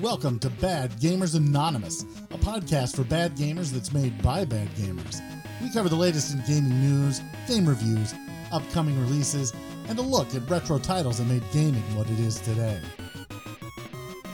Welcome 0.00 0.38
to 0.40 0.50
Bad 0.50 0.92
Gamers 1.00 1.34
Anonymous, 1.34 2.02
a 2.30 2.38
podcast 2.38 2.94
for 2.94 3.02
bad 3.02 3.36
gamers 3.36 3.72
that's 3.72 3.92
made 3.92 4.22
by 4.22 4.44
bad 4.44 4.68
gamers. 4.76 5.20
We 5.60 5.72
cover 5.72 5.88
the 5.88 5.96
latest 5.96 6.32
in 6.32 6.40
gaming 6.46 6.80
news, 6.80 7.20
game 7.48 7.68
reviews, 7.68 8.14
upcoming 8.52 8.96
releases, 9.00 9.52
and 9.88 9.98
a 9.98 10.02
look 10.02 10.32
at 10.36 10.48
retro 10.48 10.78
titles 10.78 11.18
that 11.18 11.24
made 11.24 11.42
gaming 11.52 11.82
what 11.96 12.08
it 12.08 12.20
is 12.20 12.38
today. 12.38 12.80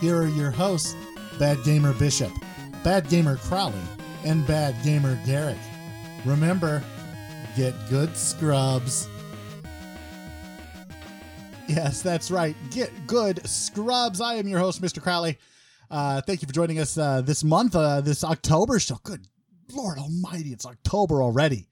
Here 0.03 0.19
are 0.19 0.29
your 0.29 0.51
hosts, 0.51 0.95
Bad 1.39 1.57
Gamer 1.65 1.95
Bishop, 1.95 2.31
Bad 2.83 3.09
Gamer 3.09 3.39
Crowley, 3.39 3.81
and 4.23 4.47
Bad 4.47 4.77
Gamer 4.85 5.19
Garrick. 5.25 5.57
Remember, 6.27 6.83
get 7.57 7.73
good 7.89 8.15
scrubs. 8.19 9.09
Yes, 11.69 12.03
that's 12.03 12.31
right. 12.31 12.55
Get 12.71 12.91
good 13.07 13.47
scrubs. 13.49 14.21
I 14.21 14.35
am 14.35 14.47
your 14.47 14.59
host, 14.59 14.83
Mr. 14.83 15.01
Crowley. 15.03 15.39
Uh, 15.91 16.21
thank 16.23 16.43
you 16.43 16.47
for 16.47 16.55
joining 16.55 16.79
us 16.79 16.97
uh, 16.99 17.21
this 17.21 17.45
month, 17.45 17.77
uh, 17.77 18.01
this 18.01 18.25
October 18.25 18.79
show. 18.79 18.99
Good 19.03 19.27
Lord 19.73 19.99
Almighty, 19.99 20.51
it's 20.51 20.67
October 20.67 21.23
already. 21.23 21.69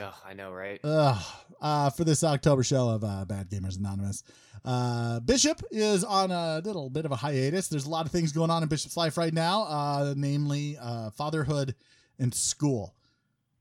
Oh, 0.00 0.14
I 0.26 0.34
know, 0.34 0.52
right? 0.52 0.80
Ugh. 0.84 1.22
Uh, 1.60 1.90
for 1.90 2.04
this 2.04 2.24
October 2.24 2.62
show 2.62 2.88
of 2.88 3.04
uh, 3.04 3.24
Bad 3.26 3.50
Gamers 3.50 3.78
Anonymous. 3.78 4.22
Uh, 4.64 5.20
Bishop 5.20 5.62
is 5.70 6.04
on 6.04 6.30
a 6.30 6.62
little 6.64 6.88
bit 6.88 7.04
of 7.04 7.12
a 7.12 7.16
hiatus. 7.16 7.68
There's 7.68 7.86
a 7.86 7.90
lot 7.90 8.06
of 8.06 8.12
things 8.12 8.32
going 8.32 8.50
on 8.50 8.62
in 8.62 8.68
Bishop's 8.68 8.96
life 8.96 9.16
right 9.16 9.32
now, 9.32 9.64
uh, 9.64 10.14
namely 10.16 10.78
uh, 10.80 11.10
fatherhood 11.10 11.74
and 12.18 12.34
school. 12.34 12.94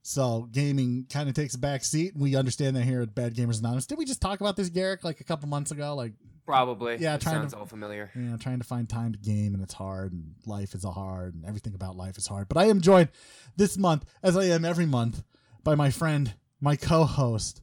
So 0.02 0.48
gaming 0.52 1.08
kind 1.12 1.28
of 1.28 1.36
takes 1.36 1.56
a 1.56 1.60
back 1.60 1.84
seat. 1.84 2.14
We 2.16 2.36
understand 2.36 2.76
that 2.78 2.84
here 2.84 3.02
at 3.02 3.14
Bad 3.14 3.36
Gamers 3.36 3.60
Anonymous. 3.60 3.86
Did 3.86 3.98
we 3.98 4.06
just 4.06 4.22
talk 4.22 4.40
about 4.40 4.56
this, 4.56 4.70
Garrick, 4.70 5.04
like 5.04 5.20
a 5.20 5.26
couple 5.26 5.50
months 5.50 5.72
ago? 5.72 5.94
Like, 5.94 6.14
Probably. 6.50 6.98
Yeah, 6.98 7.16
It 7.16 7.22
trying 7.22 7.36
to- 7.36 7.42
sounds 7.42 7.54
all 7.54 7.66
familiar. 7.68 8.10
you 8.16 8.22
know, 8.24 8.38
trying 8.38 8.58
to 8.60 8.66
find 8.66 8.90
time 8.90 9.12
to 9.14 9.20
game 9.20 9.54
and 9.54 9.62
it's 9.62 9.74
hard 9.76 10.12
and 10.14 10.34
life 10.48 10.74
is 10.74 10.84
a 10.84 10.92
hard 10.92 11.36
and 11.36 11.46
everything 11.46 11.76
about 11.76 11.96
life 11.96 12.18
is 12.18 12.26
hard. 12.28 12.48
But 12.48 12.58
I 12.58 12.66
am 12.66 12.82
joined 12.82 13.10
this 13.56 13.78
month, 13.78 14.04
as 14.24 14.36
I 14.36 14.46
am 14.46 14.66
every 14.66 14.86
month, 14.88 15.24
by 15.64 15.76
my 15.76 15.92
friend, 15.92 16.34
my 16.60 16.76
co-host. 16.76 17.62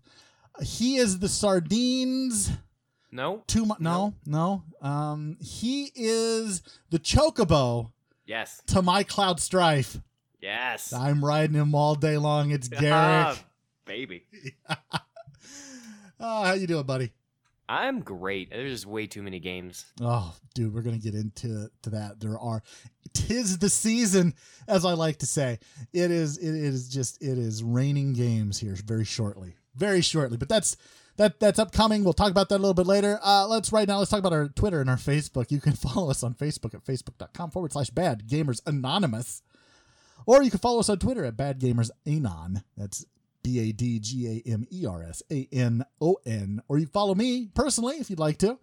He 0.63 0.97
is 0.99 1.19
the 1.19 1.29
sardines 1.29 2.51
No? 3.11 3.43
to 3.49 3.67
my 3.67 3.75
no, 3.81 4.15
no. 4.25 4.63
Um 4.81 5.37
he 5.41 5.91
is 5.97 6.63
the 6.91 6.99
chocobo 7.01 7.91
Yes. 8.25 8.63
to 8.69 8.83
my 8.83 9.03
cloud 9.03 9.41
strife. 9.41 10.01
Yes. 10.41 10.93
I'm 10.93 11.25
riding 11.25 11.57
him 11.57 11.75
all 11.75 11.95
day 11.97 12.19
long. 12.19 12.51
It's. 12.53 12.69
Ah, 12.83 13.37
baby. 13.85 14.27
oh, 16.21 16.45
how 16.45 16.53
you 16.53 16.67
doing, 16.67 16.85
buddy? 16.87 17.13
I'm 17.69 18.01
great. 18.01 18.51
There's 18.51 18.73
just 18.73 18.87
way 18.87 19.07
too 19.07 19.23
many 19.23 19.41
games. 19.41 19.87
Oh, 20.01 20.35
dude, 20.55 20.73
we're 20.73 20.83
gonna 20.83 20.99
get 20.99 21.15
into 21.15 21.69
to 21.83 21.91
that. 21.91 22.21
There 22.21 22.39
are, 22.39 22.63
tis 23.13 23.59
the 23.59 23.69
season, 23.69 24.35
as 24.69 24.85
I 24.85 24.93
like 24.93 25.19
to 25.19 25.27
say. 25.27 25.59
It 25.93 26.11
is. 26.11 26.39
It 26.39 26.55
is 26.55 26.89
just. 26.89 27.21
It 27.23 27.39
is 27.39 27.63
raining 27.65 28.13
games 28.13 28.59
here 28.59 28.77
very 28.85 29.05
shortly. 29.05 29.57
Very 29.75 30.01
shortly, 30.01 30.37
but 30.37 30.49
that's 30.49 30.77
that. 31.17 31.41
That's 31.41 31.59
upcoming. 31.59 32.05
We'll 32.05 32.13
talk 32.13 32.31
about 32.31 32.49
that 32.51 32.57
a 32.57 32.63
little 32.63 32.75
bit 32.75 32.87
later. 32.87 33.19
Uh, 33.23 33.47
let's 33.49 33.73
right 33.73 33.89
now. 33.89 33.99
Let's 33.99 34.11
talk 34.11 34.21
about 34.21 34.33
our 34.33 34.49
Twitter 34.49 34.81
and 34.81 34.89
our 34.89 34.97
Facebook. 34.97 35.51
You 35.51 35.61
can 35.61 35.73
follow 35.75 36.09
us 36.11 36.23
on 36.23 36.35
Facebook 36.35 36.75
at 36.75 36.85
facebook.com 36.85 37.51
forward 37.51 37.73
slash 37.73 37.91
Bad 37.91 38.29
Gamers 38.29 38.61
Anonymous, 38.65 39.43
or 40.25 40.43
you 40.43 40.51
can 40.51 40.61
follow 40.61 40.79
us 40.79 40.89
on 40.89 40.99
Twitter 40.99 41.25
at 41.25 41.37
Bad 41.37 41.61
Gamers 41.61 41.91
Anon. 42.07 42.63
That's 42.77 43.05
B 43.47 43.61
A 43.61 43.73
D 43.73 44.01
G 44.01 44.43
A 44.45 44.51
M 44.51 44.67
E 44.73 44.87
R 44.87 45.05
S 45.05 45.23
A 45.31 45.49
N 45.53 45.85
O 46.01 46.17
N. 46.27 46.61
Or 46.67 46.79
you 46.79 46.87
can 46.87 46.93
follow 46.93 47.15
me 47.15 47.49
personally 47.55 47.99
if 47.99 48.11
you'd 48.11 48.19
like 48.19 48.39
to. 48.39 48.59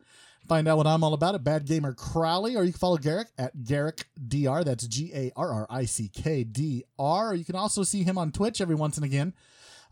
Find 0.49 0.67
out 0.67 0.75
what 0.75 0.87
I'm 0.87 1.05
all 1.05 1.13
about 1.13 1.35
at 1.35 1.43
Bad 1.45 1.65
Gamer 1.65 1.93
Crowley, 1.93 2.57
or 2.57 2.65
you 2.65 2.73
can 2.73 2.79
follow 2.79 2.97
Garrick 2.97 3.29
at 3.37 3.63
Garrick 3.63 4.07
DR. 4.27 4.65
That's 4.65 4.85
G 4.85 5.09
A 5.15 5.31
R 5.37 5.53
R 5.53 5.67
I 5.69 5.85
C 5.85 6.09
K 6.09 6.43
D 6.43 6.83
R. 6.99 7.31
Or 7.31 7.33
you 7.33 7.45
can 7.45 7.55
also 7.55 7.83
see 7.83 8.03
him 8.03 8.17
on 8.17 8.33
Twitch 8.33 8.59
every 8.59 8.75
once 8.75 8.97
and 8.97 9.05
again, 9.05 9.33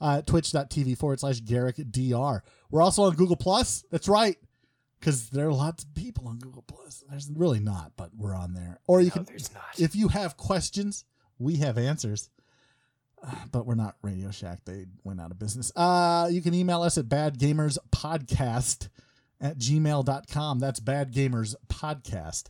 uh, 0.01 0.23
twitch.tv 0.23 0.97
forward 0.97 1.21
slash 1.21 1.39
Garrick 1.39 1.77
DR. 1.77 2.43
We're 2.69 2.81
also 2.81 3.03
on 3.03 3.15
Google 3.15 3.37
Plus. 3.37 3.85
That's 3.91 4.09
right, 4.09 4.35
because 4.99 5.29
there 5.29 5.47
are 5.47 5.53
lots 5.53 5.85
of 5.85 5.95
people 5.95 6.27
on 6.27 6.37
Google 6.39 6.63
Plus. 6.63 7.01
There's 7.09 7.31
really 7.33 7.61
not, 7.61 7.93
but 7.95 8.09
we're 8.13 8.35
on 8.35 8.53
there. 8.53 8.81
Or 8.87 8.99
you 8.99 9.07
no, 9.07 9.13
can, 9.13 9.23
there's 9.23 9.53
not. 9.53 9.79
if 9.79 9.95
you 9.95 10.09
have 10.09 10.35
questions, 10.35 11.05
we 11.39 11.55
have 11.57 11.77
answers. 11.77 12.29
But 13.51 13.65
we're 13.65 13.75
not 13.75 13.95
Radio 14.01 14.31
Shack. 14.31 14.59
They 14.65 14.85
went 15.03 15.21
out 15.21 15.31
of 15.31 15.39
business. 15.39 15.71
Uh, 15.75 16.29
you 16.31 16.41
can 16.41 16.53
email 16.53 16.81
us 16.81 16.97
at 16.97 17.05
badgamerspodcast 17.05 18.89
at 19.39 19.57
gmail.com. 19.57 20.59
That's 20.59 20.79
badgamerspodcast 20.79 22.43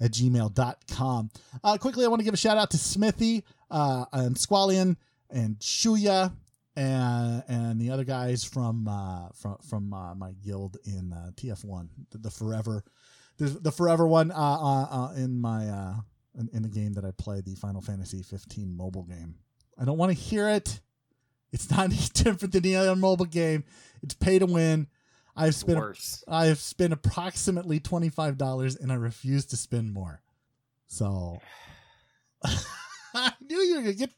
at 0.00 0.10
gmail.com. 0.10 1.30
Uh, 1.62 1.78
quickly, 1.78 2.04
I 2.04 2.08
want 2.08 2.20
to 2.20 2.24
give 2.24 2.34
a 2.34 2.38
shout 2.38 2.56
out 2.58 2.70
to 2.70 2.78
Smithy 2.78 3.44
uh, 3.70 4.06
and 4.12 4.36
Squallion 4.36 4.96
and 5.30 5.58
Shuya 5.58 6.32
and 6.76 7.42
and 7.48 7.80
the 7.80 7.90
other 7.90 8.04
guys 8.04 8.44
from 8.44 8.86
uh, 8.86 9.28
from 9.34 9.56
from 9.68 9.92
uh, 9.92 10.14
my 10.14 10.32
guild 10.32 10.76
in 10.84 11.12
uh, 11.12 11.30
TF1, 11.34 11.88
the, 12.10 12.18
the 12.18 12.30
Forever, 12.30 12.84
the, 13.38 13.46
the 13.46 13.72
Forever 13.72 14.06
one 14.06 14.30
uh, 14.30 14.34
uh, 14.34 14.86
uh, 14.90 15.12
in 15.16 15.40
my 15.40 15.68
uh, 15.68 15.94
in, 16.38 16.48
in 16.52 16.62
the 16.62 16.68
game 16.68 16.92
that 16.94 17.04
I 17.04 17.12
play, 17.12 17.40
the 17.40 17.54
Final 17.54 17.80
Fantasy 17.80 18.22
15 18.22 18.76
mobile 18.76 19.04
game. 19.04 19.36
I 19.78 19.84
don't 19.84 19.98
want 19.98 20.10
to 20.10 20.18
hear 20.18 20.48
it. 20.48 20.80
It's 21.52 21.70
not 21.70 21.84
any 21.92 21.96
different 22.14 22.52
than 22.52 22.64
any 22.64 22.76
other 22.76 22.96
mobile 22.96 23.26
game. 23.26 23.64
It's 24.02 24.14
pay 24.14 24.38
to 24.38 24.46
win. 24.46 24.88
I've 25.36 25.54
spent 25.54 25.78
worse. 25.78 26.24
I 26.26 26.46
have 26.46 26.58
spent 26.58 26.92
approximately 26.92 27.78
twenty 27.78 28.08
five 28.08 28.38
dollars, 28.38 28.76
and 28.76 28.90
I 28.90 28.94
refuse 28.94 29.44
to 29.46 29.56
spend 29.56 29.92
more. 29.92 30.22
So 30.86 31.40
I 33.14 33.32
knew 33.40 33.58
you 33.58 33.76
were 33.76 33.82
gonna 33.82 33.94
get. 33.94 34.10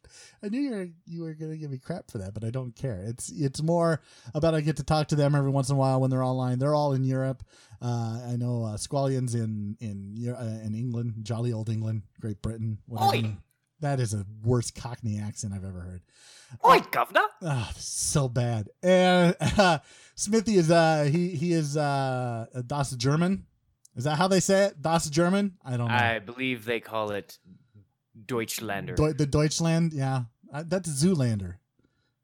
I 0.42 0.48
knew 0.48 0.60
you 0.60 0.70
were 0.70 0.88
you 1.06 1.22
were 1.22 1.34
gonna 1.34 1.56
give 1.56 1.70
me 1.70 1.78
crap 1.78 2.10
for 2.10 2.18
that, 2.18 2.34
but 2.34 2.44
I 2.44 2.50
don't 2.50 2.74
care. 2.74 3.02
It's 3.04 3.30
it's 3.30 3.62
more 3.62 4.00
about 4.34 4.54
I 4.54 4.60
get 4.60 4.76
to 4.76 4.84
talk 4.84 5.08
to 5.08 5.16
them 5.16 5.34
every 5.34 5.50
once 5.50 5.70
in 5.70 5.74
a 5.74 5.78
while 5.78 6.00
when 6.00 6.10
they're 6.10 6.22
online. 6.22 6.60
They're 6.60 6.74
all 6.74 6.92
in 6.92 7.02
Europe. 7.02 7.42
Uh, 7.82 8.20
I 8.28 8.36
know 8.36 8.64
uh, 8.64 8.76
Squallion's 8.76 9.34
in 9.34 9.76
in 9.80 10.14
uh, 10.28 10.64
in 10.64 10.74
England, 10.74 11.14
jolly 11.22 11.52
old 11.52 11.68
England, 11.68 12.02
Great 12.20 12.42
Britain. 12.42 12.78
Whatever. 12.86 13.26
Oi! 13.26 13.36
That 13.80 14.00
is 14.00 14.12
a 14.14 14.24
worst 14.42 14.74
Cockney 14.74 15.18
accent 15.20 15.52
I've 15.54 15.64
ever 15.64 15.80
heard. 15.80 16.02
Oi, 16.66 16.80
governor! 16.90 17.26
Oh, 17.42 17.70
so 17.76 18.28
bad. 18.28 18.68
And 18.82 19.36
uh, 19.40 19.78
Smithy 20.14 20.56
is 20.56 20.70
uh 20.70 21.04
he 21.10 21.30
he 21.36 21.52
is 21.52 21.76
uh 21.76 22.46
Das 22.66 22.90
German. 22.96 23.44
Is 23.96 24.04
that 24.04 24.16
how 24.16 24.28
they 24.28 24.40
say 24.40 24.64
it? 24.66 24.80
Das 24.82 25.08
German? 25.10 25.58
I 25.64 25.76
don't 25.76 25.88
know. 25.88 25.94
I 25.94 26.18
believe 26.20 26.64
they 26.64 26.80
call 26.80 27.10
it 27.10 27.38
Deutschlander. 28.26 28.94
Deu- 28.96 29.16
the 29.16 29.26
Deutschland, 29.26 29.92
yeah. 29.92 30.22
Uh, 30.52 30.64
that's 30.66 30.88
Zoolander. 30.88 31.56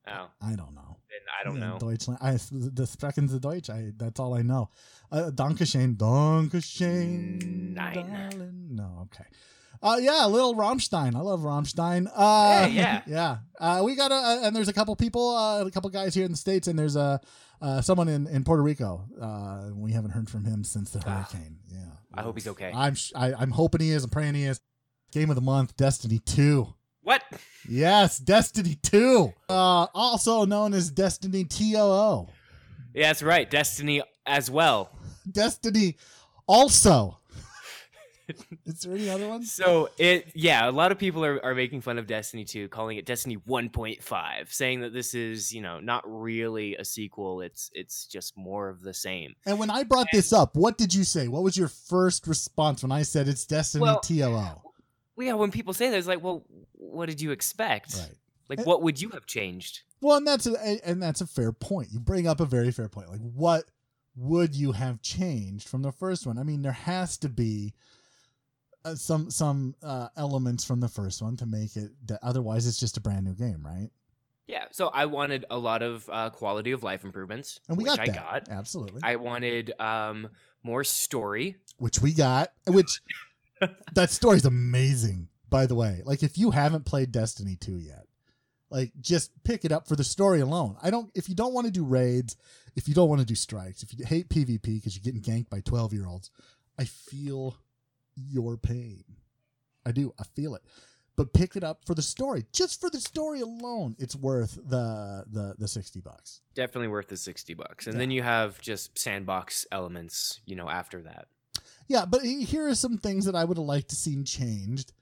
oh, 0.09 0.27
I 0.41 0.55
don't 0.57 0.75
know. 0.75 0.97
I 1.41 1.45
don't 1.45 1.59
know. 1.61 1.79
Deutschland. 1.79 2.19
I 2.23 2.39
the 2.51 2.87
sprechen 2.87 3.27
the 3.27 3.39
Deutsch. 3.39 3.69
I 3.71 3.93
that's 3.97 4.19
all 4.19 4.35
I 4.35 4.43
know. 4.43 4.71
Uh, 5.13 5.31
Dankeschön, 5.31 5.97
Dankeschön, 5.97 7.75
Nine. 7.75 7.75
darling. 7.75 8.69
No, 8.71 9.03
okay. 9.07 9.25
Uh, 9.85 9.99
yeah, 10.01 10.25
little 10.27 10.55
Rammstein. 10.55 11.15
I 11.15 11.21
love 11.21 11.41
Rammstein. 11.41 12.11
Uh, 12.15 12.65
Hey, 12.67 12.73
yeah. 12.73 13.03
yeah. 13.07 13.37
Uh, 13.61 13.83
we 13.85 13.95
got 13.95 14.11
a, 14.11 14.47
and 14.47 14.57
there's 14.57 14.69
a 14.69 14.73
couple 14.73 14.97
people, 14.97 15.37
uh, 15.37 15.65
a 15.67 15.71
couple 15.71 15.91
guys 15.91 16.15
here 16.15 16.25
in 16.25 16.31
the 16.31 16.37
states, 16.39 16.67
and 16.69 16.79
there's 16.79 16.97
a 16.97 17.21
uh, 17.61 17.81
someone 17.83 18.09
in, 18.09 18.27
in 18.29 18.45
Puerto 18.45 18.63
Rico. 18.63 19.05
Uh, 19.21 19.71
we 19.75 19.93
haven't 19.93 20.11
heard 20.13 20.29
from 20.31 20.45
him 20.45 20.65
since 20.65 20.91
the 20.91 21.01
Ah. 21.07 21.11
hurricane. 21.31 21.59
Yeah, 21.71 21.81
I 22.15 22.23
hope 22.23 22.37
he's 22.37 22.49
okay. 22.49 22.73
I'm 22.75 22.95
sh- 22.95 23.13
I, 23.15 23.35
I'm 23.35 23.51
hoping 23.51 23.83
he 23.83 23.91
is. 23.91 24.05
I'm 24.05 24.11
praying 24.11 24.35
he 24.35 24.45
is. 24.45 24.59
Game 25.13 25.29
of 25.31 25.37
the 25.37 25.43
month, 25.43 25.77
Destiny 25.77 26.19
Two. 26.19 26.75
What? 27.03 27.23
Yes, 27.69 28.19
Destiny 28.19 28.77
2, 28.83 29.31
uh, 29.51 29.53
also 29.95 30.47
known 30.47 30.73
as 30.73 30.91
Destiny 30.91 31.45
TOO. 31.45 32.27
Yeah, 32.95 33.09
that's 33.09 33.23
right. 33.23 33.49
Destiny 33.51 34.03
as 34.25 34.51
well. 34.51 34.91
Destiny 35.31 35.97
also. 36.47 37.19
Is 38.67 38.81
there 38.81 38.95
any 38.95 39.09
other 39.11 39.29
ones? 39.29 39.53
So 39.53 39.91
it, 39.99 40.29
yeah, 40.35 40.69
a 40.69 40.73
lot 40.73 40.93
of 40.93 40.99
people 40.99 41.25
are, 41.25 41.45
are 41.45 41.55
making 41.55 41.81
fun 41.83 41.99
of 41.99 42.07
Destiny 42.07 42.45
2, 42.45 42.69
calling 42.69 42.97
it 42.97 43.07
Destiny 43.07 43.37
1.5, 43.37 44.53
saying 44.53 44.81
that 44.81 44.93
this 44.93 45.15
is, 45.15 45.53
you 45.53 45.61
know, 45.61 45.81
not 45.81 46.03
really 46.07 46.77
a 46.77 46.85
sequel. 46.85 47.41
It's 47.41 47.71
it's 47.75 48.07
just 48.07 48.37
more 48.37 48.69
of 48.69 48.83
the 48.83 48.95
same. 48.95 49.35
And 49.47 49.59
when 49.59 49.71
I 49.71 49.83
brought 49.85 50.07
this 50.13 50.33
up, 50.33 50.57
what 50.57 50.79
did 50.79 50.95
you 50.95 51.05
say? 51.05 51.29
What 51.29 51.43
was 51.43 51.57
your 51.57 51.69
first 51.69 52.27
response 52.27 52.83
when 52.83 52.93
I 52.93 53.03
said 53.03 53.29
it's 53.29 53.45
Destiny 53.47 53.83
Well- 53.83 54.01
TOO? 54.01 54.31
Well, 55.17 55.27
yeah, 55.27 55.35
when 55.35 55.53
people 55.53 55.75
say 55.75 55.91
that, 55.91 55.97
it's 55.97 56.09
like, 56.09 56.23
well, 56.25 56.45
what 56.73 57.07
did 57.09 57.21
you 57.21 57.31
expect? 57.31 57.95
Right. 57.97 58.15
Like, 58.49 58.59
Eh. 58.61 58.63
what 58.65 58.83
would 58.83 59.01
you 59.01 59.11
have 59.11 59.27
changed? 59.27 59.83
Well, 60.01 60.17
and 60.17 60.27
that's 60.27 60.47
a 60.47 60.87
and 60.89 61.03
that's 61.03 61.21
a 61.21 61.27
fair 61.27 61.53
point. 61.53 61.89
You 61.93 62.01
bring 62.01 62.27
up 62.27 62.41
a 62.41 62.45
very 62.47 62.71
fair 62.73 62.89
point. 62.89 63.09
Like, 63.11 63.21
what 63.21 63.65
would 64.17 64.55
you 64.55 64.73
have 64.73 65.01
changed 65.03 65.69
from 65.69 65.83
the 65.83 65.93
first 65.93 66.27
one? 66.27 66.37
I 66.39 66.43
mean, 66.43 66.63
there 66.63 66.73
has 66.73 67.17
to 67.19 67.29
be 67.29 67.75
uh, 68.85 68.95
some 68.95 69.31
some 69.31 69.75
uh, 69.83 70.09
elements 70.17 70.65
from 70.65 70.81
the 70.81 70.89
first 70.89 71.23
one 71.23 71.37
to 71.39 71.47
make 71.47 71.77
it. 71.77 71.91
That 72.07 72.21
otherwise, 72.23 72.67
it's 72.67 72.79
just 72.79 72.97
a 72.97 73.01
brand 73.01 73.25
new 73.25 73.35
game, 73.35 73.65
right? 73.65 73.91
Yeah, 74.47 74.67
so 74.73 74.89
I 74.89 75.07
wanted 75.07 75.47
a 75.51 75.57
lot 75.57 75.83
of 75.83 76.09
uh, 76.13 76.29
quality 76.29 76.73
of 76.73 76.83
life 76.83 77.03
improvements, 77.05 77.61
And 77.67 77.79
we 77.79 77.85
which 77.85 77.97
got 77.97 78.01
I 78.01 78.07
that. 78.07 78.15
got. 78.15 78.49
Absolutely. 78.51 79.01
I 79.03 79.17
wanted 79.17 79.73
um, 79.81 80.29
more 80.63 80.85
story. 80.85 81.57
which 81.79 82.03
we 82.03 82.13
got. 82.13 82.51
Which 82.67 83.01
that 83.95 84.11
story's 84.11 84.45
amazing, 84.45 85.29
by 85.49 85.65
the 85.65 85.75
way. 85.75 86.03
Like 86.05 86.23
if 86.23 86.37
you 86.37 86.51
haven't 86.51 86.85
played 86.85 87.11
Destiny 87.11 87.57
2 87.59 87.79
yet, 87.79 88.05
like 88.69 88.93
just 89.01 89.31
pick 89.45 89.65
it 89.65 89.73
up 89.73 89.89
for 89.89 89.97
the 89.97 90.05
story 90.05 90.41
alone. 90.41 90.77
I 90.83 90.91
don't 90.91 91.11
if 91.15 91.27
you 91.29 91.35
don't 91.35 91.55
want 91.55 91.67
to 91.67 91.73
do 91.73 91.85
raids, 91.85 92.37
if 92.77 92.87
you 92.87 92.93
don't 92.95 93.09
want 93.09 93.21
to 93.23 93.27
do 93.27 93.35
strikes, 93.35 93.83
if 93.83 93.99
you 93.99 94.05
hate 94.05 94.29
PvP 94.29 94.61
because 94.63 94.95
you're 94.95 95.11
getting 95.11 95.23
ganked 95.23 95.49
by 95.49 95.61
12-year-olds, 95.61 96.31
I 96.79 96.85
feel 96.85 97.57
your 98.17 98.57
pain. 98.57 99.05
I 99.87 99.93
do. 99.93 100.15
I 100.19 100.25
feel 100.35 100.55
it. 100.55 100.63
But 101.17 101.33
pick 101.33 101.55
it 101.55 101.63
up 101.63 101.85
for 101.87 101.95
the 101.95 102.03
story. 102.03 102.45
Just 102.53 102.81
for 102.81 102.91
the 102.91 103.01
story 103.01 103.41
alone, 103.41 103.95
it's 103.99 104.17
worth 104.17 104.59
the 104.69 105.25
the 105.31 105.55
the 105.59 105.69
60 105.69 106.01
bucks. 106.01 106.41
Definitely 106.55 106.89
worth 106.89 107.09
the 107.09 107.17
60 107.17 107.55
bucks. 107.55 107.87
And 107.87 107.95
Yeah. 107.95 107.99
then 108.01 108.11
you 108.11 108.23
have 108.23 108.61
just 108.61 108.99
sandbox 108.99 109.67
elements, 109.71 110.41
you 110.45 110.57
know, 110.57 110.69
after 110.69 111.03
that. 111.03 111.29
Yeah, 111.87 112.05
but 112.07 112.23
here 112.25 112.67
are 112.67 112.75
some 112.75 112.99
things 112.99 113.27
that 113.27 113.37
I 113.37 113.45
would 113.45 113.59
have 113.59 113.67
liked 113.67 113.91
to 113.91 113.97
seen 113.97 114.25
changed. 114.25 114.93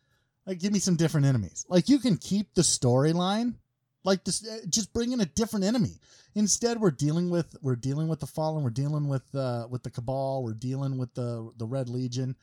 Like, 0.45 0.59
give 0.59 0.73
me 0.73 0.81
some 0.81 0.97
different 0.97 1.27
enemies. 1.27 1.65
Like, 1.69 1.89
you 1.89 2.01
can 2.01 2.17
keep 2.17 2.53
the 2.55 2.63
storyline, 2.63 3.55
like 4.03 4.25
this, 4.25 4.45
uh, 4.47 4.59
just 4.69 4.93
bring 4.93 5.13
in 5.13 5.21
a 5.21 5.25
different 5.27 5.65
enemy. 5.65 6.01
Instead, 6.35 6.81
we're 6.81 6.91
dealing 6.91 7.31
with 7.31 7.57
we're 7.63 7.77
dealing 7.77 8.09
with 8.09 8.19
the 8.21 8.27
Fallen, 8.27 8.65
we're 8.65 8.71
dealing 8.71 9.07
with 9.09 9.33
uh, 9.35 9.67
with 9.71 9.83
the 9.85 9.91
Cabal, 9.91 10.43
we're 10.43 10.53
dealing 10.55 10.99
with 10.99 11.15
the 11.15 11.53
the 11.57 11.67
Red 11.67 11.89
Legion. 11.89 12.37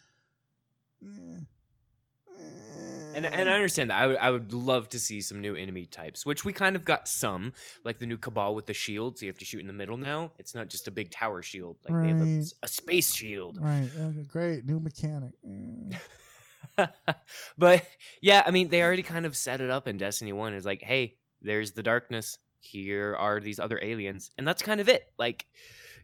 And, 3.15 3.25
and 3.25 3.49
I 3.49 3.53
understand 3.53 3.89
that. 3.89 4.01
I 4.01 4.07
would, 4.07 4.17
I 4.17 4.31
would 4.31 4.53
love 4.53 4.89
to 4.89 4.99
see 4.99 5.21
some 5.21 5.41
new 5.41 5.55
enemy 5.55 5.85
types, 5.85 6.25
which 6.25 6.45
we 6.45 6.53
kind 6.53 6.75
of 6.75 6.85
got 6.85 7.07
some, 7.07 7.53
like 7.83 7.99
the 7.99 8.05
new 8.05 8.17
Cabal 8.17 8.55
with 8.55 8.65
the 8.65 8.73
shield. 8.73 9.17
So 9.17 9.25
you 9.25 9.31
have 9.31 9.39
to 9.39 9.45
shoot 9.45 9.61
in 9.61 9.67
the 9.67 9.73
middle 9.73 9.97
now. 9.97 10.31
It's 10.37 10.55
not 10.55 10.69
just 10.69 10.87
a 10.87 10.91
big 10.91 11.11
tower 11.11 11.41
shield. 11.41 11.77
Like 11.87 12.01
they 12.01 12.09
have 12.09 12.21
a, 12.21 12.43
a 12.63 12.67
space 12.67 13.13
shield. 13.13 13.57
right, 13.59 13.89
okay, 13.99 14.23
great 14.23 14.65
new 14.65 14.79
mechanic. 14.79 15.33
Eh. 15.45 16.85
but 17.57 17.83
yeah, 18.21 18.43
I 18.45 18.51
mean, 18.51 18.69
they 18.69 18.81
already 18.81 19.03
kind 19.03 19.25
of 19.25 19.35
set 19.35 19.59
it 19.59 19.69
up 19.69 19.87
in 19.87 19.97
Destiny 19.97 20.31
1. 20.31 20.53
It's 20.53 20.65
like, 20.65 20.81
hey, 20.81 21.15
there's 21.41 21.71
the 21.71 21.83
darkness. 21.83 22.37
Here 22.61 23.15
are 23.17 23.39
these 23.39 23.59
other 23.59 23.79
aliens. 23.81 24.31
And 24.37 24.47
that's 24.47 24.61
kind 24.61 24.79
of 24.79 24.87
it. 24.87 25.03
Like, 25.17 25.45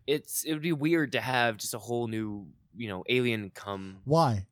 it's 0.07 0.44
it 0.44 0.53
would 0.53 0.62
be 0.62 0.74
weird 0.74 1.13
to 1.13 1.21
have 1.21 1.57
just 1.57 1.74
a 1.74 1.80
whole 1.80 2.07
new, 2.07 2.47
you 2.75 2.88
know, 2.88 3.03
alien 3.09 3.51
come, 3.51 3.97
Why? 4.06 4.45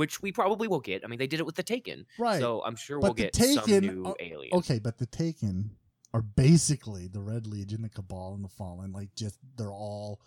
Which 0.00 0.22
we 0.22 0.32
probably 0.32 0.66
will 0.66 0.80
get. 0.80 1.04
I 1.04 1.08
mean, 1.08 1.18
they 1.18 1.26
did 1.26 1.40
it 1.40 1.44
with 1.46 1.56
the 1.56 1.62
Taken. 1.62 2.06
Right. 2.18 2.40
So 2.40 2.62
I'm 2.64 2.74
sure 2.74 2.98
But 2.98 3.08
we'll 3.08 3.14
get 3.14 3.36
some 3.36 3.66
Taken 3.66 3.86
new 3.86 4.04
uh, 4.06 4.08
are- 4.12 4.16
alien. 4.18 4.54
Okay, 4.54 4.78
but 4.78 4.96
the 4.96 5.04
Taken 5.04 5.76
are 6.14 6.22
basically 6.22 7.06
the 7.06 7.20
Red 7.20 7.46
Legion, 7.46 7.82
the 7.82 7.90
Cabal, 7.90 8.32
and 8.34 8.42
the 8.42 8.48
Fallen. 8.48 8.92
Like, 8.92 9.14
just 9.14 9.38
they're 9.58 9.70
all. 9.70 10.22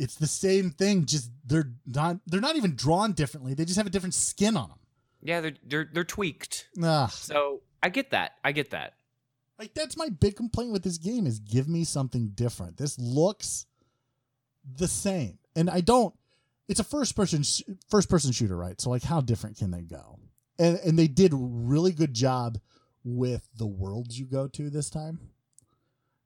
It's 0.00 0.16
the 0.16 0.26
same 0.26 0.70
thing. 0.72 1.04
Just 1.06 1.30
they're 1.46 1.70
not. 1.86 2.16
They're 2.26 2.40
not 2.40 2.56
even 2.56 2.74
drawn 2.74 3.12
differently. 3.12 3.54
They 3.54 3.64
just 3.64 3.76
have 3.76 3.86
a 3.86 3.90
different 3.90 4.14
skin 4.14 4.56
on 4.56 4.68
them. 4.70 4.78
Yeah, 5.22 5.40
they're 5.40 5.54
they're 5.64 5.88
they're 5.92 6.04
tweaked. 6.04 6.66
Ugh. 6.82 7.08
So 7.12 7.62
I 7.84 7.88
get 7.88 8.10
that. 8.10 8.32
I 8.42 8.50
get 8.50 8.70
that. 8.70 8.94
Like 9.60 9.74
that's 9.74 9.96
my 9.96 10.08
big 10.08 10.34
complaint 10.34 10.72
with 10.72 10.82
this 10.82 10.98
game 10.98 11.24
is 11.24 11.38
give 11.38 11.68
me 11.68 11.84
something 11.84 12.30
different. 12.34 12.78
This 12.78 12.98
looks 12.98 13.66
the 14.76 14.88
same, 14.88 15.38
and 15.54 15.70
I 15.70 15.82
don't. 15.82 16.12
It's 16.72 16.80
a 16.80 16.84
first 16.84 17.14
person 17.14 17.42
sh- 17.42 17.60
first 17.90 18.08
person 18.08 18.32
shooter, 18.32 18.56
right? 18.56 18.80
So 18.80 18.88
like, 18.88 19.02
how 19.02 19.20
different 19.20 19.58
can 19.58 19.70
they 19.70 19.82
go? 19.82 20.18
And 20.58 20.78
and 20.78 20.98
they 20.98 21.06
did 21.06 21.32
really 21.34 21.92
good 21.92 22.14
job 22.14 22.58
with 23.04 23.46
the 23.56 23.66
worlds 23.66 24.18
you 24.18 24.24
go 24.24 24.48
to 24.48 24.70
this 24.70 24.88
time, 24.88 25.18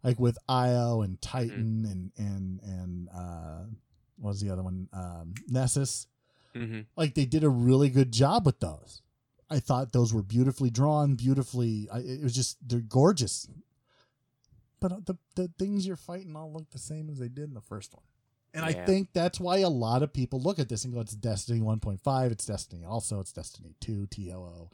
like 0.04 0.20
with 0.20 0.38
Io 0.48 1.02
and 1.02 1.20
Titan 1.20 1.84
and 1.90 2.12
and 2.16 2.60
and 2.62 3.08
uh, 3.12 3.64
what 4.18 4.30
was 4.30 4.40
the 4.40 4.50
other 4.50 4.62
one? 4.62 4.88
Um, 4.92 5.34
Nessus 5.48 6.06
hmm 6.54 6.82
like 6.96 7.14
they 7.14 7.26
did 7.26 7.42
a 7.42 7.48
really 7.48 7.88
good 7.90 8.12
job 8.12 8.46
with 8.46 8.60
those. 8.60 9.02
I 9.50 9.58
thought 9.58 9.92
those 9.92 10.14
were 10.14 10.22
beautifully 10.22 10.70
drawn, 10.70 11.16
beautifully. 11.16 11.88
I, 11.92 11.98
it 11.98 12.22
was 12.22 12.34
just 12.34 12.56
they're 12.66 12.80
gorgeous. 12.80 13.48
But 14.80 14.92
uh, 14.92 15.00
the 15.04 15.16
the 15.34 15.50
things 15.58 15.86
you're 15.88 15.96
fighting 15.96 16.36
all 16.36 16.52
look 16.52 16.70
the 16.70 16.78
same 16.78 17.10
as 17.10 17.18
they 17.18 17.28
did 17.28 17.48
in 17.48 17.54
the 17.54 17.60
first 17.60 17.92
one, 17.94 18.04
and 18.56 18.64
I 18.64 18.72
think 18.72 19.08
that's 19.12 19.38
why 19.38 19.58
a 19.58 19.68
lot 19.68 20.02
of 20.02 20.12
people 20.12 20.40
look 20.40 20.58
at 20.58 20.68
this 20.68 20.84
and 20.84 20.92
go, 20.94 21.00
"It's 21.00 21.14
Destiny 21.14 21.60
1.5. 21.60 22.32
It's 22.32 22.46
Destiny 22.46 22.84
also. 22.84 23.20
It's 23.20 23.32
Destiny 23.32 23.74
2. 23.80 24.06
TOO. 24.06 24.70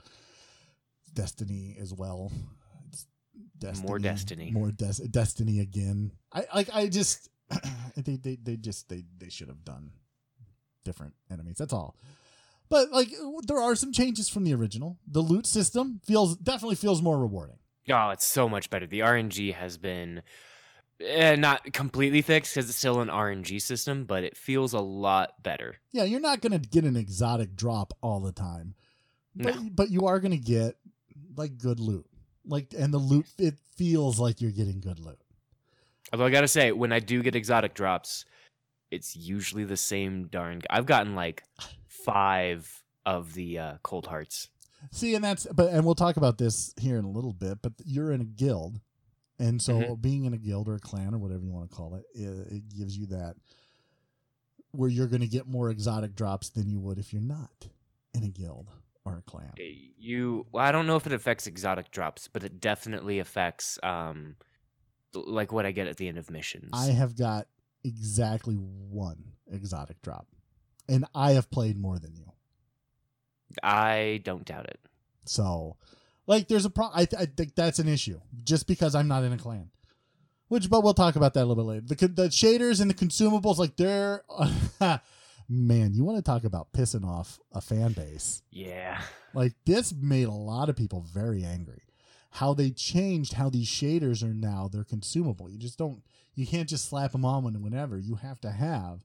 Destiny 1.14 1.76
as 1.80 1.92
well. 1.92 2.32
It's 2.88 3.06
Destiny, 3.58 3.88
More 3.88 3.98
Destiny. 3.98 4.50
More 4.50 4.70
Des- 4.70 5.06
Destiny 5.10 5.60
again. 5.60 6.12
I 6.32 6.46
like. 6.54 6.70
I 6.72 6.88
just 6.88 7.28
they 7.96 8.16
they 8.16 8.36
they 8.42 8.56
just 8.56 8.88
they 8.88 9.04
they 9.18 9.28
should 9.28 9.48
have 9.48 9.64
done 9.64 9.90
different 10.84 11.14
enemies. 11.30 11.56
That's 11.58 11.72
all. 11.72 11.96
But 12.68 12.90
like 12.90 13.10
there 13.46 13.60
are 13.60 13.74
some 13.74 13.92
changes 13.92 14.28
from 14.30 14.44
the 14.44 14.54
original. 14.54 14.98
The 15.06 15.20
loot 15.20 15.46
system 15.46 16.00
feels 16.06 16.36
definitely 16.36 16.76
feels 16.76 17.02
more 17.02 17.18
rewarding. 17.18 17.58
Oh, 17.90 18.10
it's 18.10 18.26
so 18.26 18.48
much 18.48 18.70
better. 18.70 18.86
The 18.86 19.00
RNG 19.00 19.54
has 19.54 19.76
been 19.76 20.22
eh, 21.04 21.36
not 21.36 21.72
completely 21.72 22.22
fixed 22.22 22.54
because 22.54 22.68
it's 22.68 22.78
still 22.78 23.00
an 23.00 23.08
RNG 23.08 23.60
system, 23.60 24.04
but 24.04 24.24
it 24.24 24.36
feels 24.36 24.72
a 24.72 24.80
lot 24.80 25.42
better. 25.42 25.76
Yeah, 25.92 26.04
you're 26.04 26.20
not 26.20 26.40
going 26.40 26.52
to 26.52 26.58
get 26.58 26.84
an 26.84 26.96
exotic 26.96 27.54
drop 27.56 27.92
all 28.02 28.20
the 28.20 28.32
time. 28.32 28.74
But 29.34 29.54
No. 29.56 29.68
but 29.72 29.90
you 29.90 30.06
are 30.06 30.20
going 30.20 30.32
to 30.32 30.36
get 30.38 30.76
like 31.36 31.58
good 31.58 31.80
loot. 31.80 32.06
Like 32.44 32.74
and 32.76 32.92
the 32.92 32.98
loot 32.98 33.26
it 33.38 33.54
feels 33.76 34.18
like 34.20 34.40
you're 34.40 34.50
getting 34.50 34.80
good 34.80 34.98
loot. 34.98 35.18
Although 36.12 36.26
I 36.26 36.30
gotta 36.30 36.48
say, 36.48 36.72
when 36.72 36.92
I 36.92 36.98
do 37.00 37.22
get 37.22 37.34
exotic 37.36 37.72
drops, 37.72 38.26
it's 38.90 39.16
usually 39.16 39.64
the 39.64 39.78
same 39.78 40.26
darn. 40.26 40.60
g- 40.60 40.66
I've 40.68 40.84
gotten 40.84 41.14
like 41.14 41.42
five 41.88 42.82
of 43.06 43.32
the 43.34 43.58
uh, 43.58 43.72
cold 43.82 44.06
hearts. 44.06 44.48
See, 44.90 45.14
and 45.14 45.24
that's 45.24 45.46
but 45.54 45.72
and 45.72 45.84
we'll 45.86 45.94
talk 45.94 46.16
about 46.16 46.36
this 46.38 46.74
here 46.80 46.98
in 46.98 47.04
a 47.04 47.10
little 47.10 47.32
bit. 47.32 47.62
But 47.62 47.72
you're 47.84 48.12
in 48.12 48.20
a 48.20 48.24
guild, 48.24 48.80
and 49.38 49.60
so 49.60 49.80
Mhm. 49.80 50.00
being 50.00 50.24
in 50.24 50.32
a 50.34 50.38
guild 50.38 50.68
or 50.68 50.74
a 50.74 50.80
clan 50.80 51.14
or 51.14 51.18
whatever 51.18 51.44
you 51.44 51.52
want 51.52 51.70
to 51.70 51.76
call 51.76 51.94
it, 51.94 52.04
it, 52.14 52.52
it 52.52 52.68
gives 52.68 52.96
you 52.96 53.06
that 53.06 53.36
where 54.72 54.88
you're 54.88 55.06
going 55.08 55.20
to 55.20 55.28
get 55.28 55.46
more 55.46 55.70
exotic 55.70 56.14
drops 56.14 56.48
than 56.50 56.68
you 56.68 56.80
would 56.80 56.98
if 56.98 57.12
you're 57.12 57.20
not 57.22 57.68
in 58.14 58.24
a 58.24 58.28
guild 58.28 58.70
or 59.04 59.18
a 59.18 59.22
clan. 59.22 59.52
You, 59.98 60.46
well, 60.50 60.64
I 60.64 60.72
don't 60.72 60.86
know 60.86 60.96
if 60.96 61.06
it 61.06 61.12
affects 61.12 61.46
exotic 61.46 61.90
drops, 61.90 62.28
but 62.28 62.42
it 62.42 62.60
definitely 62.60 63.18
affects 63.18 63.78
um, 63.82 64.36
like 65.14 65.52
what 65.52 65.66
I 65.66 65.72
get 65.72 65.88
at 65.88 65.96
the 65.98 66.08
end 66.08 66.18
of 66.18 66.30
missions. 66.30 66.70
I 66.72 66.86
have 66.86 67.16
got 67.16 67.48
exactly 67.84 68.54
one 68.54 69.32
exotic 69.50 70.00
drop, 70.02 70.26
and 70.88 71.04
I 71.14 71.32
have 71.32 71.50
played 71.50 71.76
more 71.76 71.98
than 71.98 72.14
you. 72.16 72.32
I 73.62 74.20
don't 74.24 74.44
doubt 74.46 74.66
it. 74.66 74.80
So, 75.26 75.76
like, 76.32 76.48
there's 76.48 76.64
a 76.64 76.70
pro. 76.70 76.88
I, 76.94 77.04
th- 77.04 77.22
I 77.22 77.26
think 77.26 77.54
that's 77.54 77.78
an 77.78 77.88
issue 77.88 78.18
just 78.42 78.66
because 78.66 78.94
I'm 78.94 79.06
not 79.06 79.22
in 79.22 79.32
a 79.32 79.38
clan. 79.38 79.68
Which, 80.48 80.70
but 80.70 80.82
we'll 80.82 80.94
talk 80.94 81.16
about 81.16 81.34
that 81.34 81.44
a 81.44 81.46
little 81.46 81.62
bit 81.62 81.68
later. 81.68 81.86
The, 81.86 82.08
the 82.08 82.28
shaders 82.28 82.80
and 82.80 82.90
the 82.90 82.94
consumables, 82.94 83.58
like, 83.58 83.76
they're. 83.76 84.22
man, 85.48 85.92
you 85.92 86.04
want 86.04 86.16
to 86.16 86.22
talk 86.22 86.44
about 86.44 86.72
pissing 86.72 87.06
off 87.06 87.38
a 87.52 87.60
fan 87.60 87.92
base. 87.92 88.42
Yeah. 88.50 89.00
Like, 89.34 89.52
this 89.66 89.92
made 89.92 90.28
a 90.28 90.32
lot 90.32 90.70
of 90.70 90.76
people 90.76 91.04
very 91.12 91.44
angry. 91.44 91.82
How 92.30 92.54
they 92.54 92.70
changed 92.70 93.34
how 93.34 93.50
these 93.50 93.68
shaders 93.68 94.22
are 94.22 94.32
now, 94.32 94.70
they're 94.72 94.84
consumable. 94.84 95.50
You 95.50 95.58
just 95.58 95.78
don't, 95.78 96.02
you 96.34 96.46
can't 96.46 96.68
just 96.68 96.88
slap 96.88 97.12
them 97.12 97.26
on 97.26 97.44
whenever. 97.62 97.98
You 97.98 98.14
have 98.14 98.40
to 98.40 98.50
have 98.50 99.04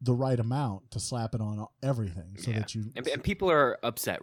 the 0.00 0.12
right 0.12 0.38
amount 0.38 0.90
to 0.90 1.00
slap 1.00 1.34
it 1.34 1.40
on 1.40 1.66
everything 1.82 2.36
so 2.36 2.50
Yeah. 2.50 2.58
that 2.60 2.74
you. 2.74 2.92
And, 2.94 3.08
and 3.08 3.22
people 3.22 3.50
are 3.50 3.78
upset, 3.82 4.20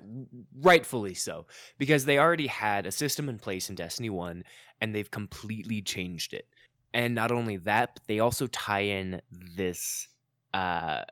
rightfully 0.55 1.13
so, 1.15 1.47
because 1.77 2.05
they 2.05 2.19
already 2.19 2.47
had 2.47 2.85
a 2.85 2.91
system 2.91 3.27
in 3.27 3.39
place 3.39 3.69
in 3.69 3.75
Destiny 3.75 4.09
1 4.09 4.43
and 4.81 4.93
they've 4.93 5.09
completely 5.09 5.81
changed 5.81 6.33
it. 6.33 6.47
And 6.93 7.15
not 7.15 7.31
only 7.31 7.57
that, 7.57 7.95
but 7.95 8.03
they 8.07 8.19
also 8.19 8.45
tie 8.47 8.81
in 8.81 9.21
this 9.31 10.07
uh, 10.53 11.03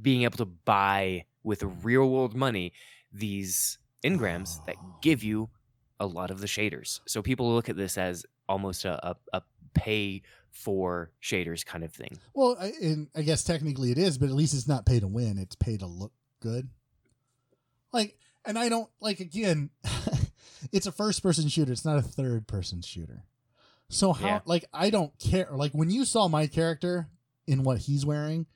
being 0.00 0.22
able 0.22 0.38
to 0.38 0.46
buy 0.46 1.26
with 1.42 1.62
real 1.62 2.08
world 2.08 2.34
money 2.34 2.72
these 3.12 3.78
engrams 4.04 4.64
that 4.64 4.76
give 5.02 5.22
you 5.22 5.50
a 6.00 6.06
lot 6.06 6.30
of 6.30 6.40
the 6.40 6.46
shaders. 6.46 7.00
So 7.06 7.20
people 7.22 7.52
look 7.54 7.68
at 7.68 7.76
this 7.76 7.98
as 7.98 8.24
almost 8.48 8.84
a, 8.84 9.06
a, 9.08 9.16
a 9.34 9.42
pay 9.74 10.22
for 10.50 11.10
shaders 11.22 11.64
kind 11.64 11.84
of 11.84 11.92
thing. 11.92 12.18
Well, 12.34 12.56
I, 12.60 12.72
and 12.80 13.08
I 13.14 13.22
guess 13.22 13.44
technically 13.44 13.90
it 13.90 13.98
is, 13.98 14.18
but 14.18 14.28
at 14.28 14.34
least 14.34 14.54
it's 14.54 14.68
not 14.68 14.86
pay 14.86 15.00
to 15.00 15.06
win. 15.06 15.38
It's 15.38 15.56
pay 15.56 15.76
to 15.76 15.86
look 15.86 16.12
good. 16.40 16.68
Like, 17.92 18.18
and 18.44 18.58
I 18.58 18.68
don't 18.68 18.88
like 19.00 19.20
again. 19.20 19.70
it's 20.72 20.86
a 20.86 20.92
first 20.92 21.22
person 21.22 21.48
shooter. 21.48 21.72
It's 21.72 21.84
not 21.84 21.98
a 21.98 22.02
third 22.02 22.46
person 22.46 22.82
shooter. 22.82 23.24
So 23.88 24.12
how? 24.12 24.26
Yeah. 24.26 24.40
Like, 24.44 24.64
I 24.72 24.90
don't 24.90 25.16
care. 25.18 25.48
Like 25.52 25.72
when 25.72 25.90
you 25.90 26.04
saw 26.04 26.28
my 26.28 26.46
character 26.46 27.08
in 27.46 27.62
what 27.62 27.78
he's 27.78 28.04
wearing, 28.04 28.46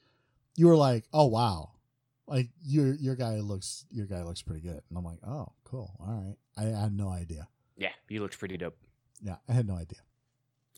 you 0.56 0.66
were 0.66 0.76
like, 0.76 1.04
"Oh 1.12 1.26
wow." 1.26 1.70
Like 2.30 2.48
your 2.62 2.94
your 2.94 3.16
guy 3.16 3.40
looks 3.40 3.84
your 3.90 4.06
guy 4.06 4.22
looks 4.22 4.40
pretty 4.40 4.60
good, 4.60 4.80
and 4.88 4.96
I'm 4.96 5.04
like, 5.04 5.18
oh, 5.26 5.48
cool, 5.64 5.92
all 5.98 6.14
right. 6.14 6.36
I, 6.56 6.72
I 6.72 6.82
had 6.82 6.96
no 6.96 7.08
idea. 7.08 7.48
Yeah, 7.76 7.90
he 8.08 8.20
looks 8.20 8.36
pretty 8.36 8.56
dope. 8.56 8.76
Yeah, 9.20 9.36
I 9.48 9.52
had 9.52 9.66
no 9.66 9.74
idea. 9.74 9.98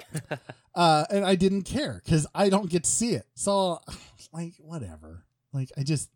uh, 0.75 1.05
and 1.11 1.25
I 1.25 1.35
didn't 1.35 1.63
care 1.63 2.01
because 2.05 2.27
I 2.35 2.49
don't 2.49 2.71
get 2.71 2.85
to 2.85 2.91
see 2.91 3.11
it. 3.11 3.27
So, 3.35 3.81
like, 4.33 4.55
whatever. 4.59 5.25
Like, 5.53 5.71
I 5.77 5.83
just, 5.83 6.11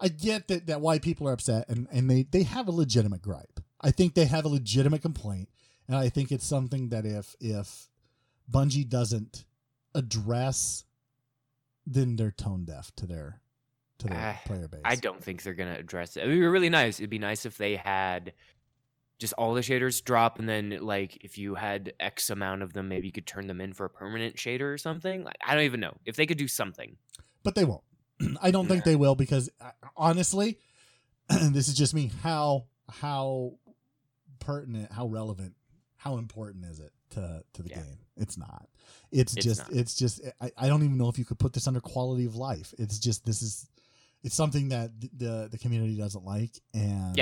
I 0.00 0.08
get 0.08 0.48
that 0.48 0.66
that 0.66 0.80
why 0.80 0.98
people 0.98 1.28
are 1.28 1.32
upset, 1.32 1.68
and 1.68 1.86
and 1.90 2.10
they 2.10 2.24
they 2.24 2.42
have 2.42 2.68
a 2.68 2.72
legitimate 2.72 3.22
gripe. 3.22 3.60
I 3.80 3.90
think 3.90 4.14
they 4.14 4.26
have 4.26 4.44
a 4.44 4.48
legitimate 4.48 5.02
complaint, 5.02 5.48
and 5.88 5.96
I 5.96 6.08
think 6.08 6.30
it's 6.30 6.46
something 6.46 6.90
that 6.90 7.06
if 7.06 7.34
if 7.40 7.88
Bungie 8.50 8.88
doesn't 8.88 9.44
address, 9.94 10.84
then 11.86 12.16
they're 12.16 12.32
tone 12.32 12.64
deaf 12.64 12.94
to 12.96 13.06
their 13.06 13.40
to 13.98 14.08
their 14.08 14.18
Ah, 14.18 14.40
player 14.44 14.68
base. 14.68 14.80
I 14.84 14.96
don't 14.96 15.22
think 15.22 15.42
they're 15.42 15.54
gonna 15.54 15.78
address 15.78 16.16
it. 16.16 16.24
It 16.24 16.26
would 16.26 16.34
be 16.34 16.46
really 16.46 16.70
nice. 16.70 16.98
It'd 17.00 17.10
be 17.10 17.18
nice 17.18 17.46
if 17.46 17.56
they 17.56 17.76
had 17.76 18.32
just 19.24 19.32
all 19.34 19.54
the 19.54 19.62
shaders 19.62 20.04
drop, 20.04 20.38
and 20.38 20.48
then 20.48 20.78
like 20.82 21.18
if 21.24 21.38
you 21.38 21.54
had 21.56 21.92
X 21.98 22.30
amount 22.30 22.62
of 22.62 22.72
them, 22.74 22.88
maybe 22.88 23.06
you 23.08 23.12
could 23.12 23.26
turn 23.26 23.46
them 23.46 23.60
in 23.60 23.72
for 23.72 23.86
a 23.86 23.90
permanent 23.90 24.36
shader 24.36 24.72
or 24.72 24.78
something. 24.78 25.24
Like 25.24 25.36
I 25.44 25.54
don't 25.54 25.64
even 25.64 25.80
know 25.80 25.94
if 26.04 26.16
they 26.16 26.26
could 26.26 26.38
do 26.38 26.48
something. 26.48 26.96
but 27.42 27.54
they 27.54 27.64
won't. 27.64 27.82
I 28.42 28.50
don't 28.50 28.66
think 28.68 28.84
they 28.84 28.96
will 28.96 29.14
because 29.14 29.50
uh, 29.60 29.70
honestly, 29.96 30.58
this 31.28 31.68
is 31.68 31.74
just 31.74 31.94
me. 31.94 32.10
How 32.22 32.66
how 32.88 33.54
pertinent, 34.40 34.92
how 34.92 35.06
relevant, 35.06 35.54
how 35.96 36.16
important 36.18 36.64
is 36.66 36.80
it 36.80 36.92
to 37.10 37.42
to 37.54 37.62
the 37.62 37.70
Yeah. 37.70 37.76
game? 37.82 37.98
It's 38.16 38.36
not. 38.38 38.68
It's, 39.10 39.34
It's 39.36 39.44
just 39.44 39.60
not. 39.62 39.72
it's 39.72 39.94
just 39.96 40.20
I, 40.40 40.50
I 40.56 40.68
don't 40.68 40.84
even 40.84 40.96
know 40.98 41.08
if 41.08 41.18
you 41.18 41.24
could 41.24 41.38
put 41.38 41.52
this 41.52 41.66
under 41.66 41.80
quality 41.80 42.26
of 42.26 42.36
life. 42.36 42.74
It's 42.78 42.98
just 42.98 43.24
this 43.24 43.42
is 43.42 43.66
it's 44.24 44.34
something 44.34 44.70
that 44.70 44.90
the 45.16 45.48
the 45.50 45.58
community 45.58 45.96
doesn't 45.96 46.24
like 46.24 46.50
and 46.74 47.14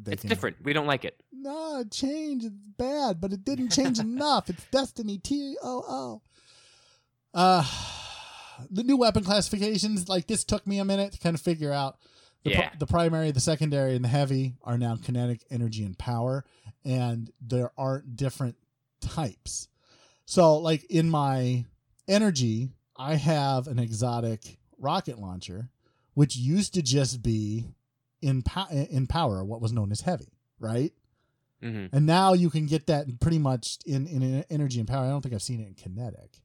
they 0.00 0.12
it's 0.12 0.20
can- 0.22 0.28
different. 0.28 0.56
We 0.62 0.72
don't 0.74 0.86
like 0.86 1.04
it. 1.06 1.22
No, 1.32 1.82
change 1.90 2.44
is 2.44 2.50
bad, 2.50 3.20
but 3.20 3.32
it 3.32 3.44
didn't 3.44 3.70
change 3.70 3.98
enough. 4.10 4.50
It's 4.50 4.64
Destiny 4.70 5.18
T 5.18 5.56
O 5.62 5.84
O. 5.88 6.22
Uh 7.32 7.64
the 8.70 8.82
new 8.84 8.96
weapon 8.96 9.24
classifications, 9.24 10.08
like 10.08 10.26
this 10.26 10.44
took 10.44 10.66
me 10.66 10.78
a 10.78 10.84
minute 10.84 11.12
to 11.14 11.18
kind 11.18 11.34
of 11.34 11.40
figure 11.40 11.72
out. 11.72 11.96
The, 12.44 12.50
Yeah. 12.50 12.70
the 12.76 12.86
primary, 12.86 13.30
the 13.30 13.38
secondary, 13.40 13.94
and 13.94 14.04
the 14.04 14.08
heavy 14.08 14.54
are 14.64 14.76
now 14.76 14.96
kinetic, 14.96 15.44
energy, 15.50 15.84
and 15.84 15.96
power, 15.96 16.44
and 16.84 17.30
there 17.40 17.70
aren't 17.78 18.16
different 18.16 18.56
types. 19.00 19.68
So, 20.26 20.58
like 20.58 20.82
in 20.90 21.08
my 21.08 21.64
energy, 22.08 22.70
I 22.96 23.14
have 23.14 23.68
an 23.68 23.78
exotic 23.78 24.58
rocket 24.78 25.20
launcher, 25.20 25.70
which 26.14 26.36
used 26.36 26.74
to 26.74 26.82
just 26.82 27.22
be 27.22 27.66
in 28.20 28.42
po- 28.42 28.68
in 28.70 29.06
power, 29.06 29.44
what 29.44 29.60
was 29.60 29.72
known 29.72 29.90
as 29.92 30.02
heavy, 30.02 30.32
right? 30.58 30.92
hmm 31.60 31.86
And 31.92 32.06
now 32.06 32.32
you 32.32 32.50
can 32.50 32.66
get 32.66 32.86
that 32.86 33.20
pretty 33.20 33.38
much 33.38 33.78
in, 33.86 34.06
in 34.06 34.44
energy 34.50 34.78
and 34.80 34.88
power. 34.88 35.04
I 35.06 35.08
don't 35.10 35.22
think 35.22 35.34
I've 35.34 35.42
seen 35.42 35.60
it 35.60 35.68
in 35.68 35.74
kinetic. 35.74 36.40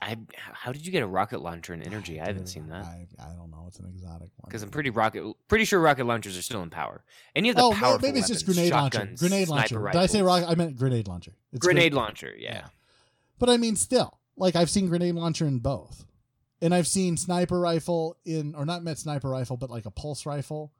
I 0.00 0.16
how 0.52 0.72
did 0.72 0.84
you 0.84 0.92
get 0.92 1.02
a 1.02 1.06
rocket 1.06 1.40
launcher 1.40 1.72
in 1.72 1.82
energy? 1.82 2.20
I 2.20 2.26
haven't 2.26 2.48
seen 2.48 2.68
that 2.68 2.84
I, 2.84 3.06
I 3.18 3.28
don't 3.34 3.50
know. 3.50 3.64
It's 3.66 3.78
an 3.78 3.86
exotic 3.86 4.28
one. 4.36 4.44
because 4.46 4.62
I'm 4.62 4.68
pretty 4.68 4.90
rocket 4.90 5.24
pretty 5.48 5.64
sure 5.64 5.80
rocket 5.80 6.04
launchers 6.04 6.36
are 6.36 6.42
still 6.42 6.62
in 6.62 6.68
power. 6.68 7.02
Any 7.34 7.48
of 7.48 7.56
the 7.56 7.62
oh, 7.62 7.72
powerful 7.72 8.06
maybe 8.06 8.18
it's 8.18 8.28
just 8.28 8.46
weapons, 8.46 8.56
grenade 8.56 8.72
launcher. 8.72 9.08
Grenade 9.16 9.48
launcher. 9.48 9.78
Did 9.78 9.96
I 9.96 10.06
say 10.06 10.20
rocket? 10.20 10.48
I 10.50 10.54
meant 10.54 10.76
grenade 10.76 11.08
launcher. 11.08 11.32
It's 11.52 11.64
Grenade 11.64 11.92
gren- 11.92 12.02
launcher, 12.02 12.34
yeah. 12.36 12.66
But 13.38 13.48
I 13.48 13.56
mean, 13.56 13.74
still, 13.74 14.18
like 14.36 14.54
I've 14.54 14.68
seen 14.68 14.86
grenade 14.88 15.14
launcher 15.14 15.46
in 15.46 15.60
both, 15.60 16.04
and 16.60 16.74
I've 16.74 16.86
seen 16.86 17.16
sniper 17.16 17.60
rifle 17.60 18.16
in, 18.24 18.54
or 18.54 18.64
not 18.64 18.82
met 18.82 18.98
sniper 18.98 19.28
rifle, 19.28 19.56
but 19.56 19.70
like 19.70 19.86
a 19.86 19.90
pulse 19.90 20.26
rifle 20.26 20.72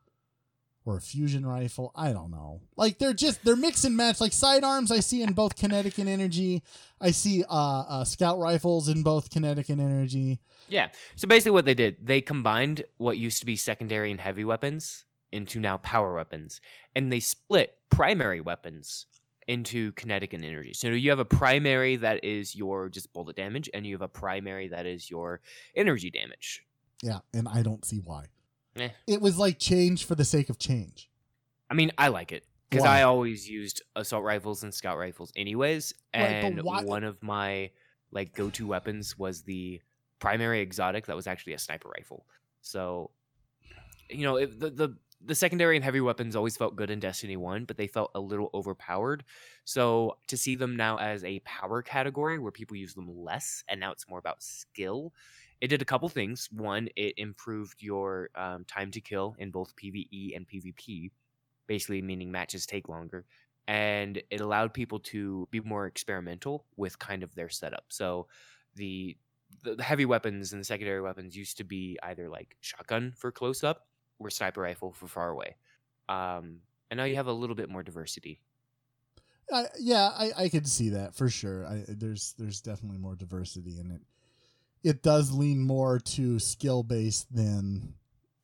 or 0.86 0.96
a 0.96 1.00
fusion 1.00 1.44
rifle. 1.44 1.90
I 1.94 2.12
don't 2.12 2.30
know. 2.30 2.62
Like 2.76 2.98
they're 2.98 3.12
just 3.12 3.44
they're 3.44 3.56
mix 3.56 3.84
and 3.84 3.96
match. 3.96 4.20
Like 4.20 4.32
sidearms, 4.32 4.92
I 4.92 5.00
see 5.00 5.22
in 5.22 5.32
both 5.32 5.56
kinetic 5.56 5.98
and 5.98 6.08
energy. 6.08 6.62
I 7.00 7.10
see 7.10 7.44
uh, 7.50 7.84
uh 7.88 8.04
scout 8.04 8.38
rifles 8.38 8.88
in 8.88 9.02
both 9.02 9.28
kinetic 9.28 9.68
and 9.68 9.80
energy. 9.80 10.38
Yeah. 10.68 10.88
So 11.16 11.28
basically, 11.28 11.52
what 11.52 11.64
they 11.64 11.74
did, 11.74 12.06
they 12.06 12.20
combined 12.20 12.84
what 12.96 13.18
used 13.18 13.40
to 13.40 13.46
be 13.46 13.56
secondary 13.56 14.10
and 14.10 14.20
heavy 14.20 14.44
weapons 14.44 15.04
into 15.32 15.58
now 15.60 15.76
power 15.78 16.14
weapons, 16.14 16.60
and 16.94 17.12
they 17.12 17.20
split 17.20 17.74
primary 17.90 18.40
weapons 18.40 19.06
into 19.48 19.92
kinetic 19.92 20.32
and 20.32 20.44
energy. 20.44 20.72
So 20.74 20.88
you 20.88 21.10
have 21.10 21.18
a 21.18 21.24
primary 21.24 21.96
that 21.96 22.24
is 22.24 22.54
your 22.54 22.88
just 22.88 23.12
bullet 23.12 23.36
damage, 23.36 23.70
and 23.72 23.86
you 23.86 23.94
have 23.94 24.02
a 24.02 24.08
primary 24.08 24.68
that 24.68 24.86
is 24.86 25.10
your 25.10 25.40
energy 25.74 26.10
damage. 26.10 26.64
Yeah, 27.02 27.18
and 27.34 27.46
I 27.48 27.62
don't 27.62 27.84
see 27.84 27.98
why. 27.98 28.26
Eh. 28.76 28.88
It 29.06 29.20
was 29.20 29.38
like 29.38 29.58
change 29.58 30.04
for 30.04 30.14
the 30.14 30.24
sake 30.24 30.50
of 30.50 30.58
change. 30.58 31.10
I 31.70 31.74
mean, 31.74 31.92
I 31.98 32.08
like 32.08 32.32
it 32.32 32.44
because 32.70 32.84
I 32.84 33.02
always 33.02 33.48
used 33.48 33.82
assault 33.94 34.24
rifles 34.24 34.62
and 34.62 34.72
scout 34.74 34.98
rifles, 34.98 35.32
anyways. 35.36 35.94
Right, 36.14 36.22
And 36.22 36.62
why- 36.62 36.82
one 36.82 37.04
of 37.04 37.22
my 37.22 37.70
like 38.12 38.34
go-to 38.34 38.66
weapons 38.66 39.18
was 39.18 39.42
the 39.42 39.80
primary 40.18 40.60
exotic 40.60 41.06
that 41.06 41.16
was 41.16 41.26
actually 41.26 41.52
a 41.54 41.58
sniper 41.58 41.88
rifle. 41.88 42.24
So, 42.62 43.10
you 44.08 44.22
know, 44.24 44.36
it, 44.36 44.58
the 44.60 44.70
the 44.70 44.96
the 45.26 45.34
secondary 45.34 45.76
and 45.76 45.84
heavy 45.84 46.00
weapons 46.00 46.36
always 46.36 46.56
felt 46.56 46.76
good 46.76 46.90
in 46.90 47.00
Destiny 47.00 47.36
One, 47.36 47.64
but 47.64 47.76
they 47.76 47.86
felt 47.86 48.10
a 48.14 48.20
little 48.20 48.50
overpowered. 48.54 49.24
So 49.64 50.18
to 50.28 50.36
see 50.36 50.54
them 50.54 50.76
now 50.76 50.96
as 50.98 51.24
a 51.24 51.40
power 51.40 51.82
category 51.82 52.38
where 52.38 52.52
people 52.52 52.76
use 52.76 52.94
them 52.94 53.08
less, 53.08 53.64
and 53.68 53.80
now 53.80 53.92
it's 53.92 54.08
more 54.08 54.18
about 54.18 54.42
skill. 54.42 55.12
It 55.60 55.68
did 55.68 55.82
a 55.82 55.86
couple 55.86 56.08
things. 56.08 56.48
One, 56.52 56.88
it 56.96 57.14
improved 57.16 57.82
your 57.82 58.30
um, 58.34 58.64
time 58.64 58.90
to 58.92 59.00
kill 59.00 59.34
in 59.38 59.50
both 59.50 59.74
PVE 59.76 60.36
and 60.36 60.46
PvP 60.46 61.10
basically 61.66 62.02
meaning 62.02 62.30
matches 62.30 62.66
take 62.66 62.88
longer 62.88 63.26
and 63.68 64.22
it 64.30 64.40
allowed 64.40 64.72
people 64.72 65.00
to 65.00 65.48
be 65.50 65.60
more 65.60 65.86
experimental 65.86 66.66
with 66.76 66.98
kind 66.98 67.22
of 67.22 67.34
their 67.34 67.48
setup 67.48 67.84
so 67.88 68.28
the 68.74 69.16
the 69.62 69.82
heavy 69.82 70.04
weapons 70.04 70.52
and 70.52 70.60
the 70.60 70.64
secondary 70.64 71.00
weapons 71.00 71.36
used 71.36 71.56
to 71.56 71.64
be 71.64 71.98
either 72.02 72.28
like 72.28 72.56
shotgun 72.60 73.12
for 73.16 73.32
close 73.32 73.64
up 73.64 73.88
or 74.18 74.30
sniper 74.30 74.60
rifle 74.62 74.92
for 74.92 75.06
far 75.08 75.30
away 75.30 75.56
um 76.08 76.58
and 76.90 76.98
now 76.98 77.04
you 77.04 77.16
have 77.16 77.26
a 77.26 77.32
little 77.32 77.56
bit 77.56 77.68
more 77.68 77.82
diversity 77.82 78.40
I, 79.52 79.66
yeah, 79.78 80.08
I, 80.08 80.32
I 80.36 80.48
could 80.48 80.66
see 80.66 80.88
that 80.88 81.14
for 81.14 81.28
sure. 81.28 81.64
I, 81.66 81.84
there's 81.86 82.34
there's 82.36 82.60
definitely 82.60 82.98
more 82.98 83.14
diversity 83.14 83.78
in 83.78 83.92
it. 83.92 84.00
It 84.82 85.04
does 85.04 85.30
lean 85.30 85.62
more 85.62 86.00
to 86.00 86.40
skill 86.40 86.82
based 86.82 87.32
than 87.32 87.94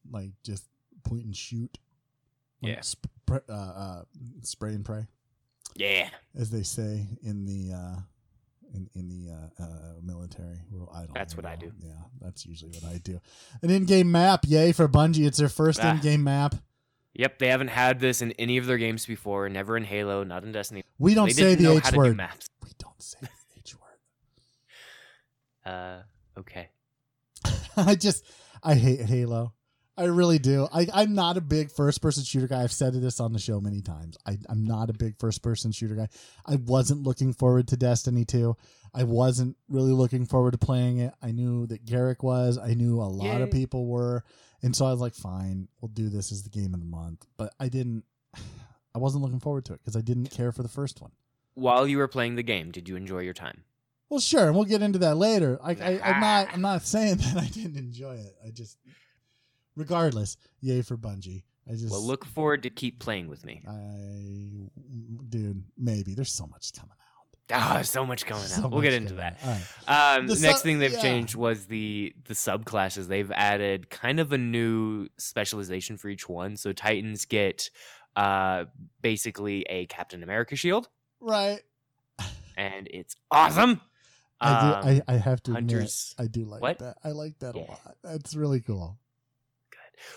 like 0.08 0.30
just 0.44 0.68
point 1.02 1.24
and 1.24 1.36
shoot. 1.36 1.76
Like 2.62 2.74
Yeah. 2.76 2.80
sp- 2.86 3.10
uh, 3.48 3.52
uh, 3.52 4.02
spray 4.42 4.74
and 4.74 4.84
pray, 4.84 5.08
yeah 5.74 6.10
as 6.38 6.50
they 6.50 6.62
say 6.62 7.08
in 7.24 7.46
the 7.46 7.74
uh, 7.74 7.96
in 8.74 8.88
in 8.94 9.08
the 9.08 9.30
uh, 9.32 9.62
uh, 9.62 9.66
military. 10.02 10.58
Well, 10.70 10.90
I 10.94 11.00
don't. 11.06 11.14
That's 11.14 11.36
what 11.36 11.46
I 11.46 11.56
do. 11.56 11.72
Yeah, 11.80 11.92
that's 12.20 12.44
usually 12.46 12.70
what 12.72 12.84
I 12.84 12.98
do. 12.98 13.20
An 13.62 13.70
in-game 13.70 14.10
map, 14.10 14.44
yay 14.46 14.72
for 14.72 14.88
Bungie! 14.88 15.26
It's 15.26 15.38
their 15.38 15.48
first 15.48 15.80
Ah. 15.82 15.92
in-game 15.92 16.22
map. 16.24 16.54
yep 17.14 17.38
they 17.38 17.48
haven't 17.48 17.68
had 17.68 18.00
this 18.00 18.22
in 18.22 18.32
any 18.32 18.56
of 18.56 18.64
their 18.66 18.78
games 18.78 19.04
before 19.04 19.46
never 19.50 19.76
in 19.76 19.84
halo 19.84 20.24
not 20.24 20.44
in 20.44 20.50
destiny 20.52 20.82
We 20.98 21.12
don't 21.14 21.26
they 21.26 21.34
say 21.34 21.54
the 21.56 21.72
H 21.76 21.92
word. 21.92 22.16
maps 22.16 22.46
We 22.62 22.70
don't 22.78 23.02
say 23.02 23.18
the 23.20 23.28
H 23.58 23.74
word. 25.66 25.72
uh 25.72 26.02
okay 26.40 26.70
I 27.76 27.94
just 27.96 28.24
I 28.62 28.74
hate 28.74 29.00
Halo. 29.00 29.52
I 29.96 30.04
really 30.04 30.38
do. 30.38 30.66
I, 30.72 30.86
I'm 30.94 31.14
not 31.14 31.36
a 31.36 31.42
big 31.42 31.70
first 31.70 32.00
person 32.00 32.24
shooter 32.24 32.48
guy. 32.48 32.62
I've 32.62 32.72
said 32.72 32.94
this 32.94 33.20
on 33.20 33.32
the 33.32 33.38
show 33.38 33.60
many 33.60 33.82
times. 33.82 34.16
I, 34.26 34.38
I'm 34.48 34.64
not 34.64 34.88
a 34.88 34.94
big 34.94 35.18
first 35.18 35.42
person 35.42 35.70
shooter 35.70 35.94
guy. 35.94 36.08
I 36.46 36.56
wasn't 36.56 37.02
looking 37.02 37.34
forward 37.34 37.68
to 37.68 37.76
Destiny 37.76 38.24
2. 38.24 38.56
I 38.94 39.04
wasn't 39.04 39.56
really 39.68 39.92
looking 39.92 40.24
forward 40.26 40.52
to 40.52 40.58
playing 40.58 40.98
it. 40.98 41.12
I 41.22 41.30
knew 41.32 41.66
that 41.66 41.84
Garrick 41.84 42.22
was. 42.22 42.58
I 42.58 42.72
knew 42.74 43.00
a 43.00 43.04
lot 43.04 43.42
of 43.42 43.50
people 43.50 43.86
were. 43.86 44.24
And 44.62 44.74
so 44.74 44.86
I 44.86 44.90
was 44.92 45.00
like, 45.00 45.14
fine, 45.14 45.68
we'll 45.80 45.88
do 45.88 46.08
this 46.08 46.32
as 46.32 46.42
the 46.42 46.50
game 46.50 46.72
of 46.72 46.80
the 46.80 46.86
month. 46.86 47.26
But 47.36 47.52
I 47.60 47.68
didn't, 47.68 48.04
I 48.94 48.98
wasn't 48.98 49.24
looking 49.24 49.40
forward 49.40 49.64
to 49.66 49.74
it 49.74 49.80
because 49.80 49.96
I 49.96 50.00
didn't 50.02 50.28
care 50.30 50.52
for 50.52 50.62
the 50.62 50.68
first 50.68 51.00
one. 51.02 51.10
while 51.54 51.86
you 51.86 51.98
were 51.98 52.08
playing 52.08 52.36
the 52.36 52.42
game 52.42 52.70
did 52.70 52.88
you 52.88 52.96
enjoy 52.96 53.18
your 53.20 53.34
time 53.34 53.64
Well, 54.08 54.20
sure, 54.20 54.46
and 54.46 54.54
we'll 54.54 54.64
get 54.64 54.82
into 54.82 54.98
that 55.00 55.16
later. 55.16 55.58
I, 55.62 55.72
I, 55.72 56.00
I'm 56.04 56.20
not. 56.20 56.46
Ah. 56.48 56.50
I'm 56.54 56.60
not 56.62 56.82
saying 56.82 57.16
that 57.24 57.36
I 57.36 57.46
didn't 57.46 57.76
enjoy 57.76 58.14
it. 58.14 58.34
I 58.46 58.50
just, 58.50 58.78
regardless, 59.76 60.36
yay 60.60 60.82
for 60.82 60.96
Bungie. 60.96 61.42
I 61.68 61.72
just, 61.72 61.90
well 61.90 62.04
look 62.04 62.24
forward 62.24 62.64
to 62.64 62.70
keep 62.70 62.98
playing 62.98 63.28
with 63.28 63.44
me 63.44 63.62
I, 63.68 64.68
dude, 65.28 65.62
maybe 65.78 66.14
there's 66.14 66.32
so 66.32 66.46
much 66.46 66.72
coming 66.72 66.90
out. 66.90 66.98
Ah, 67.54 67.82
so 67.82 68.04
much 68.06 68.24
coming 68.26 68.44
So 68.44 68.64
on. 68.64 68.70
we'll 68.70 68.80
get 68.82 68.94
into 68.94 69.14
that. 69.14 69.38
out. 69.44 69.58
Right. 69.86 70.16
Um, 70.18 70.26
The 70.26 70.34
next 70.40 70.58
sub- 70.58 70.62
thing 70.62 70.78
they've 70.78 70.92
yeah. 70.92 71.02
changed 71.02 71.34
was 71.36 71.66
the 71.66 72.14
the 72.24 72.34
subclasses. 72.34 73.08
They've 73.08 73.30
added 73.32 73.90
kind 73.90 74.20
of 74.20 74.32
a 74.32 74.38
new 74.38 75.08
specialization 75.18 75.98
for 75.98 76.08
each 76.08 76.28
one. 76.28 76.56
So 76.56 76.72
Titans 76.72 77.24
get 77.26 77.70
uh, 78.16 78.64
basically 79.00 79.62
a 79.68 79.86
Captain 79.86 80.22
America 80.22 80.56
shield, 80.56 80.88
Right. 81.20 81.60
and 82.56 82.88
it's 82.90 83.14
awesome. 83.30 83.80
I 84.40 84.50
Um, 84.50 84.82
do. 84.96 85.02
I, 85.08 85.14
I 85.14 85.16
have 85.18 85.42
to 85.44 85.52
Hunters. 85.52 86.14
admit, 86.18 86.28
I 86.28 86.32
do 86.32 86.44
like 86.44 86.62
What? 86.62 86.78
that. 86.80 86.96
I 87.04 87.10
like 87.10 87.38
that 87.40 87.54
Yeah. 87.54 87.62
a 87.62 87.70
lot. 87.70 87.96
That's 88.02 88.34
really 88.34 88.60
cool. 88.60 88.98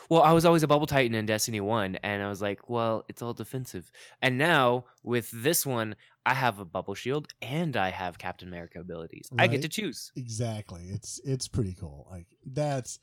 Well, 0.09 0.21
I 0.21 0.31
was 0.33 0.45
always 0.45 0.63
a 0.63 0.67
Bubble 0.67 0.87
Titan 0.87 1.15
in 1.15 1.25
Destiny 1.25 1.61
One, 1.61 1.95
and 1.97 2.21
I 2.23 2.29
was 2.29 2.41
like, 2.41 2.69
well, 2.69 3.05
it's 3.07 3.21
all 3.21 3.33
defensive. 3.33 3.91
And 4.21 4.37
now 4.37 4.85
with 5.03 5.29
this 5.31 5.65
one, 5.65 5.95
I 6.25 6.33
have 6.33 6.59
a 6.59 6.65
Bubble 6.65 6.95
Shield 6.95 7.27
and 7.41 7.77
I 7.77 7.91
have 7.91 8.17
Captain 8.17 8.47
America 8.47 8.79
abilities. 8.79 9.29
I 9.37 9.47
get 9.47 9.61
to 9.61 9.69
choose. 9.69 10.11
Exactly. 10.15 10.87
It's 10.89 11.19
it's 11.23 11.47
pretty 11.47 11.75
cool. 11.79 12.07
Like 12.09 12.25
that's 12.45 12.97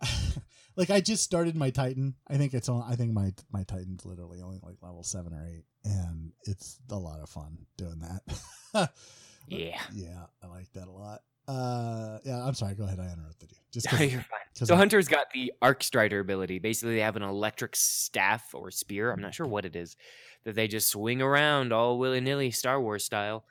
like 0.76 0.90
I 0.90 1.00
just 1.00 1.22
started 1.22 1.56
my 1.56 1.70
Titan. 1.70 2.14
I 2.28 2.36
think 2.36 2.52
it's 2.52 2.68
on. 2.68 2.84
I 2.86 2.96
think 2.96 3.12
my 3.12 3.32
my 3.50 3.62
Titan's 3.62 4.04
literally 4.04 4.42
only 4.42 4.58
like 4.62 4.76
level 4.82 5.02
seven 5.02 5.32
or 5.32 5.46
eight, 5.46 5.64
and 5.84 6.32
it's 6.44 6.78
a 6.90 6.96
lot 6.98 7.20
of 7.20 7.30
fun 7.30 7.58
doing 7.76 8.00
that. 8.00 8.92
Yeah. 9.48 9.80
yeah, 9.94 10.24
I 10.42 10.48
like 10.48 10.72
that 10.72 10.88
a 10.88 10.90
lot. 10.90 11.20
Uh, 11.48 12.18
yeah, 12.24 12.44
I'm 12.44 12.54
sorry. 12.54 12.74
Go 12.74 12.84
ahead. 12.84 12.98
I 12.98 13.12
interrupted 13.12 13.50
you. 13.52 13.56
Just 13.72 13.92
No, 13.92 13.98
you're 13.98 14.20
fine. 14.20 14.40
So 14.66 14.74
I- 14.74 14.78
Hunter's 14.78 15.06
got 15.08 15.26
the 15.32 15.52
Arc 15.62 15.82
Strider 15.82 16.20
ability. 16.20 16.58
Basically, 16.58 16.94
they 16.94 17.00
have 17.02 17.16
an 17.16 17.22
electric 17.22 17.76
staff 17.76 18.54
or 18.54 18.70
spear. 18.70 19.12
I'm 19.12 19.20
not 19.20 19.34
sure 19.34 19.46
what 19.46 19.64
it 19.64 19.76
is 19.76 19.96
that 20.44 20.54
they 20.54 20.66
just 20.68 20.88
swing 20.88 21.20
around 21.22 21.72
all 21.72 21.98
willy 21.98 22.20
nilly, 22.20 22.50
Star 22.50 22.80
Wars 22.80 23.04
style. 23.04 23.44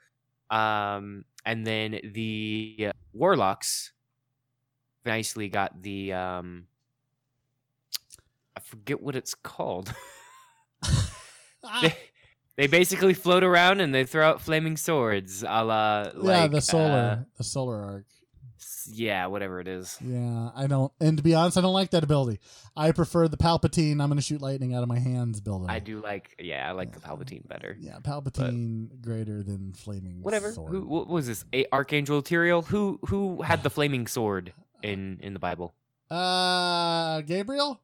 Um, 0.50 1.24
and 1.44 1.66
then 1.66 2.00
the 2.04 2.88
uh, 2.88 2.92
Warlocks 3.12 3.92
nicely 5.04 5.48
got 5.48 5.82
the 5.82 6.12
um, 6.12 6.66
I 8.56 8.60
forget 8.60 9.00
what 9.00 9.16
it's 9.16 9.34
called. 9.34 9.92
Ah, 11.68 11.80
they, 11.82 11.96
they 12.56 12.66
basically 12.66 13.14
float 13.14 13.44
around 13.44 13.80
and 13.80 13.94
they 13.94 14.04
throw 14.04 14.26
out 14.28 14.40
flaming 14.40 14.76
swords, 14.76 15.42
a 15.42 15.64
la 15.64 16.04
yeah, 16.04 16.10
like 16.14 16.50
the 16.52 16.60
solar, 16.60 17.18
uh, 17.20 17.24
the 17.36 17.44
solar 17.44 17.82
arc. 17.82 18.04
yeah, 18.88 19.26
whatever 19.26 19.60
it 19.60 19.68
is. 19.68 19.98
Yeah, 20.02 20.50
I 20.54 20.66
don't. 20.66 20.92
And 21.00 21.16
to 21.18 21.22
be 21.22 21.34
honest, 21.34 21.58
I 21.58 21.60
don't 21.60 21.74
like 21.74 21.90
that 21.90 22.02
ability. 22.04 22.40
I 22.76 22.92
prefer 22.92 23.28
the 23.28 23.36
Palpatine. 23.36 23.92
I'm 24.00 24.08
going 24.08 24.16
to 24.16 24.22
shoot 24.22 24.40
lightning 24.40 24.74
out 24.74 24.82
of 24.82 24.88
my 24.88 24.98
hands 24.98 25.40
building. 25.40 25.68
I 25.70 25.78
do 25.80 26.00
like, 26.00 26.34
yeah, 26.38 26.68
I 26.68 26.72
like 26.72 26.92
the 26.92 27.00
Palpatine 27.00 27.46
better. 27.48 27.76
Yeah, 27.78 27.98
Palpatine 28.02 29.00
greater 29.00 29.42
than 29.42 29.72
flaming. 29.72 30.22
whatever. 30.22 30.52
sword. 30.52 30.72
Who 30.72 30.86
what 30.86 31.08
was 31.08 31.26
this? 31.26 31.44
A- 31.52 31.66
Archangel 31.72 32.22
Tyrael? 32.22 32.64
Who 32.66 32.98
who 33.06 33.42
had 33.42 33.62
the 33.62 33.70
flaming 33.70 34.06
sword 34.06 34.52
in 34.82 35.18
in 35.22 35.32
the 35.34 35.40
Bible? 35.40 35.74
Uh, 36.10 37.20
Gabriel. 37.22 37.80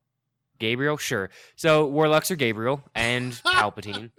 Gabriel, 0.58 0.96
sure. 0.96 1.28
So 1.56 1.86
warlocks 1.86 2.30
are 2.30 2.36
Gabriel 2.36 2.82
and 2.94 3.32
Palpatine. 3.44 4.10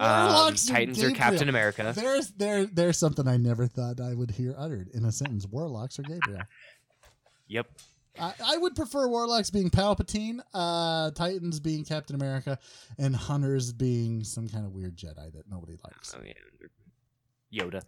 Um, 0.00 0.26
Warlocks 0.26 0.68
are 0.68 0.74
Titans 0.74 0.98
are 0.98 1.08
Gabriel. 1.08 1.18
Captain 1.18 1.48
America. 1.48 1.92
There's 1.94 2.30
there 2.32 2.66
there's 2.66 2.98
something 2.98 3.26
I 3.28 3.36
never 3.36 3.66
thought 3.66 4.00
I 4.00 4.14
would 4.14 4.30
hear 4.30 4.54
uttered 4.58 4.88
in 4.94 5.04
a 5.04 5.12
sentence. 5.12 5.46
Warlocks 5.46 5.98
or 5.98 6.02
Gabriel. 6.02 6.42
Yep. 7.48 7.66
I, 8.18 8.32
I 8.46 8.56
would 8.56 8.76
prefer 8.76 9.08
Warlocks 9.08 9.50
being 9.50 9.70
Palpatine, 9.70 10.38
uh, 10.54 11.10
Titans 11.10 11.58
being 11.58 11.84
Captain 11.84 12.14
America, 12.14 12.58
and 12.96 13.14
Hunters 13.14 13.72
being 13.72 14.22
some 14.22 14.48
kind 14.48 14.64
of 14.64 14.72
weird 14.72 14.96
Jedi 14.96 15.32
that 15.32 15.50
nobody 15.50 15.76
likes. 15.84 16.14
Oh 16.16 16.22
yeah. 16.24 17.62
Yoda. 17.64 17.82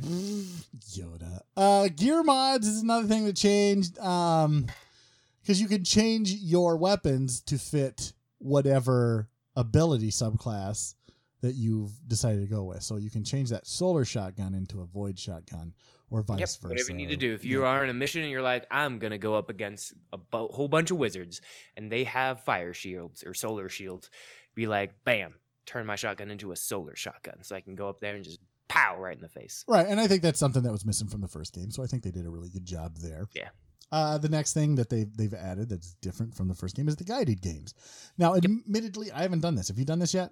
Yoda. 0.00 1.40
Uh, 1.56 1.88
gear 1.94 2.22
mods 2.24 2.66
is 2.66 2.82
another 2.82 3.06
thing 3.06 3.26
that 3.26 3.36
changed. 3.36 3.98
Um, 4.00 4.66
because 5.44 5.60
you 5.60 5.68
can 5.68 5.84
change 5.84 6.32
your 6.32 6.76
weapons 6.76 7.42
to 7.42 7.58
fit 7.58 8.14
whatever 8.38 9.28
ability 9.56 10.10
subclass 10.10 10.94
that 11.40 11.54
you've 11.54 11.92
decided 12.08 12.40
to 12.40 12.46
go 12.46 12.64
with. 12.64 12.82
So 12.82 12.96
you 12.96 13.10
can 13.10 13.22
change 13.24 13.50
that 13.50 13.66
solar 13.66 14.04
shotgun 14.04 14.54
into 14.54 14.80
a 14.80 14.86
void 14.86 15.18
shotgun, 15.18 15.74
or 16.10 16.22
vice 16.22 16.38
Yep. 16.40 16.48
versa. 16.48 16.68
Whatever 16.68 16.90
you 16.90 16.96
need 16.96 17.08
to 17.10 17.16
do. 17.16 17.34
If 17.34 17.44
you 17.44 17.60
Yeah. 17.62 17.66
are 17.68 17.82
on 17.82 17.90
a 17.90 17.94
mission 17.94 18.22
and 18.22 18.30
you're 18.30 18.40
like, 18.42 18.66
I'm 18.70 18.98
gonna 18.98 19.18
go 19.18 19.34
up 19.34 19.50
against 19.50 19.92
a 20.12 20.16
bu- 20.18 20.48
whole 20.48 20.68
bunch 20.68 20.90
of 20.90 20.96
wizards 20.96 21.40
and 21.76 21.90
they 21.92 22.04
have 22.04 22.42
fire 22.44 22.72
shields 22.72 23.22
or 23.24 23.34
solar 23.34 23.68
shields, 23.68 24.08
be 24.54 24.66
like, 24.66 25.04
bam, 25.04 25.34
turn 25.66 25.84
my 25.86 25.96
shotgun 25.96 26.30
into 26.30 26.52
a 26.52 26.56
solar 26.56 26.96
shotgun, 26.96 27.42
so 27.42 27.54
I 27.56 27.60
can 27.60 27.74
go 27.74 27.88
up 27.88 28.00
there 28.00 28.14
and 28.14 28.24
just 28.24 28.40
pow 28.68 28.98
right 28.98 29.14
in 29.16 29.22
the 29.22 29.28
face. 29.28 29.64
Right, 29.68 29.86
and 29.86 30.00
I 30.00 30.06
think 30.06 30.22
that's 30.22 30.38
something 30.38 30.62
that 30.62 30.72
was 30.72 30.84
missing 30.86 31.08
from 31.08 31.20
the 31.20 31.28
first 31.28 31.52
game, 31.52 31.70
so 31.70 31.82
I 31.82 31.86
think 31.86 32.02
they 32.04 32.10
did 32.10 32.24
a 32.26 32.30
really 32.30 32.48
good 32.50 32.64
job 32.64 32.96
there. 32.98 33.26
Yeah. 33.34 33.50
Uh, 33.94 34.18
the 34.18 34.28
next 34.28 34.54
thing 34.54 34.74
that 34.74 34.90
they've 34.90 35.16
they've 35.16 35.34
added 35.34 35.68
that's 35.68 35.94
different 36.02 36.34
from 36.34 36.48
the 36.48 36.54
first 36.54 36.74
game 36.74 36.88
is 36.88 36.96
the 36.96 37.04
guided 37.04 37.40
games. 37.40 37.74
Now, 38.18 38.34
admittedly, 38.34 39.12
I 39.12 39.22
haven't 39.22 39.40
done 39.40 39.54
this. 39.54 39.68
Have 39.68 39.78
you 39.78 39.84
done 39.84 40.00
this 40.00 40.12
yet? 40.12 40.30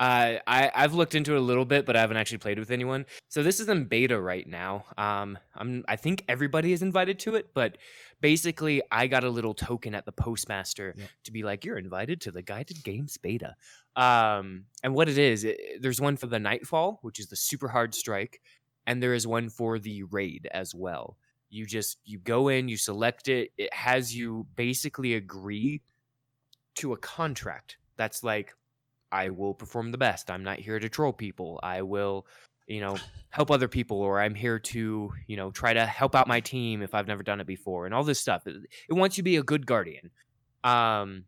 Uh, 0.00 0.40
I 0.44 0.72
I've 0.74 0.94
looked 0.94 1.14
into 1.14 1.34
it 1.34 1.38
a 1.38 1.46
little 1.50 1.64
bit, 1.64 1.86
but 1.86 1.94
I 1.94 2.00
haven't 2.00 2.16
actually 2.16 2.38
played 2.38 2.58
with 2.58 2.72
anyone. 2.72 3.06
So 3.28 3.44
this 3.44 3.60
is 3.60 3.68
in 3.68 3.84
beta 3.84 4.20
right 4.20 4.44
now. 4.44 4.86
Um, 4.98 5.38
I'm 5.54 5.84
I 5.86 5.94
think 5.94 6.24
everybody 6.26 6.72
is 6.72 6.82
invited 6.82 7.20
to 7.20 7.36
it, 7.36 7.54
but 7.54 7.78
basically 8.20 8.82
I 8.90 9.06
got 9.06 9.22
a 9.22 9.30
little 9.30 9.54
token 9.54 9.94
at 9.94 10.04
the 10.04 10.12
postmaster 10.12 10.94
Yep. 10.96 11.08
to 11.26 11.32
be 11.32 11.42
like, 11.44 11.64
you're 11.64 11.78
invited 11.78 12.20
to 12.22 12.32
the 12.32 12.42
guided 12.42 12.82
games 12.82 13.18
beta. 13.18 13.54
Um, 13.94 14.64
and 14.82 14.94
what 14.94 15.08
it 15.08 15.18
is, 15.18 15.44
it, 15.44 15.60
there's 15.80 16.00
one 16.00 16.16
for 16.16 16.26
the 16.26 16.40
Nightfall, 16.40 16.98
which 17.02 17.20
is 17.20 17.28
the 17.28 17.36
super 17.36 17.68
hard 17.68 17.94
strike, 17.94 18.40
and 18.84 19.00
there 19.00 19.14
is 19.14 19.28
one 19.28 19.48
for 19.48 19.78
the 19.78 20.02
raid 20.04 20.48
as 20.52 20.74
well. 20.74 21.18
You 21.50 21.66
just 21.66 21.98
you 22.04 22.18
go 22.18 22.48
in, 22.48 22.68
you 22.68 22.76
select 22.76 23.28
it. 23.28 23.50
It 23.58 23.72
has 23.74 24.14
you 24.14 24.46
basically 24.56 25.14
agree 25.14 25.82
to 26.76 26.92
a 26.92 26.96
contract 26.96 27.76
that's 27.96 28.22
like 28.22 28.54
I 29.12 29.30
will 29.30 29.54
perform 29.54 29.90
the 29.90 29.98
best. 29.98 30.30
I'm 30.30 30.44
not 30.44 30.58
here 30.58 30.78
to 30.78 30.88
troll 30.88 31.12
people. 31.12 31.58
I 31.62 31.82
will, 31.82 32.26
you 32.66 32.80
know, 32.80 32.96
help 33.30 33.50
other 33.50 33.68
people, 33.68 33.98
or 33.98 34.20
I'm 34.20 34.34
here 34.34 34.58
to, 34.58 35.10
you 35.26 35.36
know, 35.36 35.50
try 35.50 35.72
to 35.72 35.84
help 35.84 36.14
out 36.14 36.28
my 36.28 36.40
team 36.40 36.82
if 36.82 36.94
I've 36.94 37.08
never 37.08 37.22
done 37.22 37.40
it 37.40 37.46
before, 37.46 37.86
and 37.86 37.94
all 37.94 38.04
this 38.04 38.20
stuff. 38.20 38.46
It, 38.46 38.56
it 38.88 38.92
wants 38.92 39.16
you 39.16 39.22
to 39.22 39.24
be 39.24 39.36
a 39.36 39.42
good 39.42 39.66
guardian. 39.66 40.10
Um, 40.62 41.24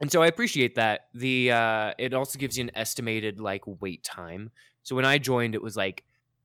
and 0.00 0.10
so 0.10 0.22
I 0.22 0.26
appreciate 0.26 0.74
that. 0.74 1.06
The 1.14 1.52
uh, 1.52 1.92
it 1.98 2.12
also 2.12 2.38
gives 2.38 2.58
you 2.58 2.64
an 2.64 2.70
estimated 2.74 3.40
like 3.40 3.62
wait 3.80 4.04
time. 4.04 4.50
So 4.82 4.96
when 4.96 5.04
I 5.04 5.18
joined, 5.18 5.54
it 5.54 5.62
was 5.62 5.76
like 5.76 6.04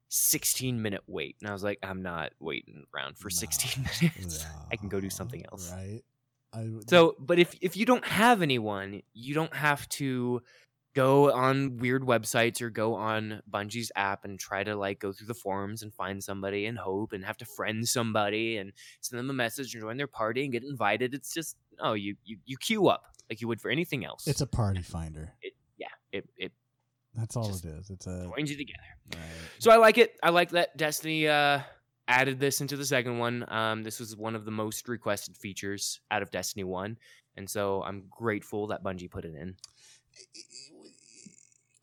16 0.10 0.82
minute 0.82 1.02
wait, 1.08 1.36
and 1.42 1.50
I 1.50 1.54
was 1.54 1.64
like, 1.64 1.80
I'm 1.84 2.02
not 2.02 2.32
waiting 2.40 2.86
around 2.96 3.18
for 3.18 3.30
16 3.30 3.84
minutes. 4.02 4.46
I 4.72 4.76
can 4.76 4.90
go 4.90 5.00
do 5.00 5.10
something 5.10 5.44
else. 5.52 5.72
Right. 5.72 6.02
I, 6.54 6.70
So, 6.88 7.16
but 7.20 7.40
if 7.40 7.56
if 7.62 7.76
you 7.76 7.86
don't 7.86 8.06
have 8.06 8.42
anyone, 8.42 9.02
you 9.14 9.34
don't 9.34 9.56
have 9.56 9.88
to 9.90 10.42
go 10.98 11.32
on 11.32 11.78
weird 11.78 12.02
websites 12.02 12.60
or 12.60 12.72
go 12.72 12.96
on 12.96 13.40
Bungie's 13.48 13.92
app 13.96 14.26
and 14.26 14.40
try 14.40 14.64
to 14.64 14.76
like 14.76 15.00
go 15.00 15.12
through 15.12 15.28
the 15.28 15.36
forums 15.36 15.84
and 15.84 15.94
find 15.94 16.24
somebody 16.24 16.66
and 16.66 16.76
hope 16.76 17.14
and 17.14 17.24
have 17.24 17.38
to 17.38 17.46
friend 17.46 17.88
somebody 17.88 18.58
and 18.58 18.74
send 19.02 19.20
them 19.20 19.30
a 19.30 19.34
message 19.34 19.76
and 19.76 19.84
join 19.84 19.98
their 19.98 20.08
party 20.08 20.44
and 20.44 20.52
get 20.52 20.64
invited. 20.64 21.14
It's 21.14 21.32
just 21.32 21.56
oh, 21.80 21.94
you 21.94 22.16
you 22.24 22.38
you 22.46 22.58
queue 22.58 22.88
up 22.88 23.04
like 23.30 23.42
you 23.42 23.48
would 23.48 23.62
for 23.62 23.70
anything 23.70 24.06
else. 24.06 24.26
it's 24.26 24.42
a 24.42 24.48
party 24.48 24.82
finder. 24.82 25.34
Yeah, 27.18 27.24
it 27.24 27.24
it 27.24 27.28
That's 27.28 27.36
all 27.36 27.48
just 27.48 27.66
it 27.66 27.70
is. 27.70 27.90
It's 27.90 28.08
a 28.08 28.32
joins 28.36 28.52
you 28.52 28.58
together. 28.58 28.80
right. 29.16 29.24
So 29.60 29.72
I 29.72 29.78
like 29.78 29.98
it. 29.98 30.18
I 30.24 30.30
like 30.30 30.52
that 30.52 30.78
Destiny 30.78 31.28
uh, 31.28 31.60
added 32.08 32.40
this 32.40 32.62
into 32.62 32.78
the 32.78 32.86
second 32.86 33.18
one. 33.20 33.46
Um, 33.48 33.84
this 33.84 34.00
was 34.00 34.16
one 34.16 34.36
of 34.36 34.46
the 34.46 34.52
most 34.52 34.88
requested 34.88 35.38
features 35.38 36.00
out 36.12 36.22
of 36.22 36.32
Destiny 36.32 36.64
One, 36.64 36.98
and 37.36 37.50
so 37.50 37.84
I'm 37.84 38.06
grateful 38.10 38.68
that 38.68 38.84
Bungie 38.84 39.10
put 39.12 39.26
it 39.26 39.36
in. 39.36 39.56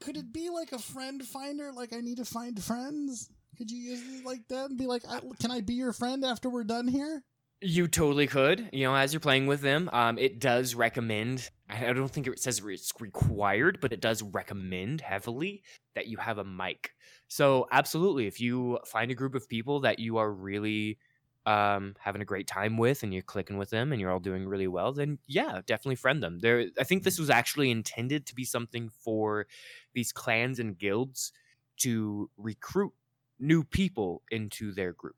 Could 0.00 0.16
it 0.16 0.32
be 0.32 0.50
like 0.50 0.72
a 0.72 0.78
friend 0.78 1.24
finder? 1.24 1.72
Like 1.72 1.92
I 1.94 2.00
need 2.00 2.18
to 2.18 2.24
find 2.24 2.62
friends. 2.62 3.30
Could 3.56 3.70
you 3.70 3.78
use 3.78 4.02
it 4.02 4.26
like 4.26 4.46
that 4.48 4.70
and 4.70 4.78
be 4.78 4.86
like, 4.86 5.02
I, 5.08 5.20
"Can 5.40 5.50
I 5.50 5.60
be 5.60 5.74
your 5.74 5.92
friend 5.92 6.24
after 6.24 6.50
we're 6.50 6.64
done 6.64 6.88
here?" 6.88 7.24
You 7.60 7.88
totally 7.88 8.26
could. 8.26 8.68
You 8.72 8.84
know, 8.84 8.94
as 8.94 9.12
you're 9.14 9.20
playing 9.20 9.46
with 9.46 9.62
them, 9.62 9.88
um, 9.92 10.18
it 10.18 10.40
does 10.40 10.74
recommend. 10.74 11.50
I 11.68 11.92
don't 11.92 12.10
think 12.10 12.26
it 12.26 12.38
says 12.38 12.60
it's 12.64 12.92
required, 13.00 13.78
but 13.80 13.92
it 13.92 14.00
does 14.00 14.22
recommend 14.22 15.00
heavily 15.00 15.62
that 15.94 16.06
you 16.06 16.18
have 16.18 16.38
a 16.38 16.44
mic. 16.44 16.90
So, 17.28 17.66
absolutely, 17.72 18.26
if 18.26 18.40
you 18.40 18.78
find 18.86 19.10
a 19.10 19.14
group 19.14 19.34
of 19.34 19.48
people 19.48 19.80
that 19.80 19.98
you 19.98 20.18
are 20.18 20.30
really 20.30 20.98
um, 21.46 21.94
having 21.98 22.20
a 22.20 22.26
great 22.26 22.46
time 22.46 22.76
with, 22.76 23.02
and 23.02 23.14
you're 23.14 23.22
clicking 23.22 23.56
with 23.56 23.70
them, 23.70 23.92
and 23.92 24.00
you're 24.00 24.10
all 24.10 24.20
doing 24.20 24.46
really 24.46 24.68
well, 24.68 24.92
then 24.92 25.18
yeah, 25.26 25.62
definitely 25.66 25.96
friend 25.96 26.22
them. 26.22 26.38
There, 26.40 26.66
I 26.78 26.84
think 26.84 27.02
this 27.02 27.18
was 27.18 27.30
actually 27.30 27.70
intended 27.70 28.26
to 28.26 28.34
be 28.34 28.44
something 28.44 28.90
for 28.90 29.46
these 29.94 30.12
clans 30.12 30.58
and 30.58 30.78
guilds 30.78 31.32
to 31.78 32.30
recruit 32.36 32.92
new 33.38 33.64
people 33.64 34.22
into 34.30 34.72
their 34.72 34.92
group. 34.92 35.16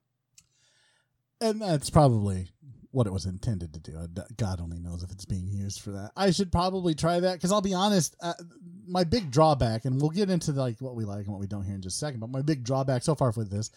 and 1.41 1.61
that's 1.61 1.89
probably 1.89 2.49
what 2.91 3.07
it 3.07 3.13
was 3.13 3.25
intended 3.25 3.73
to 3.73 3.79
do. 3.79 4.07
God 4.37 4.59
only 4.61 4.79
knows 4.79 5.03
if 5.03 5.11
it's 5.11 5.25
being 5.25 5.47
used 5.47 5.81
for 5.81 5.91
that. 5.91 6.11
I 6.15 6.31
should 6.31 6.51
probably 6.51 6.93
try 6.95 7.19
that 7.19 7.33
because 7.33 7.51
I'll 7.51 7.61
be 7.61 7.73
honest. 7.73 8.15
Uh, 8.21 8.33
my 8.87 9.03
big 9.03 9.29
drawback, 9.31 9.85
and 9.85 9.99
we'll 9.99 10.09
get 10.09 10.29
into 10.29 10.51
like 10.53 10.79
what 10.79 10.95
we 10.95 11.03
like 11.05 11.25
and 11.25 11.27
what 11.27 11.39
we 11.41 11.47
don't 11.47 11.63
here 11.63 11.75
in 11.75 11.81
just 11.81 11.97
a 11.97 11.99
second. 11.99 12.19
But 12.19 12.29
my 12.29 12.41
big 12.41 12.63
drawback 12.63 13.03
so 13.03 13.15
far 13.15 13.31
with 13.35 13.51
this, 13.51 13.69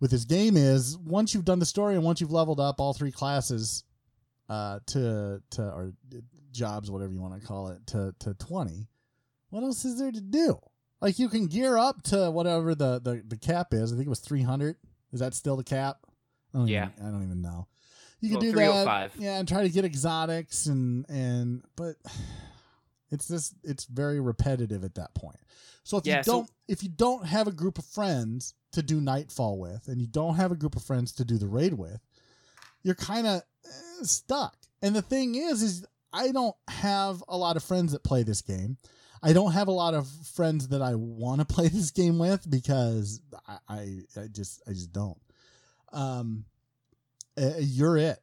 with 0.00 0.10
this 0.10 0.24
game 0.24 0.56
is 0.56 0.98
once 0.98 1.34
you've 1.34 1.44
done 1.44 1.60
the 1.60 1.66
story 1.66 1.94
and 1.94 2.02
once 2.04 2.20
you've 2.20 2.32
leveled 2.32 2.60
up 2.60 2.80
all 2.80 2.92
three 2.92 3.12
classes, 3.12 3.84
uh, 4.48 4.80
to 4.86 5.40
to 5.50 5.62
or 5.62 5.92
jobs, 6.52 6.90
whatever 6.90 7.12
you 7.12 7.20
want 7.20 7.40
to 7.40 7.46
call 7.46 7.68
it, 7.68 7.86
to 7.88 8.14
to 8.20 8.34
twenty. 8.34 8.88
What 9.50 9.62
else 9.62 9.84
is 9.84 9.98
there 9.98 10.12
to 10.12 10.20
do? 10.20 10.58
Like 11.00 11.18
you 11.18 11.28
can 11.28 11.46
gear 11.46 11.78
up 11.78 12.02
to 12.04 12.30
whatever 12.30 12.74
the 12.74 12.98
the, 13.00 13.22
the 13.26 13.36
cap 13.36 13.72
is. 13.72 13.92
I 13.92 13.96
think 13.96 14.06
it 14.06 14.10
was 14.10 14.20
three 14.20 14.42
hundred. 14.42 14.76
Is 15.12 15.20
that 15.20 15.34
still 15.34 15.56
the 15.56 15.64
cap? 15.64 15.98
I 16.54 16.64
Yeah. 16.64 16.88
even, 16.96 17.06
I 17.06 17.10
don't 17.10 17.22
even 17.22 17.40
know. 17.40 17.66
You 18.20 18.30
can 18.30 18.40
do 18.40 18.52
that, 18.74 18.84
yeah, 19.18 19.38
and 19.38 19.46
try 19.46 19.62
to 19.62 19.68
get 19.68 19.84
exotics 19.84 20.66
and 20.66 21.08
and 21.08 21.62
but 21.76 21.96
it's 23.10 23.28
just 23.28 23.54
it's 23.62 23.84
very 23.84 24.20
repetitive 24.20 24.84
at 24.84 24.94
that 24.96 25.14
point. 25.14 25.38
So 25.84 25.98
if 25.98 26.06
Yeah, 26.06 26.18
you 26.18 26.24
don't 26.24 26.50
if 26.68 26.82
you 26.82 26.88
don't 26.88 27.24
have 27.26 27.46
a 27.46 27.52
group 27.52 27.78
of 27.78 27.84
friends 27.84 28.54
to 28.72 28.82
do 28.82 29.00
Nightfall 29.00 29.58
with, 29.58 29.88
and 29.88 30.00
you 30.00 30.06
don't 30.06 30.34
have 30.34 30.52
a 30.52 30.56
group 30.56 30.76
of 30.76 30.82
friends 30.82 31.12
to 31.12 31.24
do 31.24 31.38
the 31.38 31.46
raid 31.46 31.74
with, 31.74 32.00
you're 32.82 32.94
kind 32.94 33.26
of 33.26 33.42
eh, 33.64 34.02
stuck. 34.02 34.56
And 34.82 34.94
the 34.94 35.02
thing 35.02 35.34
is, 35.34 35.62
is 35.62 35.86
I 36.12 36.30
don't 36.32 36.56
have 36.68 37.22
a 37.28 37.36
lot 37.36 37.56
of 37.56 37.64
friends 37.64 37.92
that 37.92 38.04
play 38.04 38.22
this 38.22 38.42
game. 38.42 38.76
I 39.22 39.32
don't 39.32 39.52
have 39.52 39.68
a 39.68 39.72
lot 39.72 39.94
of 39.94 40.06
friends 40.34 40.68
that 40.68 40.82
I 40.82 40.94
want 40.94 41.40
to 41.40 41.44
play 41.54 41.68
this 41.68 41.90
game 41.90 42.18
with 42.18 42.48
because 42.48 43.20
I, 43.46 43.58
I, 43.68 43.98
I 44.16 44.26
just 44.26 44.62
I 44.66 44.72
just 44.72 44.92
don't. 44.92 45.18
Um, 45.92 46.44
uh, 47.38 47.54
you're 47.58 47.96
it. 47.96 48.18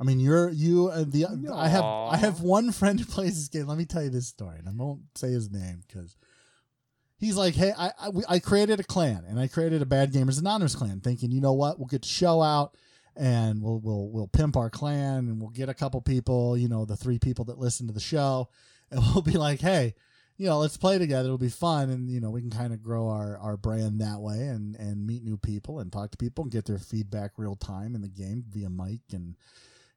I 0.00 0.04
mean, 0.04 0.20
you're 0.20 0.48
you. 0.50 0.88
Uh, 0.88 1.04
the 1.06 1.26
I 1.52 1.68
have 1.68 1.84
I 1.84 2.16
have 2.16 2.40
one 2.40 2.72
friend 2.72 2.98
who 3.00 3.06
plays 3.06 3.34
this 3.34 3.48
game. 3.48 3.66
Let 3.66 3.78
me 3.78 3.84
tell 3.84 4.02
you 4.02 4.10
this 4.10 4.28
story, 4.28 4.58
and 4.58 4.68
I 4.68 4.72
won't 4.72 5.02
say 5.16 5.28
his 5.28 5.50
name 5.50 5.82
because 5.86 6.16
he's 7.18 7.36
like, 7.36 7.54
hey, 7.54 7.72
I, 7.76 7.90
I 7.98 8.10
I 8.28 8.38
created 8.38 8.78
a 8.80 8.84
clan, 8.84 9.24
and 9.28 9.40
I 9.40 9.48
created 9.48 9.82
a 9.82 9.86
Bad 9.86 10.12
Gamers 10.12 10.38
Anonymous 10.38 10.76
clan, 10.76 11.00
thinking, 11.00 11.32
you 11.32 11.40
know 11.40 11.52
what, 11.52 11.78
we'll 11.78 11.88
get 11.88 12.02
the 12.02 12.08
show 12.08 12.40
out, 12.42 12.76
and 13.16 13.60
we'll 13.60 13.80
we'll 13.80 14.08
we'll 14.08 14.28
pimp 14.28 14.56
our 14.56 14.70
clan, 14.70 15.28
and 15.28 15.40
we'll 15.40 15.50
get 15.50 15.68
a 15.68 15.74
couple 15.74 16.00
people, 16.00 16.56
you 16.56 16.68
know, 16.68 16.84
the 16.84 16.96
three 16.96 17.18
people 17.18 17.44
that 17.46 17.58
listen 17.58 17.88
to 17.88 17.92
the 17.92 18.00
show, 18.00 18.48
and 18.90 19.00
we'll 19.14 19.22
be 19.22 19.32
like, 19.32 19.60
hey, 19.60 19.94
you 20.38 20.46
know, 20.46 20.58
let's 20.60 20.76
play 20.76 20.98
together. 20.98 21.26
It'll 21.26 21.36
be 21.36 21.48
fun, 21.48 21.90
and 21.90 22.08
you 22.08 22.20
know, 22.20 22.30
we 22.30 22.40
can 22.40 22.50
kind 22.50 22.72
of 22.72 22.82
grow 22.82 23.08
our 23.08 23.36
our 23.38 23.56
brand 23.56 24.00
that 24.00 24.20
way, 24.20 24.46
and 24.46 24.76
and 24.76 25.06
meet 25.06 25.24
new 25.24 25.36
people, 25.36 25.80
and 25.80 25.92
talk 25.92 26.12
to 26.12 26.16
people, 26.16 26.44
and 26.44 26.52
get 26.52 26.64
their 26.64 26.78
feedback 26.78 27.32
real 27.36 27.56
time 27.56 27.96
in 27.96 28.02
the 28.02 28.08
game 28.08 28.44
via 28.48 28.70
mic 28.70 29.00
and 29.12 29.34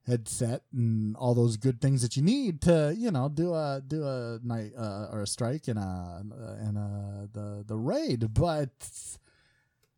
headset 0.07 0.63
and 0.73 1.15
all 1.15 1.35
those 1.35 1.57
good 1.57 1.79
things 1.79 2.01
that 2.01 2.17
you 2.17 2.23
need 2.23 2.59
to 2.59 2.91
you 2.97 3.11
know 3.11 3.29
do 3.29 3.53
a 3.53 3.83
do 3.85 4.03
a 4.03 4.39
night 4.43 4.71
uh, 4.75 5.07
or 5.11 5.21
a 5.21 5.27
strike 5.27 5.67
and 5.67 5.77
a 5.77 6.23
and 6.59 6.75
a 6.75 7.29
the 7.31 7.63
the 7.67 7.77
raid. 7.77 8.33
But 8.33 8.71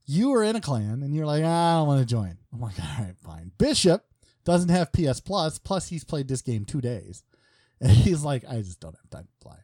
you 0.06 0.32
were 0.32 0.44
in 0.44 0.58
a 0.58 0.62
clan 0.62 1.02
and 1.04 1.16
you're 1.16 1.26
like 1.26 1.44
ah, 1.46 1.76
i 1.76 1.80
don't 1.80 1.88
want 1.88 2.02
to 2.02 2.06
join. 2.06 2.38
I'm 2.52 2.60
like 2.60 2.78
all 2.82 3.06
right 3.06 3.16
fine. 3.24 3.54
Bishop 3.58 4.04
doesn't 4.44 4.70
have 4.70 4.92
ps 4.92 5.22
plus. 5.22 5.58
Plus 5.58 5.88
he's 5.88 6.04
played 6.04 6.28
this 6.28 6.42
game 6.42 6.66
two 6.66 6.82
days. 6.82 7.24
And 7.82 7.92
he's 7.92 8.24
like 8.24 8.46
i 8.48 8.62
just 8.62 8.80
don't 8.80 8.96
have 8.96 9.10
time 9.10 9.28
to 9.28 9.46
play 9.46 9.58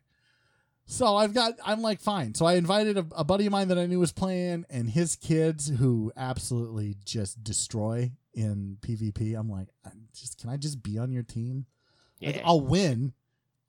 so 0.92 1.16
I've 1.16 1.36
got, 1.36 1.54
I'm 1.64 1.84
like, 1.84 2.02
fine. 2.02 2.34
So 2.34 2.48
I 2.48 2.56
invited 2.56 2.98
a, 2.98 3.06
a, 3.16 3.24
buddy 3.24 3.46
of 3.46 3.52
mine 3.52 3.68
that 3.68 3.78
I 3.78 3.86
knew 3.86 4.00
was 4.00 4.12
playing 4.12 4.66
and 4.72 4.90
his 4.90 5.16
kids 5.16 5.70
who 5.70 6.12
absolutely 6.18 6.96
just 7.06 7.44
destroy 7.44 8.12
in 8.34 8.78
PvP. 8.82 9.38
I'm 9.38 9.52
like, 9.52 9.68
just, 10.16 10.40
can 10.40 10.50
I 10.50 10.58
just 10.58 10.82
be 10.82 10.98
on 10.98 11.12
your 11.12 11.22
team? 11.22 11.68
Yeah. 12.18 12.32
Like, 12.32 12.42
I'll 12.44 12.62
win. 12.62 13.14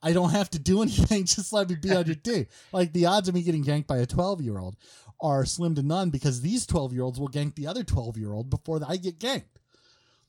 I 0.03 0.15
don't 0.15 0.31
have 0.31 0.49
to 0.51 0.59
do 0.59 0.81
anything. 0.83 1.27
Just 1.27 1.53
let 1.53 1.69
me 1.69 1.77
be 1.77 1.95
on 1.95 2.07
your 2.07 2.15
team. 2.25 2.47
Like 2.73 2.95
the 2.95 3.05
odds 3.05 3.29
of 3.29 3.35
me 3.35 3.43
getting 3.43 3.65
ganked 3.65 3.87
by 3.87 3.99
a 3.99 4.07
12 4.07 4.41
year 4.41 4.59
old 4.59 4.77
are 5.21 5.45
slim 5.45 5.75
to 5.75 5.83
none 5.83 6.09
because 6.09 6.41
these 6.41 6.65
12 6.65 6.95
year 6.95 7.03
olds 7.03 7.21
will 7.21 7.29
gank 7.29 7.55
the 7.55 7.67
other 7.67 7.85
12 7.85 8.17
year 8.17 8.33
old 8.33 8.49
before 8.49 8.81
I 8.89 8.97
get 8.97 9.19
ganked. 9.19 9.45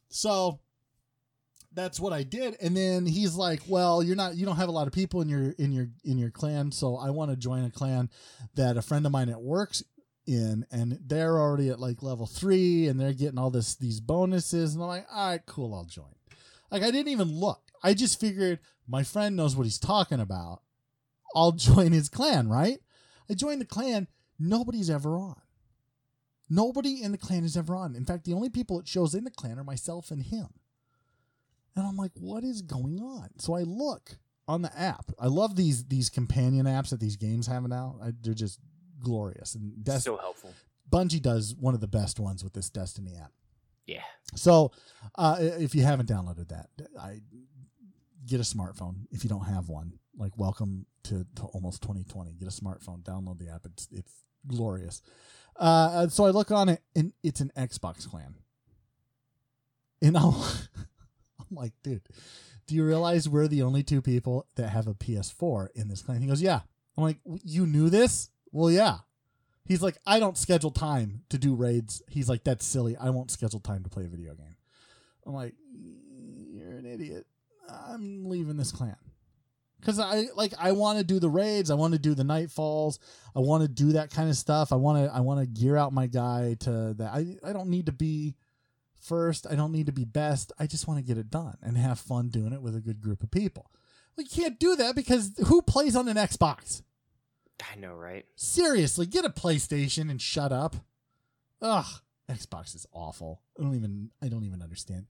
So 0.09 0.59
that's 1.73 1.99
what 1.99 2.13
I 2.13 2.23
did. 2.23 2.57
And 2.61 2.75
then 2.75 3.05
he's 3.05 3.35
like, 3.35 3.61
"Well, 3.67 4.03
you're 4.03 4.15
not 4.15 4.35
you 4.35 4.45
don't 4.45 4.57
have 4.57 4.69
a 4.69 4.73
lot 4.73 4.87
of 4.87 4.93
people 4.93 5.21
in 5.21 5.29
your 5.29 5.51
in 5.57 5.71
your 5.71 5.87
in 6.03 6.17
your 6.17 6.31
clan, 6.31 6.71
so 6.71 6.97
I 6.97 7.09
want 7.09 7.31
to 7.31 7.37
join 7.37 7.63
a 7.63 7.71
clan 7.71 8.09
that 8.55 8.77
a 8.77 8.81
friend 8.81 9.05
of 9.05 9.11
mine 9.11 9.29
at 9.29 9.41
works 9.41 9.83
in 10.27 10.65
and 10.71 10.99
they're 11.05 11.39
already 11.39 11.69
at 11.69 11.79
like 11.79 12.03
level 12.03 12.27
3 12.27 12.87
and 12.87 12.99
they're 12.99 13.13
getting 13.13 13.39
all 13.39 13.51
this 13.51 13.75
these 13.75 13.99
bonuses." 13.99 14.73
And 14.73 14.83
I'm 14.83 14.89
like, 14.89 15.07
"All 15.11 15.29
right, 15.29 15.45
cool, 15.45 15.73
I'll 15.73 15.85
join." 15.85 16.13
Like 16.69 16.83
I 16.83 16.91
didn't 16.91 17.11
even 17.11 17.39
look. 17.39 17.61
I 17.83 17.93
just 17.93 18.19
figured 18.19 18.59
my 18.87 19.03
friend 19.03 19.35
knows 19.35 19.55
what 19.55 19.65
he's 19.65 19.79
talking 19.79 20.19
about. 20.19 20.61
I'll 21.35 21.51
join 21.53 21.91
his 21.91 22.09
clan, 22.09 22.49
right? 22.49 22.79
I 23.29 23.33
joined 23.33 23.61
the 23.61 23.65
clan, 23.65 24.07
nobody's 24.37 24.89
ever 24.89 25.17
on. 25.17 25.41
Nobody 26.49 27.01
in 27.01 27.13
the 27.13 27.17
clan 27.17 27.45
is 27.45 27.55
ever 27.55 27.75
on. 27.77 27.95
In 27.95 28.03
fact, 28.03 28.25
the 28.25 28.33
only 28.33 28.49
people 28.49 28.77
it 28.77 28.87
shows 28.87 29.15
in 29.15 29.23
the 29.23 29.31
clan 29.31 29.57
are 29.57 29.63
myself 29.63 30.11
and 30.11 30.21
him. 30.21 30.47
And 31.75 31.85
I'm 31.87 31.95
like, 31.97 32.11
what 32.15 32.43
is 32.43 32.61
going 32.61 32.99
on? 32.99 33.29
So 33.37 33.55
I 33.55 33.61
look 33.61 34.17
on 34.47 34.61
the 34.61 34.77
app. 34.77 35.11
I 35.19 35.27
love 35.27 35.55
these 35.55 35.85
these 35.85 36.09
companion 36.09 36.65
apps 36.65 36.89
that 36.89 36.99
these 36.99 37.15
games 37.15 37.47
have 37.47 37.63
now. 37.67 37.97
I, 38.03 38.11
they're 38.21 38.33
just 38.33 38.59
glorious 38.99 39.55
and 39.55 39.83
Des- 39.83 39.99
so 39.99 40.17
helpful. 40.17 40.53
Bungie 40.89 41.21
does 41.21 41.55
one 41.57 41.73
of 41.73 41.79
the 41.79 41.87
best 41.87 42.19
ones 42.19 42.43
with 42.43 42.53
this 42.53 42.69
Destiny 42.69 43.15
app. 43.15 43.31
Yeah. 43.85 44.03
So 44.35 44.71
uh, 45.15 45.37
if 45.39 45.73
you 45.73 45.83
haven't 45.83 46.09
downloaded 46.09 46.49
that, 46.49 46.69
I 46.99 47.21
get 48.25 48.39
a 48.39 48.43
smartphone. 48.43 49.05
If 49.11 49.23
you 49.23 49.29
don't 49.29 49.45
have 49.45 49.69
one, 49.69 49.93
like 50.17 50.37
welcome 50.37 50.85
to, 51.03 51.25
to 51.35 51.43
almost 51.53 51.81
2020. 51.81 52.33
Get 52.33 52.47
a 52.47 52.51
smartphone, 52.51 53.03
download 53.03 53.39
the 53.39 53.49
app. 53.49 53.65
It's 53.65 53.87
it's 53.91 54.13
glorious. 54.47 55.01
Uh, 55.55 56.07
so 56.07 56.25
I 56.25 56.29
look 56.29 56.51
on 56.51 56.69
it, 56.69 56.81
and 56.95 57.13
it's 57.23 57.41
an 57.41 57.51
Xbox 57.57 58.07
clan. 58.09 58.35
And 60.01 60.17
I'll 60.17 60.45
like, 61.55 61.73
dude, 61.83 62.03
do 62.67 62.75
you 62.75 62.85
realize 62.85 63.27
we're 63.27 63.47
the 63.47 63.63
only 63.63 63.83
two 63.83 64.01
people 64.01 64.47
that 64.55 64.69
have 64.69 64.87
a 64.87 64.93
PS4 64.93 65.69
in 65.75 65.87
this 65.87 66.01
clan? 66.01 66.21
He 66.21 66.27
goes, 66.27 66.41
yeah. 66.41 66.61
I'm 66.97 67.03
like, 67.03 67.19
you 67.43 67.65
knew 67.65 67.89
this? 67.89 68.29
Well, 68.51 68.71
yeah. 68.71 68.99
He's 69.65 69.81
like, 69.81 69.97
I 70.05 70.19
don't 70.19 70.37
schedule 70.37 70.71
time 70.71 71.23
to 71.29 71.37
do 71.37 71.55
raids. 71.55 72.01
He's 72.09 72.27
like, 72.27 72.43
that's 72.43 72.65
silly. 72.65 72.97
I 72.97 73.09
won't 73.09 73.31
schedule 73.31 73.59
time 73.59 73.83
to 73.83 73.89
play 73.89 74.05
a 74.05 74.09
video 74.09 74.33
game. 74.35 74.55
I'm 75.25 75.33
like, 75.33 75.53
you're 76.51 76.71
an 76.71 76.85
idiot. 76.85 77.25
I'm 77.69 78.25
leaving 78.25 78.57
this 78.57 78.71
clan. 78.71 78.97
Cause 79.83 79.99
I 79.99 80.27
like 80.35 80.53
I 80.59 80.73
want 80.73 80.99
to 80.99 81.03
do 81.03 81.19
the 81.19 81.29
raids, 81.29 81.71
I 81.71 81.73
want 81.73 81.93
to 81.93 81.99
do 81.99 82.13
the 82.13 82.21
nightfalls, 82.21 82.99
I 83.35 83.39
want 83.39 83.63
to 83.63 83.67
do 83.67 83.93
that 83.93 84.11
kind 84.11 84.29
of 84.29 84.37
stuff. 84.37 84.71
I 84.71 84.75
want 84.75 85.03
to 85.03 85.11
I 85.11 85.21
want 85.21 85.39
to 85.39 85.47
gear 85.47 85.75
out 85.75 85.91
my 85.91 86.05
guy 86.05 86.55
to 86.59 86.93
that. 86.99 87.11
I 87.11 87.37
I 87.43 87.51
don't 87.51 87.69
need 87.69 87.87
to 87.87 87.91
be 87.91 88.35
first. 89.01 89.47
I 89.49 89.55
don't 89.55 89.71
need 89.71 89.87
to 89.87 89.91
be 89.91 90.05
best. 90.05 90.51
I 90.59 90.67
just 90.67 90.87
want 90.87 90.99
to 90.99 91.05
get 91.05 91.17
it 91.17 91.29
done 91.29 91.57
and 91.61 91.77
have 91.77 91.99
fun 91.99 92.29
doing 92.29 92.53
it 92.53 92.61
with 92.61 92.75
a 92.75 92.81
good 92.81 93.01
group 93.01 93.23
of 93.23 93.31
people. 93.31 93.71
Well, 94.15 94.25
you 94.25 94.29
can't 94.29 94.59
do 94.59 94.75
that 94.75 94.95
because 94.95 95.31
who 95.47 95.61
plays 95.61 95.95
on 95.95 96.07
an 96.07 96.17
Xbox? 96.17 96.81
I 97.71 97.75
know, 97.75 97.93
right? 97.93 98.25
Seriously, 98.35 99.05
get 99.05 99.25
a 99.25 99.29
PlayStation 99.29 100.09
and 100.09 100.21
shut 100.21 100.51
up. 100.51 100.75
Ugh, 101.61 101.85
Xbox 102.29 102.75
is 102.75 102.87
awful. 102.91 103.41
I 103.59 103.63
don't 103.63 103.75
even 103.75 104.09
I 104.21 104.27
don't 104.27 104.45
even 104.45 104.61
understand. 104.61 105.07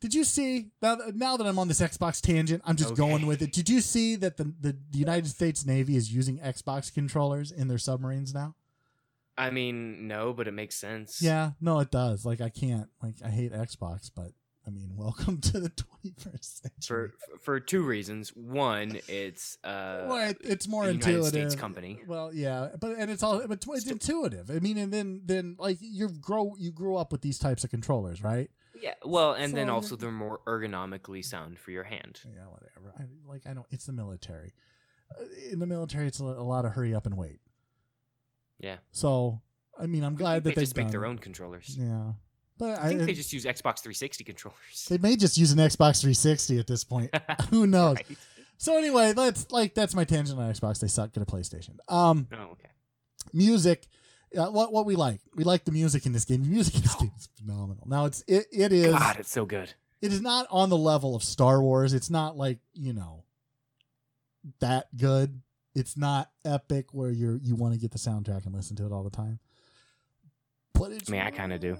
Did 0.00 0.14
you 0.14 0.24
see 0.24 0.70
now? 0.82 0.98
Now 1.14 1.36
that 1.36 1.46
I'm 1.46 1.58
on 1.58 1.68
this 1.68 1.80
Xbox 1.80 2.20
tangent, 2.20 2.62
I'm 2.64 2.76
just 2.76 2.92
okay. 2.92 2.98
going 2.98 3.26
with 3.26 3.42
it. 3.42 3.52
Did 3.52 3.68
you 3.68 3.80
see 3.80 4.16
that 4.16 4.36
the, 4.36 4.44
the 4.60 4.76
the 4.90 4.98
United 4.98 5.28
States 5.28 5.64
Navy 5.64 5.96
is 5.96 6.12
using 6.12 6.38
Xbox 6.38 6.92
controllers 6.92 7.50
in 7.52 7.68
their 7.68 7.78
submarines 7.78 8.34
now? 8.34 8.54
I 9.36 9.50
mean, 9.50 10.06
no, 10.06 10.32
but 10.32 10.46
it 10.46 10.52
makes 10.52 10.76
sense. 10.76 11.20
Yeah, 11.20 11.52
no, 11.60 11.80
it 11.80 11.90
does. 11.90 12.24
Like, 12.24 12.40
I 12.40 12.48
can't. 12.48 12.88
Like, 13.02 13.16
I 13.24 13.30
hate 13.30 13.52
Xbox, 13.52 14.10
but 14.14 14.32
I 14.66 14.70
mean, 14.70 14.92
welcome 14.96 15.40
to 15.40 15.60
the 15.60 15.70
21st 15.70 16.62
century. 16.62 17.10
For 17.28 17.38
for 17.40 17.60
two 17.60 17.82
reasons. 17.82 18.30
One, 18.30 18.98
it's 19.08 19.58
uh, 19.64 20.04
well, 20.06 20.30
it, 20.30 20.38
it's 20.42 20.68
more 20.68 20.88
intuitive. 20.88 21.26
States 21.26 21.54
company. 21.54 22.00
Well, 22.06 22.32
yeah, 22.32 22.70
but 22.80 22.96
and 22.98 23.10
it's 23.10 23.22
all, 23.22 23.46
but 23.46 23.64
it's 23.66 23.86
intuitive. 23.86 24.50
I 24.50 24.58
mean, 24.60 24.78
and 24.78 24.92
then 24.92 25.22
then 25.24 25.56
like 25.58 25.78
you 25.80 26.08
grow 26.08 26.54
you 26.58 26.70
grew 26.70 26.96
up 26.96 27.12
with 27.12 27.22
these 27.22 27.38
types 27.38 27.64
of 27.64 27.70
controllers, 27.70 28.22
right? 28.22 28.50
Yeah. 28.80 28.94
Well, 29.04 29.32
and 29.32 29.50
so, 29.50 29.56
then 29.56 29.70
also 29.70 29.96
they're 29.96 30.10
more 30.10 30.40
ergonomically 30.46 31.24
sound 31.24 31.58
for 31.58 31.70
your 31.70 31.84
hand. 31.84 32.20
Yeah, 32.24 32.44
whatever. 32.46 32.94
I, 32.98 33.04
like 33.28 33.42
I 33.46 33.54
don't. 33.54 33.66
It's 33.70 33.86
the 33.86 33.92
military. 33.92 34.54
Uh, 35.18 35.24
in 35.50 35.58
the 35.58 35.66
military, 35.66 36.06
it's 36.06 36.18
a 36.18 36.24
lot 36.24 36.64
of 36.64 36.72
hurry 36.72 36.94
up 36.94 37.06
and 37.06 37.16
wait. 37.16 37.40
Yeah. 38.58 38.76
So 38.92 39.40
I 39.78 39.86
mean, 39.86 40.04
I'm 40.04 40.14
glad 40.14 40.44
that 40.44 40.54
they 40.54 40.62
just 40.62 40.76
make 40.76 40.90
their 40.90 41.06
own 41.06 41.18
controllers. 41.18 41.76
Yeah. 41.78 42.12
But 42.56 42.78
I 42.78 42.88
think 42.88 43.02
I, 43.02 43.06
they 43.06 43.14
just 43.14 43.32
use 43.32 43.44
Xbox 43.44 43.80
360 43.80 44.22
controllers. 44.24 44.86
They 44.88 44.98
may 44.98 45.16
just 45.16 45.36
use 45.36 45.50
an 45.50 45.58
Xbox 45.58 46.00
360 46.00 46.58
at 46.58 46.66
this 46.66 46.84
point. 46.84 47.10
Who 47.50 47.66
knows? 47.66 47.96
right. 47.96 48.18
So 48.58 48.78
anyway, 48.78 49.12
that's 49.12 49.50
like 49.50 49.74
that's 49.74 49.94
my 49.94 50.04
tangent 50.04 50.38
on 50.38 50.52
Xbox. 50.52 50.80
They 50.80 50.86
suck. 50.86 51.12
Get 51.12 51.22
a 51.22 51.26
PlayStation. 51.26 51.78
Um, 51.88 52.28
oh, 52.32 52.52
okay. 52.52 52.70
Music. 53.32 53.86
Uh, 54.36 54.46
what 54.46 54.72
what 54.72 54.86
we 54.86 54.96
like? 54.96 55.20
We 55.34 55.44
like 55.44 55.64
the 55.64 55.72
music 55.72 56.06
in 56.06 56.12
this 56.12 56.24
game. 56.24 56.42
The 56.42 56.48
music 56.48 56.76
in 56.76 56.82
this 56.82 56.94
game 56.94 57.12
is 57.16 57.28
phenomenal. 57.36 57.84
Now 57.86 58.04
it's 58.06 58.22
it 58.28 58.46
it 58.52 58.72
is. 58.72 58.92
God, 58.92 59.18
it's 59.18 59.30
so 59.30 59.44
good. 59.44 59.74
It 60.00 60.12
is 60.12 60.20
not 60.20 60.46
on 60.50 60.68
the 60.68 60.76
level 60.76 61.16
of 61.16 61.24
Star 61.24 61.60
Wars. 61.60 61.92
It's 61.92 62.10
not 62.10 62.36
like 62.36 62.58
you 62.74 62.92
know 62.92 63.24
that 64.60 64.96
good. 64.96 65.40
It's 65.74 65.96
not 65.96 66.30
epic 66.44 66.92
where 66.92 67.10
you're 67.10 67.38
you 67.42 67.56
want 67.56 67.74
to 67.74 67.80
get 67.80 67.90
the 67.90 67.98
soundtrack 67.98 68.46
and 68.46 68.54
listen 68.54 68.76
to 68.76 68.86
it 68.86 68.92
all 68.92 69.02
the 69.02 69.10
time. 69.10 69.40
But 70.74 70.92
it's 70.92 71.08
I 71.08 71.12
mean, 71.12 71.22
I 71.22 71.30
kind 71.30 71.52
of 71.52 71.60
do. 71.60 71.76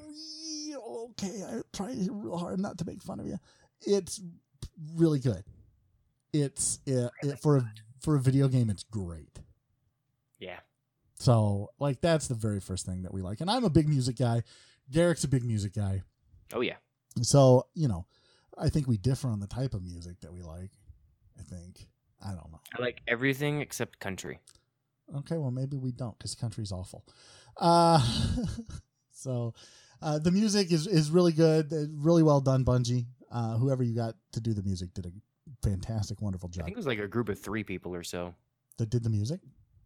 Okay, 0.77 1.43
I 1.47 1.61
try 1.73 1.95
real 2.11 2.37
hard 2.37 2.61
not 2.61 2.79
to 2.79 2.85
make 2.85 3.03
fun 3.03 3.21
of 3.21 3.27
you. 3.27 3.39
It's 3.83 4.21
really 4.97 5.21
good. 5.21 5.45
It's 6.33 6.81
it, 6.87 7.11
it, 7.23 7.39
for 7.41 7.59
a 7.59 7.73
for 8.01 8.17
a 8.17 8.21
video 8.21 8.49
game. 8.49 8.71
It's 8.71 8.83
great. 8.83 9.41
Yeah. 10.39 10.59
So 11.15 11.71
like 11.79 12.01
that's 12.01 12.27
the 12.29 12.35
very 12.35 12.61
first 12.61 12.87
thing 12.87 13.03
that 13.03 13.15
we 13.15 13.23
like, 13.23 13.41
and 13.41 13.51
I'm 13.51 13.65
a 13.65 13.71
big 13.71 13.89
music 13.89 14.17
guy. 14.17 14.43
Derek's 14.91 15.25
a 15.25 15.29
big 15.29 15.45
music 15.45 15.75
guy. 15.75 16.03
Oh 16.53 16.61
yeah. 16.61 16.77
So 17.23 17.67
you 17.75 17.89
know, 17.89 18.07
I 18.59 18.69
think 18.69 18.89
we 18.89 18.97
differ 18.97 19.29
on 19.29 19.41
the 19.41 19.47
type 19.47 19.75
of 19.75 19.83
music 19.83 20.21
that 20.21 20.33
we 20.33 20.43
like. 20.43 20.71
I 21.39 21.43
think. 21.43 21.87
I 22.25 22.29
don't 22.31 22.51
know. 22.51 22.61
I 22.79 22.81
like 22.83 23.03
everything 23.07 23.61
except 23.61 24.01
country. 24.01 24.39
Okay, 25.17 25.37
well 25.37 25.51
maybe 25.51 25.77
we 25.77 25.93
don't 25.93 26.17
because 26.19 26.35
country's 26.35 26.73
awful. 26.73 27.05
Uh, 27.59 28.01
so 29.13 29.55
Uh, 30.03 30.19
the 30.19 30.31
music 30.31 30.71
is 30.73 30.87
is 30.87 31.11
really 31.11 31.33
good, 31.33 31.73
uh, 31.73 31.87
really 31.97 32.23
well 32.23 32.41
done. 32.41 32.63
Bungie, 32.65 33.07
uh, 33.31 33.57
whoever 33.57 33.83
you 33.83 33.95
got 33.95 34.15
to 34.33 34.41
do 34.41 34.53
the 34.53 34.63
music, 34.63 34.93
did 34.93 35.07
a 35.07 35.13
fantastic, 35.63 36.21
wonderful 36.21 36.49
job. 36.49 36.63
I 36.63 36.67
think 36.67 36.77
it 36.77 36.85
was 36.85 36.87
like 36.87 36.99
a 36.99 37.09
group 37.09 37.29
of 37.31 37.39
three 37.39 37.65
people 37.65 37.95
or 37.95 38.03
so. 38.03 38.35
That 38.77 38.91
did 38.91 39.03
the 39.03 39.09
music. 39.09 39.41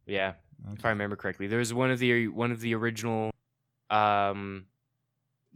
Yeah, 0.07 0.33
if 0.72 0.85
I 0.85 0.88
remember 0.88 1.14
correctly. 1.14 1.46
There 1.46 1.61
was 1.61 1.72
one 1.72 1.90
of 1.92 1.98
the 2.01 2.27
one 2.29 2.51
of 2.51 2.61
the 2.61 2.74
original, 2.74 3.31
um, 3.90 4.66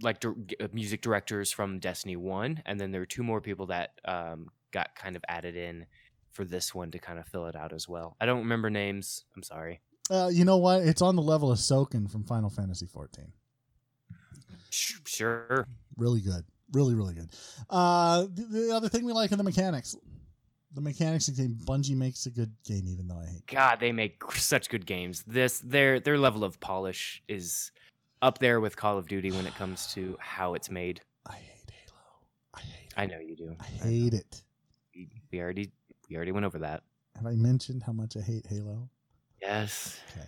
like 0.01 0.21
g- 0.21 0.29
uh, 0.61 0.69
music 0.73 1.01
directors 1.03 1.51
from 1.51 1.79
Destiny 1.81 2.17
One, 2.17 2.63
and 2.67 2.79
then 2.79 2.93
there 2.93 3.01
were 3.01 3.07
two 3.07 3.23
more 3.25 3.41
people 3.41 3.67
that 3.67 3.99
um 4.05 4.51
got 4.71 4.95
kind 4.95 5.17
of 5.17 5.25
added 5.29 5.57
in 5.57 5.87
for 6.33 6.45
this 6.45 6.75
one 6.75 6.91
to 6.91 6.99
kind 6.99 7.19
of 7.19 7.27
fill 7.27 7.47
it 7.47 7.55
out 7.57 7.73
as 7.73 7.89
well. 7.89 8.17
I 8.21 8.27
don't 8.27 8.41
remember 8.41 8.71
names. 8.71 9.25
I'm 9.37 9.43
sorry. 9.43 9.81
Uh, 10.11 10.29
you 10.33 10.45
know 10.45 10.57
what? 10.59 10.83
It's 10.83 11.01
on 11.03 11.17
the 11.17 11.23
level 11.23 11.51
of 11.53 11.59
Soken 11.59 12.11
from 12.11 12.25
Final 12.25 12.51
Fantasy 12.51 12.87
14. 12.87 13.33
Sure. 14.71 15.67
Really 15.97 16.21
good. 16.21 16.45
Really, 16.73 16.95
really 16.95 17.15
good. 17.15 17.29
Uh, 17.69 18.23
the, 18.33 18.43
the 18.51 18.75
other 18.75 18.89
thing 18.89 19.05
we 19.05 19.13
like 19.13 19.31
are 19.33 19.37
the 19.37 19.43
mechanics. 19.43 19.95
The 20.75 20.81
mechanics 20.81 21.29
of 21.29 21.37
the 21.37 21.43
game. 21.43 21.59
Bungie 21.67 21.95
makes 21.97 22.25
a 22.25 22.31
good 22.31 22.53
game, 22.65 22.85
even 22.89 23.07
though 23.07 23.19
I 23.21 23.27
hate. 23.27 23.47
God, 23.47 23.79
they 23.79 23.93
make 23.93 24.23
such 24.33 24.71
good 24.71 24.87
games. 24.87 25.23
This 25.27 25.59
their 25.61 26.01
their 26.01 26.17
level 26.17 26.45
of 26.45 26.59
polish 26.61 27.23
is 27.29 27.71
up 28.23 28.39
there 28.39 28.59
with 28.59 28.75
Call 28.75 28.97
of 28.97 29.07
Duty 29.07 29.31
when 29.33 29.47
it 29.47 29.55
comes 29.55 29.93
to 29.93 30.17
how 30.19 30.55
it's 30.55 30.71
made. 30.71 31.03
I 31.27 31.35
hate 31.35 31.71
Halo. 31.71 32.01
I 32.55 32.61
hate. 32.61 32.87
It. 32.87 32.95
I 32.97 33.07
know 33.07 33.19
you 33.19 33.37
do. 33.37 33.55
I 33.61 33.65
I 33.65 33.89
hate 33.89 34.15
it. 34.15 34.43
We- 34.97 35.11
We 35.31 35.41
already 35.41 35.73
we 36.13 36.17
already 36.17 36.33
went 36.33 36.45
over 36.45 36.59
that. 36.59 36.83
Have 37.17 37.27
I 37.27 37.35
mentioned 37.35 37.83
how 37.85 37.93
much 37.93 38.17
I 38.19 38.21
hate 38.21 38.47
Halo? 38.47 38.91
Yes. 39.41 39.99
Okay. 40.11 40.27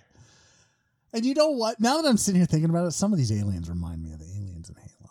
And 1.13 1.25
you 1.27 1.35
know 1.35 1.51
what? 1.51 1.79
Now 1.79 2.01
that 2.01 2.09
I'm 2.09 2.17
sitting 2.17 2.41
here 2.41 2.47
thinking 2.47 2.71
about 2.71 2.87
it, 2.87 2.93
some 2.93 3.13
of 3.13 3.19
these 3.19 3.31
aliens 3.31 3.69
remind 3.69 4.03
me 4.03 4.13
of 4.13 4.19
the 4.19 4.25
aliens 4.25 4.71
in 4.71 4.77
Halo. 4.77 5.11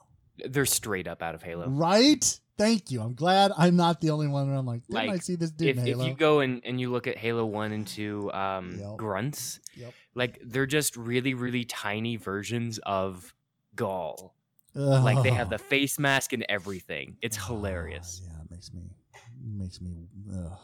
They're 0.49 0.65
straight 0.65 1.07
up 1.07 1.21
out 1.21 1.35
of 1.35 1.43
Halo. 1.43 1.69
Right? 1.69 2.39
Thank 2.57 2.89
you. 2.91 3.01
I'm 3.01 3.13
glad 3.13 3.51
I'm 3.55 3.75
not 3.75 4.01
the 4.01 4.09
only 4.09 4.27
one 4.27 4.47
where 4.49 4.57
I'm 4.57 4.65
like, 4.65 4.81
didn't 4.87 5.09
I 5.11 5.17
see 5.17 5.35
this 5.35 5.51
dude 5.51 5.77
If, 5.77 5.85
if 5.87 6.01
you 6.03 6.15
go 6.15 6.39
and, 6.39 6.61
and 6.65 6.81
you 6.81 6.91
look 6.91 7.05
at 7.07 7.17
Halo 7.17 7.45
1 7.45 7.71
and 7.71 7.85
2 7.87 8.31
um, 8.33 8.77
Yep. 8.79 8.97
grunts, 8.97 9.59
Yep. 9.75 9.93
like 10.15 10.39
they're 10.43 10.65
just 10.65 10.97
really, 10.97 11.35
really 11.35 11.65
tiny 11.65 12.15
versions 12.15 12.79
of 12.79 13.33
Ghaul. 13.75 14.31
Like 14.75 15.21
they 15.21 15.29
have 15.29 15.51
the 15.51 15.59
face 15.59 15.99
mask 15.99 16.33
and 16.33 16.43
everything. 16.49 17.17
It's 17.21 17.37
Ah, 17.37 17.45
hilarious. 17.45 18.21
yeah, 18.25 18.41
it 18.43 18.49
makes 18.49 18.73
me 18.73 18.81
makes 19.43 19.81
me 19.81 20.07
ugh. 20.33 20.57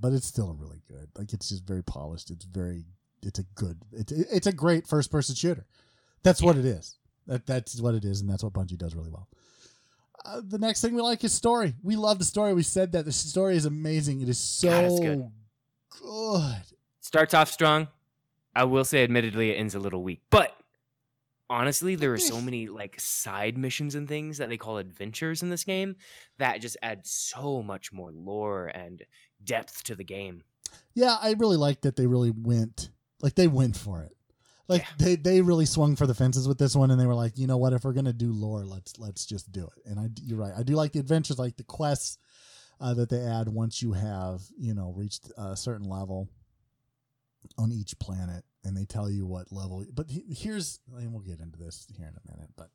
but 0.00 0.12
it's 0.12 0.26
still 0.26 0.54
really 0.58 0.82
good. 0.88 1.08
Like 1.16 1.32
it's 1.32 1.48
just 1.48 1.66
very 1.66 1.82
polished. 1.82 2.30
It's 2.30 2.44
very 2.44 2.84
it's 3.22 3.38
a 3.38 3.44
good 3.54 3.78
it's 3.92 4.12
it's 4.12 4.46
a 4.46 4.52
great 4.52 4.86
first 4.86 5.10
person 5.10 5.34
shooter. 5.34 5.66
That's 6.22 6.42
what 6.42 6.56
it 6.56 6.64
is. 6.64 6.96
That 7.26 7.46
that's 7.46 7.80
what 7.80 7.94
it 7.94 8.04
is, 8.04 8.20
and 8.20 8.30
that's 8.30 8.42
what 8.42 8.52
Bungie 8.52 8.78
does 8.78 8.94
really 8.94 9.10
well. 9.10 9.28
Uh, 10.24 10.40
the 10.46 10.58
next 10.58 10.80
thing 10.80 10.94
we 10.94 11.02
like 11.02 11.24
is 11.24 11.32
story. 11.32 11.74
We 11.82 11.96
love 11.96 12.18
the 12.18 12.24
story. 12.24 12.54
We 12.54 12.62
said 12.62 12.92
that 12.92 13.04
the 13.04 13.12
story 13.12 13.56
is 13.56 13.64
amazing. 13.64 14.20
It 14.20 14.28
is 14.28 14.38
so 14.38 14.70
God, 14.70 15.00
good. 15.00 15.30
good. 16.00 16.62
Starts 17.00 17.34
off 17.34 17.50
strong. 17.50 17.88
I 18.54 18.64
will 18.64 18.84
say, 18.84 19.02
admittedly, 19.02 19.50
it 19.50 19.54
ends 19.54 19.74
a 19.74 19.80
little 19.80 20.02
weak. 20.02 20.20
But 20.30 20.54
honestly, 21.52 21.94
there 21.94 22.12
are 22.12 22.18
so 22.18 22.40
many 22.40 22.68
like 22.68 22.98
side 22.98 23.58
missions 23.58 23.94
and 23.94 24.08
things 24.08 24.38
that 24.38 24.48
they 24.48 24.56
call 24.56 24.78
adventures 24.78 25.42
in 25.42 25.50
this 25.50 25.64
game 25.64 25.96
that 26.38 26.60
just 26.60 26.76
add 26.82 27.06
so 27.06 27.62
much 27.62 27.92
more 27.92 28.10
lore 28.10 28.66
and 28.68 29.04
depth 29.44 29.84
to 29.84 29.94
the 29.94 30.04
game. 30.04 30.42
Yeah, 30.94 31.16
I 31.20 31.32
really 31.32 31.58
like 31.58 31.82
that 31.82 31.96
they 31.96 32.06
really 32.06 32.30
went 32.30 32.90
like 33.20 33.34
they 33.34 33.48
went 33.48 33.76
for 33.76 34.02
it. 34.02 34.16
Like 34.68 34.82
Yeah. 34.82 34.88
they 34.98 35.16
they 35.16 35.40
really 35.42 35.66
swung 35.66 35.96
for 35.96 36.06
the 36.06 36.14
fences 36.14 36.48
with 36.48 36.58
this 36.58 36.74
one, 36.74 36.90
and 36.90 36.98
they 36.98 37.06
were 37.06 37.14
like, 37.14 37.36
you 37.36 37.46
know 37.46 37.58
what, 37.58 37.74
if 37.74 37.84
we're 37.84 37.92
gonna 37.92 38.12
do 38.12 38.32
lore, 38.32 38.64
let's 38.64 38.98
let's 38.98 39.26
just 39.26 39.52
do 39.52 39.64
it. 39.64 39.82
And 39.84 40.00
I, 40.00 40.08
you're 40.22 40.38
right, 40.38 40.54
I 40.56 40.62
do 40.62 40.74
like 40.74 40.92
the 40.92 41.00
adventures, 41.00 41.38
like 41.38 41.56
the 41.56 41.64
quests 41.64 42.16
uh, 42.80 42.94
that 42.94 43.10
they 43.10 43.20
add 43.20 43.48
once 43.48 43.82
you 43.82 43.92
have 43.92 44.40
you 44.56 44.72
know 44.74 44.92
reached 44.96 45.30
a 45.36 45.56
certain 45.56 45.88
level 45.88 46.28
on 47.58 47.70
each 47.72 47.98
planet, 47.98 48.44
and 48.64 48.76
they 48.76 48.84
tell 48.84 49.10
you 49.10 49.26
what 49.26 49.52
level. 49.52 49.84
But 49.92 50.10
he- 50.10 50.34
here's, 50.34 50.80
and 50.96 51.12
we'll 51.12 51.22
get 51.22 51.40
into 51.40 51.58
this 51.58 51.86
here 51.96 52.06
in 52.06 52.14
a 52.14 52.32
minute, 52.36 52.50
but. 52.56 52.70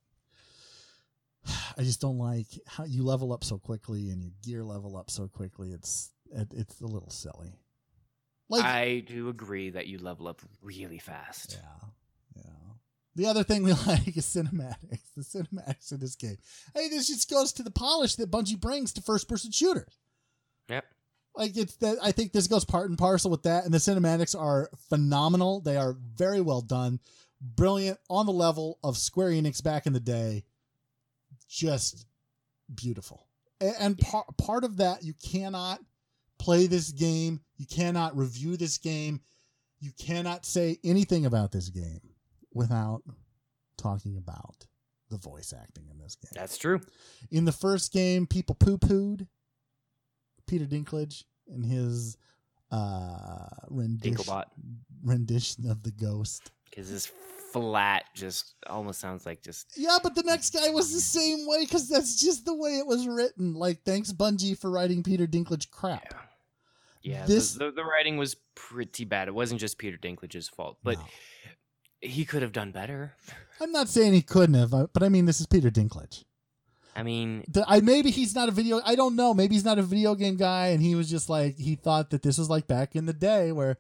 I 1.78 1.84
just 1.84 2.02
don't 2.02 2.18
like 2.18 2.48
how 2.66 2.84
you 2.86 3.04
level 3.04 3.32
up 3.32 3.44
so 3.44 3.58
quickly 3.58 4.10
and 4.10 4.22
your 4.22 4.32
gear 4.44 4.64
level 4.64 4.98
up 4.98 5.10
so 5.10 5.28
quickly. 5.28 5.72
It's 5.72 6.12
it, 6.34 6.48
it's 6.56 6.82
a 6.82 6.88
little 6.88 7.10
silly. 7.10 7.54
Like 8.50 8.64
I 8.64 9.00
do 9.06 9.30
agree 9.30 9.70
that 9.72 9.88
you 9.88 9.98
level 10.00 10.28
up 10.28 10.42
really 10.62 11.00
fast. 11.00 11.58
yeah, 11.62 11.88
yeah. 12.44 12.74
The 13.16 13.26
other 13.28 13.44
thing 13.44 13.64
we 13.64 13.74
like 13.88 14.16
is 14.18 14.26
cinematics. 14.26 15.14
The 15.16 15.24
cinematics 15.24 15.92
in 15.92 16.00
this 16.00 16.16
game. 16.16 16.38
Hey, 16.74 16.88
this 16.90 17.08
just 17.08 17.30
goes 17.30 17.54
to 17.54 17.64
the 17.64 17.72
polish 17.72 18.16
that 18.16 18.32
Bungie 18.32 18.60
brings 18.60 18.94
to 18.94 19.02
first-person 19.02 19.52
shooters. 19.52 20.00
Yep. 20.70 20.86
Like 21.38 21.56
it's 21.56 21.76
that. 21.78 21.98
I 22.02 22.12
think 22.12 22.32
this 22.34 22.48
goes 22.48 22.66
part 22.66 22.90
and 22.90 22.98
parcel 22.98 23.30
with 23.32 23.44
that, 23.44 23.64
and 23.66 23.74
the 23.74 23.78
cinematics 23.78 24.38
are 24.40 24.70
phenomenal. 24.90 25.62
They 25.62 25.78
are 25.78 25.96
very 26.16 26.42
well 26.42 26.62
done, 26.62 27.00
brilliant, 27.40 28.00
on 28.10 28.26
the 28.26 28.32
level 28.32 28.80
of 28.84 28.98
Square 28.98 29.30
Enix 29.32 29.64
back 29.64 29.86
in 29.86 29.94
the 29.94 30.00
day. 30.00 30.44
Just 31.48 32.06
beautiful, 32.74 33.28
A- 33.62 33.80
and 33.82 33.98
par- 33.98 34.26
part 34.38 34.64
of 34.64 34.78
that 34.78 35.04
you 35.04 35.14
cannot 35.24 35.80
play 36.40 36.68
this 36.68 36.92
game, 36.92 37.40
you 37.58 37.66
cannot 37.66 38.18
review 38.18 38.58
this 38.58 38.78
game, 38.78 39.22
you 39.80 39.92
cannot 39.98 40.46
say 40.46 40.78
anything 40.84 41.26
about 41.26 41.52
this 41.52 41.70
game 41.70 42.02
without 42.54 43.04
talking 43.78 44.18
about 44.18 44.66
the 45.10 45.18
voice 45.18 45.54
acting 45.58 45.88
in 45.90 45.98
this 46.00 46.16
game. 46.16 46.32
That's 46.34 46.58
true. 46.58 46.82
In 47.32 47.46
the 47.46 47.52
first 47.52 47.94
game, 47.94 48.28
people 48.28 48.56
poo 48.56 48.78
pooed 48.78 49.28
Peter 50.48 50.66
Dinklage 50.66 51.24
in 51.54 51.64
his 51.64 52.18
uh, 52.72 53.48
rendition, 53.70 54.16
Dinklebot. 54.16 54.46
rendition 55.04 55.70
of 55.70 55.84
the 55.84 55.92
ghost. 55.92 56.52
Because 56.70 56.92
this 56.92 57.12
flat 57.54 58.04
just 58.14 58.56
almost 58.68 59.00
sounds 59.00 59.26
like 59.26 59.42
just 59.42 59.72
Yeah, 59.78 59.98
but 60.04 60.16
the 60.16 60.24
next 60.24 60.54
guy 60.54 60.70
was 60.70 60.92
the 60.94 61.00
same 61.00 61.48
way 61.48 61.64
because 61.64 61.88
that's 61.88 62.20
just 62.22 62.46
the 62.46 62.54
way 62.56 62.72
it 62.78 62.86
was 62.86 63.08
written. 63.08 63.54
Like, 63.54 63.84
thanks 63.84 64.12
Bungie 64.12 64.58
for 64.58 64.70
writing 64.70 65.02
Peter 65.04 65.26
Dinklage 65.28 65.70
crap. 65.72 66.14
yeah. 66.14 66.20
Yeah, 67.22 67.26
This- 67.26 67.54
the, 67.54 67.66
the, 67.66 67.72
the 67.72 67.84
writing 67.86 68.18
was 68.18 68.36
pretty 68.56 69.06
bad. 69.06 69.28
It 69.30 69.34
wasn't 69.34 69.62
just 69.62 69.78
Peter 69.78 69.98
Dinklage's 69.98 70.50
fault, 70.50 70.78
but 70.84 70.98
No. 70.98 71.06
he 72.02 72.26
could 72.26 72.42
have 72.42 72.52
done 72.52 72.72
better. 72.72 73.14
I'm 73.62 73.72
not 73.72 73.88
saying 73.88 74.12
he 74.14 74.22
couldn't 74.22 74.56
have, 74.56 74.74
uh, 74.74 74.88
but 74.92 75.04
I 75.04 75.10
mean, 75.10 75.26
this 75.26 75.40
is 75.40 75.48
Peter 75.48 75.70
Dinklage. 75.72 76.26
I 76.98 77.04
mean, 77.04 77.44
The, 77.48 77.64
I 77.68 77.80
maybe 77.82 78.10
he's 78.10 78.34
not 78.34 78.50
a 78.50 78.52
video. 78.52 78.82
I 78.84 78.96
don't 78.96 79.16
know. 79.16 79.34
Maybe 79.34 79.54
he's 79.54 79.64
not 79.64 79.78
a 79.78 79.84
video 79.84 80.16
game 80.16 80.36
guy, 80.36 80.68
and 80.70 80.82
he 80.82 80.96
was 80.96 81.10
just 81.10 81.30
like 81.30 81.58
he 81.58 81.76
thought 81.76 82.10
that 82.10 82.24
this 82.24 82.40
was 82.40 82.50
like 82.50 82.68
back 82.68 82.96
in 82.96 83.06
the 83.06 83.14
day 83.14 83.52
where, 83.52 83.78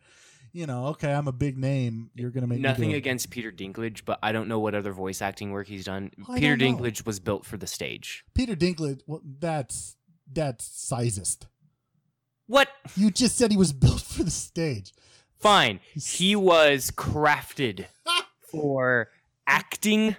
you 0.53 0.67
know, 0.67 0.87
okay, 0.87 1.11
I'm 1.11 1.27
a 1.27 1.31
big 1.31 1.57
name. 1.57 2.11
You're 2.13 2.29
gonna 2.29 2.45
make 2.45 2.59
me 2.59 2.61
nothing 2.63 2.93
against 2.93 3.31
Peter 3.31 3.51
Dinklage, 3.51 4.03
but 4.05 4.19
I 4.21 4.31
don't 4.31 4.47
know 4.47 4.59
what 4.59 4.75
other 4.75 4.91
voice 4.93 5.21
acting 5.21 5.51
work 5.51 5.67
he's 5.67 5.85
done. 5.85 6.11
I 6.29 6.39
Peter. 6.39 6.55
Dinklage 6.55 7.07
was 7.07 7.19
built 7.19 7.43
for 7.43 7.57
the 7.57 7.67
stage. 7.67 8.23
Peter 8.35 8.55
Dinklage. 8.55 9.01
Well, 9.07 9.21
that's 9.39 9.97
that's 10.31 10.65
sizest. 10.65 11.47
What? 12.45 12.69
You 12.95 13.09
just 13.09 13.35
said 13.35 13.49
he 13.49 13.57
was 13.57 13.73
built 13.73 14.01
for 14.01 14.23
the 14.23 14.31
stage. 14.31 14.93
Fine. 15.39 15.79
He 15.93 16.35
was 16.35 16.91
crafted 16.91 17.85
for 18.51 19.09
acting. 19.47 20.15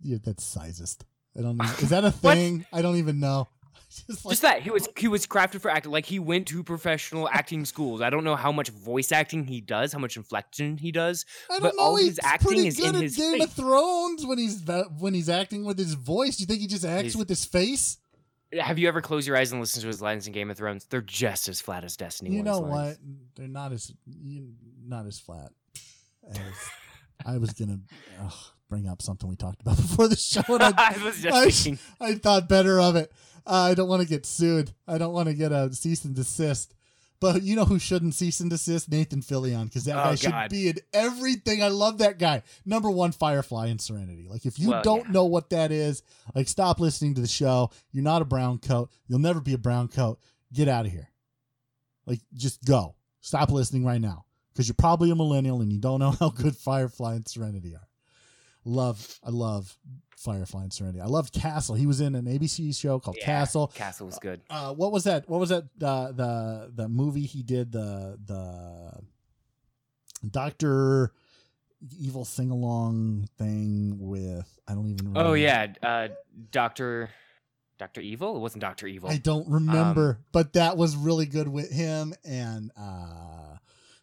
Yeah, 0.00 0.18
that's 0.24 0.44
sizest. 0.44 1.04
I 1.36 1.42
don't 1.42 1.56
know. 1.56 1.64
Is 1.64 1.90
that 1.90 2.04
a 2.04 2.10
thing? 2.26 2.64
I 2.72 2.82
don't 2.82 2.96
even 2.96 3.20
know. 3.20 3.48
Just 4.06 4.24
like 4.24 4.32
Just 4.32 4.42
that 4.42 4.62
he 4.62 4.70
was 4.70 4.86
he 4.96 5.08
was 5.08 5.26
crafted 5.26 5.60
for 5.62 5.70
acting. 5.70 5.90
Like 5.90 6.04
he 6.04 6.18
went 6.18 6.46
to 6.48 6.62
professional 6.62 7.28
acting 7.30 7.64
schools. 7.64 8.00
I 8.02 8.10
don't 8.10 8.22
know 8.22 8.36
how 8.36 8.52
much 8.52 8.68
voice 8.68 9.12
acting 9.12 9.44
he 9.46 9.60
does, 9.62 9.92
how 9.92 9.98
much 9.98 10.16
inflection 10.16 10.76
he 10.76 10.92
does. 10.92 11.24
I 11.50 11.54
don't 11.54 11.62
but 11.62 11.74
know. 11.76 11.82
all 11.82 11.96
he's 11.96 12.08
his 12.10 12.20
acting 12.22 12.46
pretty 12.48 12.66
is 12.68 12.76
good 12.76 12.90
in 12.90 12.96
at 12.96 13.02
his 13.02 13.16
Game 13.16 13.40
of. 13.40 13.50
Thrones 13.52 14.26
when 14.26 14.36
he's 14.38 14.62
when 14.98 15.14
he's 15.14 15.28
acting 15.30 15.64
with 15.64 15.78
his 15.78 15.94
voice. 15.94 16.36
Do 16.36 16.42
you 16.42 16.46
think 16.46 16.60
he 16.60 16.66
just 16.66 16.84
acts 16.84 17.02
He's- 17.02 17.16
with 17.16 17.28
his 17.28 17.44
face? 17.44 17.96
Have 18.58 18.78
you 18.78 18.88
ever 18.88 19.02
closed 19.02 19.26
your 19.26 19.36
eyes 19.36 19.52
and 19.52 19.60
listened 19.60 19.82
to 19.82 19.88
his 19.88 20.00
lines 20.00 20.26
in 20.26 20.32
Game 20.32 20.50
of 20.50 20.56
Thrones? 20.56 20.86
They're 20.88 21.02
just 21.02 21.48
as 21.50 21.60
flat 21.60 21.84
as 21.84 21.98
Destiny. 21.98 22.30
You 22.30 22.40
1's 22.42 22.46
know 22.46 22.60
lines. 22.60 22.98
what? 22.98 22.98
They're 23.36 23.46
not 23.48 23.72
as 23.72 23.92
not 24.86 25.06
as 25.06 25.18
flat 25.20 25.50
as 26.30 26.38
I 27.26 27.36
was 27.38 27.52
gonna 27.52 27.80
ugh, 28.22 28.32
bring 28.68 28.86
up 28.88 29.02
something 29.02 29.28
we 29.28 29.36
talked 29.36 29.60
about 29.60 29.76
before 29.82 30.08
the 30.08 30.16
show, 30.16 30.42
and 30.48 30.62
I, 30.62 30.72
I 30.96 31.04
was 31.04 31.20
just 31.20 31.68
I- 32.00 32.06
I 32.06 32.14
thought 32.14 32.48
better 32.48 32.80
of 32.80 32.96
it. 32.96 33.12
Uh, 33.46 33.70
I 33.70 33.74
don't 33.74 33.88
want 33.88 34.02
to 34.02 34.08
get 34.08 34.26
sued. 34.26 34.72
I 34.86 34.98
don't 34.98 35.12
want 35.14 35.28
to 35.28 35.34
get 35.34 35.52
a 35.52 35.72
cease 35.72 36.04
and 36.04 36.14
desist. 36.14 36.74
But 37.20 37.42
you 37.42 37.56
know 37.56 37.64
who 37.64 37.80
shouldn't 37.80 38.14
cease 38.14 38.38
and 38.38 38.48
desist? 38.48 38.88
Nathan 38.90 39.22
Fillion, 39.22 39.64
because 39.64 39.86
that 39.86 39.96
Oh, 39.96 40.10
guy 40.10 40.14
should 40.14 40.30
God. 40.30 40.50
be 40.50 40.68
in 40.68 40.76
everything. 40.92 41.64
I 41.64 41.68
love 41.68 41.98
that 41.98 42.18
guy. 42.20 42.42
Number 42.64 42.88
one, 42.90 43.10
Firefly 43.10 43.66
and 43.68 43.80
Serenity. 43.80 44.28
Like 44.30 44.46
if 44.46 44.56
you 44.58 44.68
Well, 44.68 44.82
don't 44.82 45.06
yeah. 45.06 45.12
know 45.12 45.24
what 45.24 45.50
that 45.50 45.72
is, 45.72 46.02
like 46.36 46.46
stop 46.46 46.78
listening 46.78 47.14
to 47.14 47.20
the 47.20 47.26
show. 47.26 47.70
You're 47.90 48.04
not 48.04 48.22
a 48.22 48.24
brown 48.24 48.58
coat. 48.58 48.90
You'll 49.08 49.18
never 49.18 49.40
be 49.40 49.54
a 49.54 49.58
brown 49.58 49.88
coat. 49.88 50.20
Get 50.52 50.68
out 50.68 50.86
of 50.86 50.92
here. 50.92 51.08
Like 52.06 52.20
just 52.34 52.64
go. 52.64 52.94
Stop 53.20 53.50
listening 53.50 53.84
right 53.84 54.00
now, 54.00 54.24
because 54.52 54.68
you're 54.68 54.76
probably 54.78 55.10
a 55.10 55.16
millennial 55.16 55.60
and 55.60 55.72
you 55.72 55.78
don't 55.80 55.98
know 55.98 56.10
how 56.20 56.28
good 56.30 56.56
Firefly 56.56 57.14
and 57.16 57.26
Serenity 57.26 57.74
are. 57.74 57.87
Love 58.68 59.18
I 59.24 59.30
love 59.30 59.76
Firefly 60.16 60.62
and 60.64 60.72
Serenity. 60.72 61.00
I 61.00 61.06
loved 61.06 61.32
Castle. 61.32 61.74
He 61.76 61.86
was 61.86 62.00
in 62.00 62.14
an 62.14 62.24
ABC 62.26 62.76
show 62.76 62.98
called 62.98 63.16
Yeah, 63.20 63.24
Castle. 63.26 63.68
Castle 63.74 64.06
was 64.06 64.18
good. 64.18 64.40
Uh, 64.50 64.74
what 64.74 64.90
was 64.92 65.04
that? 65.04 65.28
What 65.28 65.38
was 65.40 65.50
that? 65.50 65.64
Uh, 65.82 66.12
the 66.12 66.72
the 66.74 66.88
movie 66.88 67.22
he 67.26 67.42
did 67.42 67.72
the 67.72 68.18
the 68.24 69.00
Doctor 70.28 71.12
Evil 71.96 72.24
sing 72.24 72.50
along 72.50 73.28
thing 73.38 73.96
with 74.00 74.58
I 74.66 74.74
don't 74.74 74.86
even. 74.86 75.06
remember. 75.08 75.30
Oh 75.30 75.34
yeah, 75.34 75.68
uh, 75.82 76.08
Doctor 76.50 77.10
Doctor 77.78 78.00
Evil. 78.00 78.36
It 78.36 78.40
wasn't 78.40 78.62
Doctor 78.62 78.88
Evil. 78.88 79.08
I 79.10 79.18
don't 79.18 79.48
remember, 79.48 80.18
but 80.32 80.54
that 80.54 80.76
was 80.76 80.96
really 80.96 81.26
good 81.26 81.46
with 81.46 81.70
him 81.70 82.14
and 82.24 82.72
uh, 82.76 83.56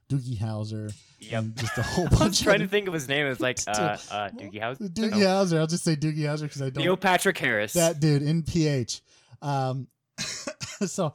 Doogie 0.10 0.38
Howser. 0.38 0.94
Yep. 1.20 1.44
and 1.44 1.56
just 1.56 1.78
a 1.78 1.82
whole 1.84 2.06
I 2.08 2.10
bunch. 2.10 2.22
was 2.22 2.41
trying 2.41 2.60
to 2.60 2.68
think 2.68 2.88
of 2.88 2.94
his 2.94 3.08
name. 3.08 3.26
It's 3.28 3.39
like 3.39 3.60
uh, 3.68 3.72
uh, 4.12 4.30
Doogie 4.30 4.62
Howser. 4.62 4.89
Doogie 4.89 5.12
No. 5.12 5.18
Howser. 5.28 5.58
I'll 5.60 5.68
just 5.68 5.84
say 5.84 5.96
Doogie 5.96 6.20
Howser 6.20 6.44
because 6.44 6.62
I 6.62 6.70
don't. 6.70 6.84
Neil 6.84 6.98
Patrick 6.98 7.38
Harris. 7.38 7.74
that 7.74 8.00
dude 8.00 8.22
NPH. 8.22 9.02
Um, 9.41 9.88
so, 10.86 11.13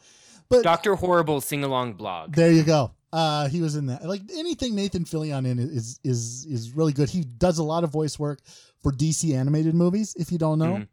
but 0.49 0.63
Doctor 0.63 0.95
Horrible 0.95 1.41
sing 1.41 1.65
along 1.65 1.95
blog. 1.95 2.35
There 2.35 2.51
you 2.53 2.63
go. 2.63 2.93
Uh, 3.13 3.49
he 3.49 3.61
was 3.61 3.75
in 3.77 3.87
that. 3.87 4.05
Like 4.05 4.23
anything 4.37 4.75
Nathan 4.75 5.05
Fillion 5.05 5.47
in 5.47 5.59
is 5.59 5.99
is 6.05 6.45
is 6.47 6.73
really 6.73 6.93
good. 6.93 7.09
He 7.11 7.23
does 7.25 7.59
a 7.59 7.65
lot 7.65 7.83
of 7.85 7.91
voice 7.91 8.19
work 8.19 8.41
for 8.83 8.93
DC 8.93 9.35
animated 9.35 9.75
movies. 9.75 10.15
If 10.19 10.31
you 10.31 10.39
don't 10.39 10.59
know, 10.61 10.75
Mhm. 10.77 10.89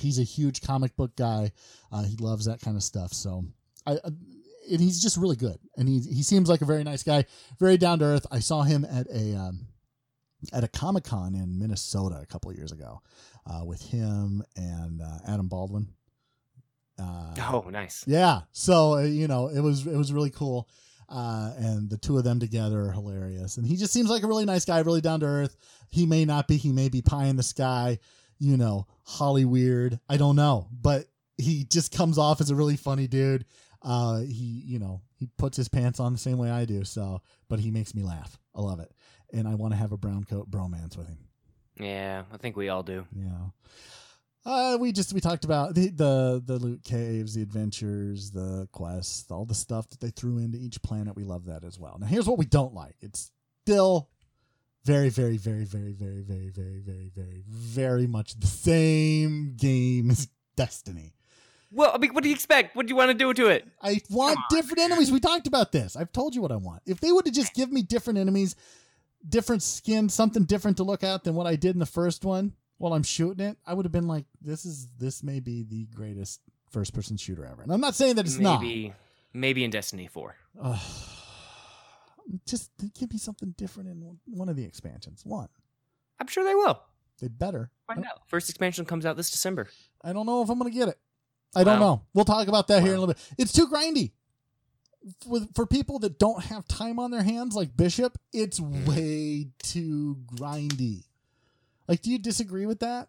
he's 0.00 0.18
a 0.18 0.22
huge 0.22 0.60
comic 0.62 0.94
book 0.96 1.16
guy. 1.16 1.50
Uh, 1.90 2.04
he 2.04 2.16
loves 2.16 2.44
that 2.46 2.60
kind 2.60 2.76
of 2.76 2.82
stuff. 2.82 3.12
So 3.12 3.44
I. 3.86 3.98
And 4.70 4.80
he's 4.80 5.02
just 5.02 5.16
really 5.16 5.36
good, 5.36 5.58
and 5.76 5.88
he 5.88 6.00
he 6.00 6.22
seems 6.22 6.48
like 6.48 6.62
a 6.62 6.64
very 6.64 6.84
nice 6.84 7.02
guy, 7.02 7.24
very 7.58 7.76
down 7.76 7.98
to 7.98 8.04
earth. 8.06 8.26
I 8.30 8.38
saw 8.40 8.62
him 8.62 8.84
at 8.84 9.06
a 9.08 9.36
um, 9.36 9.66
at 10.52 10.64
a 10.64 10.68
Comic 10.68 11.04
Con 11.04 11.34
in 11.34 11.58
Minnesota 11.58 12.18
a 12.22 12.26
couple 12.26 12.50
of 12.50 12.56
years 12.56 12.72
ago, 12.72 13.00
uh, 13.46 13.64
with 13.64 13.82
him 13.82 14.42
and 14.56 15.02
uh, 15.02 15.18
Adam 15.28 15.48
Baldwin. 15.48 15.88
Uh, 16.98 17.34
Oh, 17.50 17.68
nice. 17.70 18.04
yeah. 18.06 18.42
So 18.52 18.94
uh, 18.94 19.02
you 19.02 19.26
know, 19.28 19.48
it 19.48 19.60
was 19.60 19.86
it 19.86 19.96
was 19.96 20.12
really 20.12 20.30
cool, 20.30 20.68
uh, 21.08 21.52
and 21.58 21.90
the 21.90 21.98
two 21.98 22.16
of 22.18 22.24
them 22.24 22.38
together 22.40 22.80
are 22.82 22.92
hilarious. 22.92 23.56
And 23.56 23.66
he 23.66 23.76
just 23.76 23.92
seems 23.92 24.08
like 24.08 24.22
a 24.22 24.26
really 24.28 24.44
nice 24.44 24.64
guy, 24.64 24.78
really 24.80 25.00
down 25.00 25.20
to 25.20 25.26
earth. 25.26 25.56
He 25.90 26.06
may 26.06 26.24
not 26.24 26.46
be. 26.48 26.56
He 26.56 26.72
may 26.72 26.88
be 26.88 27.02
pie 27.02 27.26
in 27.26 27.36
the 27.36 27.42
sky. 27.42 27.98
You 28.38 28.56
know, 28.56 28.86
Holly 29.04 29.44
weird. 29.44 29.98
I 30.08 30.16
don't 30.16 30.36
know, 30.36 30.68
but 30.72 31.06
he 31.36 31.64
just 31.64 31.92
comes 31.92 32.16
off 32.18 32.40
as 32.40 32.50
a 32.50 32.54
really 32.54 32.76
funny 32.76 33.06
dude. 33.08 33.44
Uh, 33.84 34.20
he 34.20 34.62
you 34.64 34.78
know 34.78 35.02
he 35.16 35.28
puts 35.36 35.56
his 35.56 35.68
pants 35.68 36.00
on 36.00 36.12
the 36.12 36.18
same 36.18 36.38
way 36.38 36.50
I 36.50 36.64
do. 36.64 36.84
So, 36.84 37.20
but 37.48 37.60
he 37.60 37.70
makes 37.70 37.94
me 37.94 38.02
laugh. 38.02 38.38
I 38.54 38.60
love 38.62 38.80
it, 38.80 38.90
and 39.32 39.46
I 39.46 39.54
want 39.54 39.72
to 39.74 39.78
have 39.78 39.92
a 39.92 39.98
brown 39.98 40.24
coat 40.24 40.50
bromance 40.50 40.96
with 40.96 41.06
him. 41.06 41.18
Yeah, 41.78 42.22
I 42.32 42.36
think 42.36 42.56
we 42.56 42.68
all 42.68 42.82
do. 42.82 43.06
Yeah. 43.14 43.48
Uh, 44.46 44.76
we 44.78 44.92
just 44.92 45.12
we 45.14 45.20
talked 45.20 45.44
about 45.44 45.74
the, 45.74 45.88
the 45.88 46.42
the 46.44 46.58
loot 46.58 46.82
caves, 46.84 47.34
the 47.34 47.42
adventures, 47.42 48.30
the 48.30 48.68
quests, 48.72 49.30
all 49.30 49.46
the 49.46 49.54
stuff 49.54 49.88
that 49.90 50.00
they 50.00 50.10
threw 50.10 50.38
into 50.38 50.58
each 50.58 50.82
planet. 50.82 51.16
We 51.16 51.24
love 51.24 51.46
that 51.46 51.64
as 51.64 51.78
well. 51.78 51.96
Now 51.98 52.06
here's 52.06 52.26
what 52.26 52.38
we 52.38 52.44
don't 52.44 52.74
like. 52.74 52.96
It's 53.00 53.30
still 53.62 54.10
very, 54.84 55.08
very, 55.08 55.38
very, 55.38 55.64
very, 55.64 55.92
very, 55.92 56.20
very, 56.20 56.50
very, 56.50 56.80
very, 56.80 57.10
very, 57.14 57.42
very 57.48 58.06
much 58.06 58.38
the 58.38 58.46
same 58.46 59.54
game 59.56 60.10
as 60.10 60.28
Destiny. 60.56 61.14
Well, 61.74 61.90
I 61.92 61.98
mean, 61.98 62.14
what 62.14 62.22
do 62.22 62.28
you 62.28 62.34
expect? 62.34 62.76
What 62.76 62.86
do 62.86 62.90
you 62.90 62.96
want 62.96 63.10
to 63.10 63.14
do 63.14 63.34
to 63.34 63.48
it? 63.48 63.66
I 63.82 64.00
want 64.08 64.38
different 64.48 64.78
enemies. 64.78 65.10
We 65.10 65.18
talked 65.18 65.48
about 65.48 65.72
this. 65.72 65.96
I've 65.96 66.12
told 66.12 66.34
you 66.34 66.40
what 66.40 66.52
I 66.52 66.56
want. 66.56 66.82
If 66.86 67.00
they 67.00 67.10
would 67.10 67.26
have 67.26 67.34
just 67.34 67.52
give 67.52 67.72
me 67.72 67.82
different 67.82 68.18
enemies, 68.18 68.54
different 69.28 69.62
skin, 69.62 70.08
something 70.08 70.44
different 70.44 70.76
to 70.76 70.84
look 70.84 71.02
at 71.02 71.24
than 71.24 71.34
what 71.34 71.48
I 71.48 71.56
did 71.56 71.74
in 71.74 71.80
the 71.80 71.86
first 71.86 72.24
one 72.24 72.52
while 72.78 72.92
I'm 72.92 73.02
shooting 73.02 73.44
it, 73.44 73.58
I 73.66 73.74
would 73.74 73.84
have 73.84 73.92
been 73.92 74.06
like, 74.06 74.24
this 74.40 74.64
is 74.64 74.88
this 74.98 75.24
may 75.24 75.40
be 75.40 75.64
the 75.64 75.86
greatest 75.94 76.40
first 76.70 76.94
person 76.94 77.16
shooter 77.16 77.44
ever. 77.44 77.62
And 77.62 77.72
I'm 77.72 77.80
not 77.80 77.96
saying 77.96 78.16
that 78.16 78.26
it's 78.26 78.38
not. 78.38 78.60
maybe, 78.60 78.94
maybe 79.32 79.64
in 79.64 79.70
Destiny 79.70 80.06
Four. 80.06 80.36
not. 80.54 80.76
Ugh. 80.76 80.80
just 82.46 82.70
give 82.98 83.12
me 83.12 83.18
something 83.18 83.52
different 83.58 83.88
in 83.88 84.18
one 84.26 84.48
of 84.48 84.54
the 84.54 84.64
expansions. 84.64 85.22
One. 85.24 85.48
I'm 86.20 86.28
sure 86.28 86.44
they 86.44 86.54
will. 86.54 86.80
They 87.20 87.26
better. 87.26 87.70
Find 87.88 88.04
out. 88.04 88.22
First 88.28 88.48
expansion 88.48 88.84
comes 88.84 89.04
out 89.04 89.16
this 89.16 89.30
December. 89.30 89.68
I 90.02 90.12
don't 90.12 90.26
know 90.26 90.42
if 90.42 90.50
I'm 90.50 90.58
going 90.58 90.70
to 90.70 90.78
get 90.78 90.88
it. 90.88 90.98
I 91.56 91.64
don't 91.64 91.80
Wow. 91.80 91.86
know. 91.86 92.02
We'll 92.14 92.24
talk 92.24 92.48
about 92.48 92.68
that 92.68 92.82
here 92.82 92.92
in 92.92 92.98
a 92.98 93.00
little 93.00 93.14
bit. 93.14 93.34
It's 93.38 93.52
too 93.52 93.68
grindy. 93.68 94.12
For, 95.28 95.40
for 95.54 95.66
people 95.66 95.98
that 96.00 96.18
don't 96.18 96.42
have 96.44 96.66
time 96.66 96.98
on 96.98 97.10
their 97.10 97.22
hands, 97.22 97.54
like 97.54 97.76
Bishop, 97.76 98.16
it's 98.32 98.58
Mm. 98.60 98.86
way 98.88 99.48
too 99.62 100.16
grindy. 100.26 101.04
Like, 101.86 102.00
do 102.02 102.10
you 102.10 102.18
disagree 102.18 102.64
with 102.66 102.80
that? 102.80 103.08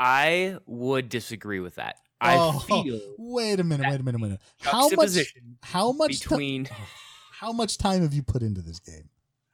I 0.00 0.58
would 0.66 1.08
disagree 1.08 1.60
with 1.60 1.74
that. 1.74 1.96
Oh, 2.20 2.58
I 2.62 2.66
feel 2.82 3.00
Wait 3.18 3.60
a 3.60 3.64
minute. 3.64 3.86
Wait 3.88 4.00
a 4.00 4.02
minute. 4.02 4.04
Wait 4.04 4.14
a 4.14 4.18
minute. 4.18 4.40
How 4.60 4.88
much? 4.90 5.16
How 5.62 5.92
much? 5.92 6.20
between 6.22 6.68
how 7.32 7.52
much 7.52 7.78
time 7.78 8.02
have 8.02 8.14
you 8.14 8.22
put 8.22 8.42
into 8.42 8.62
this 8.62 8.80
game? 8.80 9.08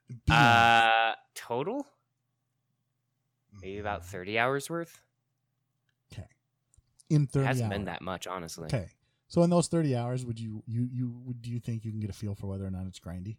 Be 0.09 0.17
honest. 0.31 0.31
uh 0.31 1.15
total 1.35 1.87
maybe 3.61 3.77
Mm. 3.79 3.81
about 3.81 4.05
30 4.07 4.39
hours 4.39 4.69
worth. 4.71 5.01
In 7.11 7.23
It 7.25 7.31
thirty 7.31 7.47
hasn't 7.47 7.67
hours. 7.71 7.79
been 7.79 7.85
that 7.87 8.03
much, 8.03 8.27
honestly. 8.27 8.67
Okay. 8.67 8.88
So 9.29 9.43
in 9.43 9.51
those 9.51 9.69
thirty 9.69 9.97
hours, 9.97 10.25
would 10.25 10.38
you 10.38 10.62
you 10.67 10.88
you 10.90 11.11
would 11.25 11.43
do 11.43 11.51
you 11.51 11.61
think 11.61 11.85
you 11.85 11.90
can 11.90 12.01
get 12.01 12.11
a 12.11 12.14
feel 12.14 12.35
for 12.35 12.47
whether 12.47 12.64
or 12.67 12.71
not 12.71 12.87
it's 12.87 13.01
grindy? 13.01 13.37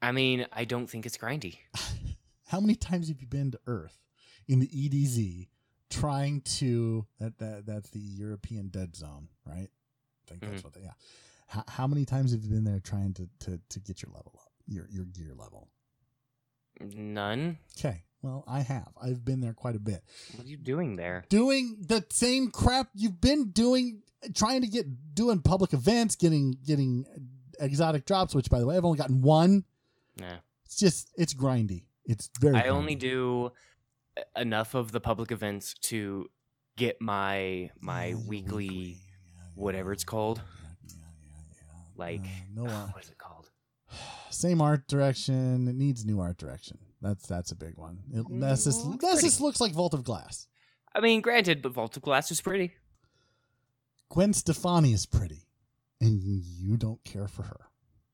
I 0.00 0.10
mean, 0.12 0.46
I 0.52 0.64
don't 0.64 0.88
think 0.88 1.06
it's 1.06 1.16
grindy. 1.16 1.58
How 2.48 2.60
many 2.60 2.74
times 2.74 3.08
have 3.08 3.20
you 3.20 3.26
been 3.26 3.50
to 3.52 3.60
Earth 3.66 3.98
in 4.48 4.58
the 4.58 4.66
EDZ 4.68 5.48
trying 5.90 6.40
to 6.42 7.06
that 7.20 7.38
that 7.38 7.66
that's 7.66 7.90
the 7.90 8.00
European 8.00 8.68
Dead 8.68 8.96
Zone, 8.96 9.28
right? 9.46 9.68
I 9.70 10.28
think 10.30 10.40
that's 10.42 10.60
Mhm. 10.60 10.64
what 10.64 10.72
they 10.74 10.82
yeah. 10.82 10.92
How, 11.46 11.64
how 11.68 11.86
many 11.86 12.04
times 12.04 12.32
have 12.32 12.42
you 12.42 12.48
been 12.50 12.64
there 12.64 12.80
trying 12.80 13.14
to 13.14 13.28
to 13.40 13.60
to 13.68 13.80
get 13.80 14.02
your 14.02 14.10
level 14.12 14.32
up, 14.40 14.52
your 14.66 14.88
your 14.90 15.04
gear 15.04 15.34
level? 15.34 15.68
None. 16.80 17.58
Okay. 17.78 18.02
Well, 18.22 18.44
I 18.46 18.60
have. 18.60 18.88
I've 19.02 19.24
been 19.24 19.40
there 19.40 19.52
quite 19.52 19.74
a 19.74 19.80
bit. 19.80 20.02
What 20.36 20.46
are 20.46 20.48
you 20.48 20.56
doing 20.56 20.96
there? 20.96 21.24
Doing 21.28 21.76
the 21.80 22.04
same 22.10 22.50
crap 22.50 22.88
you've 22.94 23.20
been 23.20 23.50
doing 23.50 24.02
trying 24.34 24.60
to 24.60 24.68
get 24.68 24.86
doing 25.14 25.40
public 25.40 25.72
events, 25.72 26.14
getting 26.14 26.56
getting 26.64 27.04
exotic 27.58 28.06
drops, 28.06 28.34
which 28.34 28.48
by 28.48 28.60
the 28.60 28.66
way, 28.66 28.76
I've 28.76 28.84
only 28.84 28.98
gotten 28.98 29.22
one. 29.22 29.64
Yeah, 30.16 30.36
It's 30.66 30.76
just 30.76 31.10
it's 31.16 31.34
grindy. 31.34 31.86
It's 32.04 32.30
very 32.40 32.56
I 32.56 32.68
only 32.68 32.94
do 32.94 33.50
enough 34.36 34.74
of 34.74 34.92
the 34.92 35.00
public 35.00 35.32
events 35.32 35.74
to 35.74 36.28
get 36.76 37.00
my 37.00 37.70
my 37.80 38.06
Yeah, 38.06 38.10
your 38.10 38.18
weekly 38.28 38.66
Yeah, 38.66 38.84
yeah, 38.84 39.42
whatever 39.56 39.92
it's 39.92 40.04
called. 40.04 40.40
yeah, 40.86 40.94
yeah, 40.94 41.00
yeah, 41.22 41.40
yeah. 41.56 41.78
like 41.96 42.20
Uh, 42.20 42.54
no 42.54 42.66
uh, 42.66 42.86
what 42.88 43.02
is 43.02 43.10
it 43.10 43.18
called? 43.18 43.50
same 44.30 44.60
art 44.60 44.86
direction. 44.86 45.66
It 45.66 45.74
needs 45.74 46.04
new 46.04 46.20
art 46.20 46.38
direction. 46.38 46.78
That's 47.02 47.26
that's 47.26 47.50
a 47.50 47.56
big 47.56 47.76
one. 47.76 47.98
It, 48.14 48.28
Nessus 48.30 48.78
Mm, 48.84 48.94
it's 48.94 49.02
Nessus 49.02 49.20
pretty. 49.34 49.42
looks 49.44 49.60
like 49.60 49.72
Vault 49.72 49.92
of 49.94 50.04
Glass. 50.04 50.46
I 50.94 51.00
mean, 51.00 51.20
granted, 51.20 51.60
but 51.62 51.72
Vault 51.72 51.96
of 51.96 52.02
Glass 52.02 52.30
is 52.30 52.40
pretty. 52.40 52.72
Gwen 54.08 54.32
Stefani 54.32 54.92
is 54.92 55.06
pretty, 55.06 55.46
and 56.00 56.20
you 56.22 56.76
don't 56.76 57.02
care 57.04 57.28
for 57.28 57.44
her. 57.44 57.60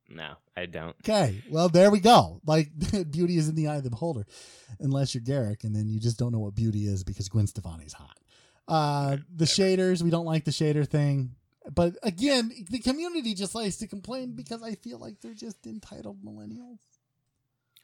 No, 0.08 0.34
I 0.56 0.66
don't. 0.66 0.96
Okay, 1.04 1.42
well 1.50 1.68
there 1.68 1.90
we 1.90 2.00
go. 2.00 2.40
Like 2.46 2.70
beauty 3.10 3.36
is 3.36 3.48
in 3.48 3.56
the 3.56 3.68
eye 3.68 3.76
of 3.76 3.84
the 3.84 3.90
beholder, 3.90 4.26
unless 4.80 5.14
you're 5.14 5.22
Garrick, 5.22 5.64
and 5.64 5.74
then 5.76 5.88
you 5.88 6.00
just 6.00 6.18
don't 6.18 6.32
know 6.32 6.38
what 6.38 6.54
beauty 6.54 6.86
is 6.86 7.04
because 7.04 7.28
Gwen 7.28 7.46
Stefani's 7.46 7.92
hot. 7.92 8.18
Uh, 8.66 9.16
the 9.34 9.44
shaders, 9.44 10.02
we 10.02 10.10
don't 10.10 10.26
like 10.26 10.44
the 10.44 10.50
shader 10.50 10.86
thing, 10.86 11.32
but 11.74 11.96
again, 12.02 12.50
the 12.70 12.78
community 12.78 13.34
just 13.34 13.54
likes 13.54 13.76
to 13.78 13.86
complain 13.86 14.34
because 14.34 14.62
I 14.62 14.74
feel 14.76 14.98
like 14.98 15.20
they're 15.20 15.34
just 15.34 15.66
entitled 15.66 16.22
millennials. 16.22 16.78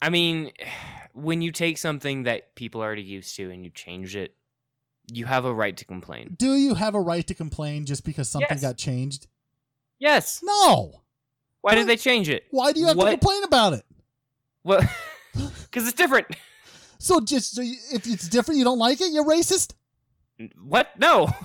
I 0.03 0.11
mean, 0.11 0.51
when 1.15 1.43
you 1.43 1.53
take 1.53 1.79
something 1.79 2.25
that 2.25 2.55
people 2.55 2.83
are 2.83 2.87
already 2.87 3.03
used 3.03 3.37
to 3.37 3.51
and 3.51 3.65
you 3.65 3.71
change 3.71 4.17
it, 4.17 4.35
you 5.13 5.27
have 5.27 5.45
a 5.45 5.53
right 5.53 5.77
to 5.77 5.85
complain. 5.85 6.35
Do 6.39 6.55
you 6.55 6.75
have 6.75 6.95
a 6.95 7.01
right 7.01 7.27
to 7.27 7.35
complain 7.35 7.85
just 7.87 8.05
because 8.05 8.29
something 8.29 8.49
Yes. 8.51 8.63
got 8.63 8.77
changed? 8.79 9.27
Yes. 9.99 10.41
No. 10.43 11.03
Why 11.61 11.73
What? 11.73 11.75
did 11.77 11.87
they 11.87 11.97
change 11.97 12.29
it? 12.29 12.45
Why 12.51 12.73
do 12.73 12.81
you 12.81 12.87
have 12.87 12.99
to 12.99 13.05
complain 13.11 13.45
about 13.45 13.75
it? 13.75 13.85
Well, 14.65 14.81
because 15.35 15.87
it's 15.87 15.93
different. 15.97 16.27
So 16.99 17.21
just 17.21 17.55
so 17.55 17.61
you- 17.63 17.77
if 17.93 18.07
it's 18.07 18.29
different, 18.29 18.59
you 18.59 18.65
don't 18.65 18.79
like 18.79 19.01
it. 19.01 19.13
You're 19.13 19.25
racist. 19.25 19.75
What? 20.63 20.89
No. 20.99 21.29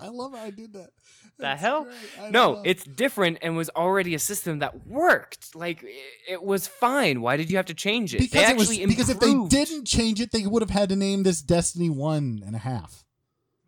I 0.00 0.08
love 0.08 0.32
how 0.34 0.42
I 0.42 0.50
did 0.50 0.72
that. 0.74 0.90
The 1.42 1.56
hell? 1.56 1.88
No, 2.20 2.30
know. 2.30 2.62
it's 2.64 2.84
different 2.84 3.38
and 3.42 3.56
was 3.56 3.68
already 3.70 4.14
a 4.14 4.18
system 4.18 4.60
that 4.60 4.86
worked. 4.86 5.56
Like 5.56 5.84
it, 6.28 6.40
was 6.40 6.68
fine. 6.68 7.20
Why 7.20 7.36
did 7.36 7.50
you 7.50 7.56
have 7.56 7.66
to 7.66 7.74
change 7.74 8.14
it? 8.14 8.18
because 8.18 8.46
they 8.46 8.52
it 8.52 8.56
was 8.56 8.68
because 8.78 9.08
if 9.10 9.18
they 9.18 9.34
didn't 9.48 9.86
change 9.86 10.20
it, 10.20 10.30
they 10.30 10.46
would 10.46 10.62
have 10.62 10.70
had 10.70 10.90
to 10.90 10.96
name 10.96 11.24
this 11.24 11.42
Destiny 11.42 11.90
one 11.90 12.42
and 12.46 12.54
a 12.54 12.60
half 12.60 13.04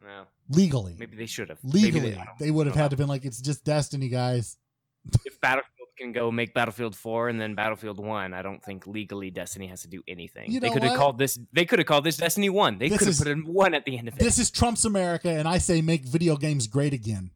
Well, 0.00 0.28
legally. 0.48 0.94
maybe 0.98 1.16
they 1.16 1.26
should 1.26 1.48
have. 1.48 1.58
legally, 1.64 2.10
Maybe 2.10 2.20
they, 2.38 2.50
would 2.52 2.66
have 2.66 2.76
had 2.76 2.90
to 2.90 2.96
been 2.96 3.08
like 3.08 3.24
it's 3.24 3.40
just 3.40 3.64
Destiny, 3.64 4.08
guys. 4.08 4.56
if 5.24 5.40
Battlefield 5.40 5.74
can 5.96 6.12
go 6.12 6.30
make 6.30 6.54
Battlefield 6.54 6.96
4 6.96 7.28
and 7.28 7.40
then 7.40 7.54
Battlefield 7.54 7.98
1. 7.98 8.34
I 8.34 8.42
don't 8.42 8.62
think 8.62 8.86
legally 8.86 9.30
Destiny 9.30 9.66
has 9.68 9.82
to 9.82 9.88
do 9.88 10.02
anything. 10.08 10.50
You 10.50 10.60
they 10.60 10.70
could 10.70 10.82
have 10.82 10.96
called 10.96 11.18
this 11.18 11.38
they 11.52 11.64
could 11.64 11.78
have 11.78 11.86
called 11.86 12.04
this 12.04 12.16
Destiny 12.16 12.50
1. 12.50 12.78
They 12.78 12.90
could 12.90 13.06
have 13.06 13.18
put 13.18 13.28
a 13.28 13.34
1 13.34 13.74
at 13.74 13.84
the 13.84 13.98
end 13.98 14.08
of 14.08 14.14
it. 14.14 14.20
This 14.20 14.38
is 14.38 14.50
Trump's 14.50 14.84
America, 14.84 15.30
and 15.30 15.48
I 15.48 15.58
say 15.58 15.82
make 15.82 16.04
video 16.04 16.36
games 16.36 16.66
great 16.66 16.92
again. 16.92 17.30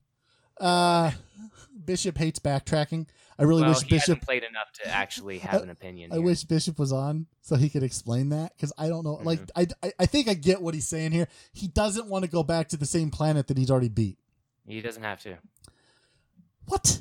Uh, 0.60 1.10
Bishop 1.84 2.18
hates 2.18 2.38
backtracking. 2.38 3.06
I 3.38 3.44
really 3.44 3.62
well, 3.62 3.70
wish 3.70 3.82
he 3.82 3.90
Bishop. 3.90 4.00
hasn't 4.00 4.22
played 4.22 4.42
enough 4.42 4.72
to 4.82 4.88
actually 4.88 5.38
have 5.48 5.62
an 5.62 5.70
opinion. 5.70 6.10
I 6.12 6.16
here. 6.16 6.24
wish 6.24 6.42
Bishop 6.44 6.78
was 6.78 6.92
on 6.92 7.26
so 7.40 7.54
he 7.56 7.68
could 7.70 7.82
explain 7.84 8.30
that 8.30 8.52
because 8.56 8.72
I 8.76 8.88
don't 8.88 9.04
know. 9.04 9.20
Like, 9.22 9.40
Mhm. 9.46 9.50
I, 9.82 9.86
I, 9.86 9.92
I 10.00 10.06
think 10.06 10.28
I 10.28 10.34
get 10.34 10.60
what 10.60 10.74
he's 10.74 10.88
saying 10.88 11.12
here. 11.12 11.28
He 11.52 11.68
doesn't 11.68 12.08
want 12.08 12.24
to 12.24 12.30
go 12.30 12.42
back 12.42 12.68
to 12.70 12.76
the 12.76 12.86
same 12.86 13.10
planet 13.10 13.46
that 13.46 13.56
he's 13.56 13.70
already 13.70 13.88
beat. 13.90 14.18
He 14.66 14.80
doesn't 14.80 15.02
have 15.04 15.20
to. 15.22 15.38
What? 16.66 17.00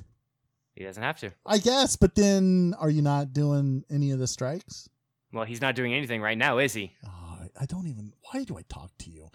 He 0.76 0.84
doesn't 0.84 1.02
have 1.02 1.18
to. 1.22 1.32
I 1.46 1.58
guess, 1.58 1.96
but 1.96 2.16
then 2.16 2.76
are 2.80 2.90
you 2.90 3.02
not 3.02 3.34
doing 3.34 3.84
any 3.90 4.12
of 4.12 4.20
the 4.20 4.28
strikes? 4.28 4.88
Well, 5.34 5.44
he's 5.46 5.60
not 5.60 5.76
doing 5.76 5.94
anything 5.94 6.22
right 6.22 6.38
now, 6.38 6.60
is 6.60 6.74
he? 6.74 6.94
Oh, 7.06 7.10
I- 7.42 7.50
I 7.62 7.66
don't 7.66 7.88
even. 7.88 8.14
Why 8.32 8.44
do 8.44 8.58
I 8.58 8.62
talk 8.70 8.92
to 9.00 9.10
you? 9.10 9.30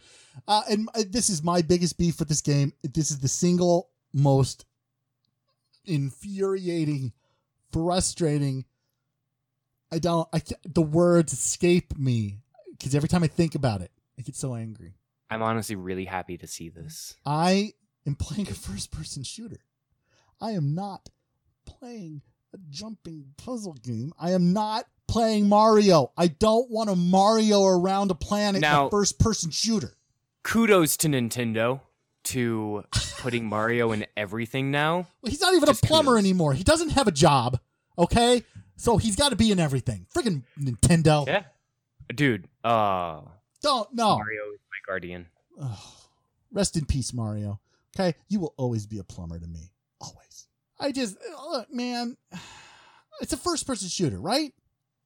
Uh, 0.47 0.63
and 0.71 0.89
uh, 0.95 1.03
this 1.11 1.29
is 1.29 1.43
my 1.43 1.61
biggest 1.63 1.99
beef 1.99 2.21
with 2.21 2.29
this 2.29 2.41
game. 2.41 2.73
This 2.85 3.11
is 3.11 3.19
the 3.19 3.29
single 3.29 3.91
most 4.13 4.65
infuriating, 5.85 7.13
frustrating. 7.73 8.65
I 9.91 9.99
don't. 9.99 10.29
I 10.33 10.41
ca- 10.41 10.57
the 10.65 10.83
words 10.83 11.33
escape 11.33 11.97
me 11.99 12.39
because 12.71 12.95
every 12.95 13.09
time 13.09 13.23
I 13.23 13.29
think 13.29 13.55
about 13.55 13.81
it, 13.83 13.91
I 14.19 14.23
get 14.23 14.37
so 14.37 14.55
angry. 14.55 14.95
I'm 15.31 15.43
honestly 15.43 15.77
really 15.77 16.05
happy 16.05 16.37
to 16.39 16.47
see 16.47 16.69
this. 16.69 17.17
I 17.25 17.73
am 18.07 18.15
playing 18.15 18.49
a 18.49 18.55
first-person 18.55 19.23
shooter. 19.23 19.61
I 20.41 20.51
am 20.53 20.75
not 20.75 21.09
playing 21.65 22.23
a 22.55 22.59
jumping 22.69 23.27
puzzle 23.39 23.75
game. 23.75 24.13
I 24.19 24.33
am 24.33 24.53
not 24.53 24.85
playing 25.09 25.49
Mario. 25.49 26.13
I 26.19 26.27
don't 26.27 26.71
want 26.71 26.91
a 26.91 26.97
Mario 26.97 27.65
around 27.65 28.11
a 28.11 28.15
planet 28.15 28.57
in 28.57 28.61
Now- 28.63 28.89
a 28.89 28.91
first-person 28.91 29.51
shooter. 29.51 29.97
Kudos 30.43 30.97
to 30.99 31.09
Nintendo 31.09 31.81
to 32.25 32.85
putting 33.19 33.47
Mario 33.47 33.93
in 33.93 34.07
everything 34.17 34.71
now. 34.71 35.07
Well, 35.23 35.31
he's 35.31 35.41
not 35.41 35.55
even 35.55 35.67
Just 35.67 35.85
a 35.85 35.87
plumber 35.87 36.13
kudos. 36.13 36.25
anymore. 36.25 36.55
He 36.55 36.65
doesn't 36.65 36.91
have 36.91 37.07
a 37.09 37.13
job. 37.13 37.59
Okay, 37.99 38.43
so 38.77 38.97
he's 38.97 39.17
got 39.17 39.31
to 39.31 39.37
be 39.37 39.53
in 39.53 39.61
everything. 39.61 40.07
Friggin' 40.15 40.43
Nintendo. 40.59 41.27
Yeah. 41.27 41.45
Dude, 42.15 42.49
uh 42.65 43.21
Don't 43.63 43.89
no. 43.93 44.17
Mario 44.17 44.43
is 44.55 44.61
my 44.71 44.79
guardian. 44.93 45.27
Ugh. 45.61 45.79
Rest 46.53 46.77
in 46.77 46.85
peace, 46.85 47.13
Mario. 47.13 47.61
Okay, 47.97 48.15
you 48.29 48.41
will 48.41 48.55
always 48.57 48.87
be 48.87 48.99
a 48.99 49.05
plumber 49.05 49.39
to 49.39 49.47
me. 49.47 49.73
Always. 50.01 50.47
I 50.81 50.93
just 50.93 51.17
look, 51.51 51.73
man. 51.73 52.17
It's 53.21 53.35
a 53.35 53.37
first-person 53.37 53.89
shooter, 53.89 54.19
right? 54.19 54.53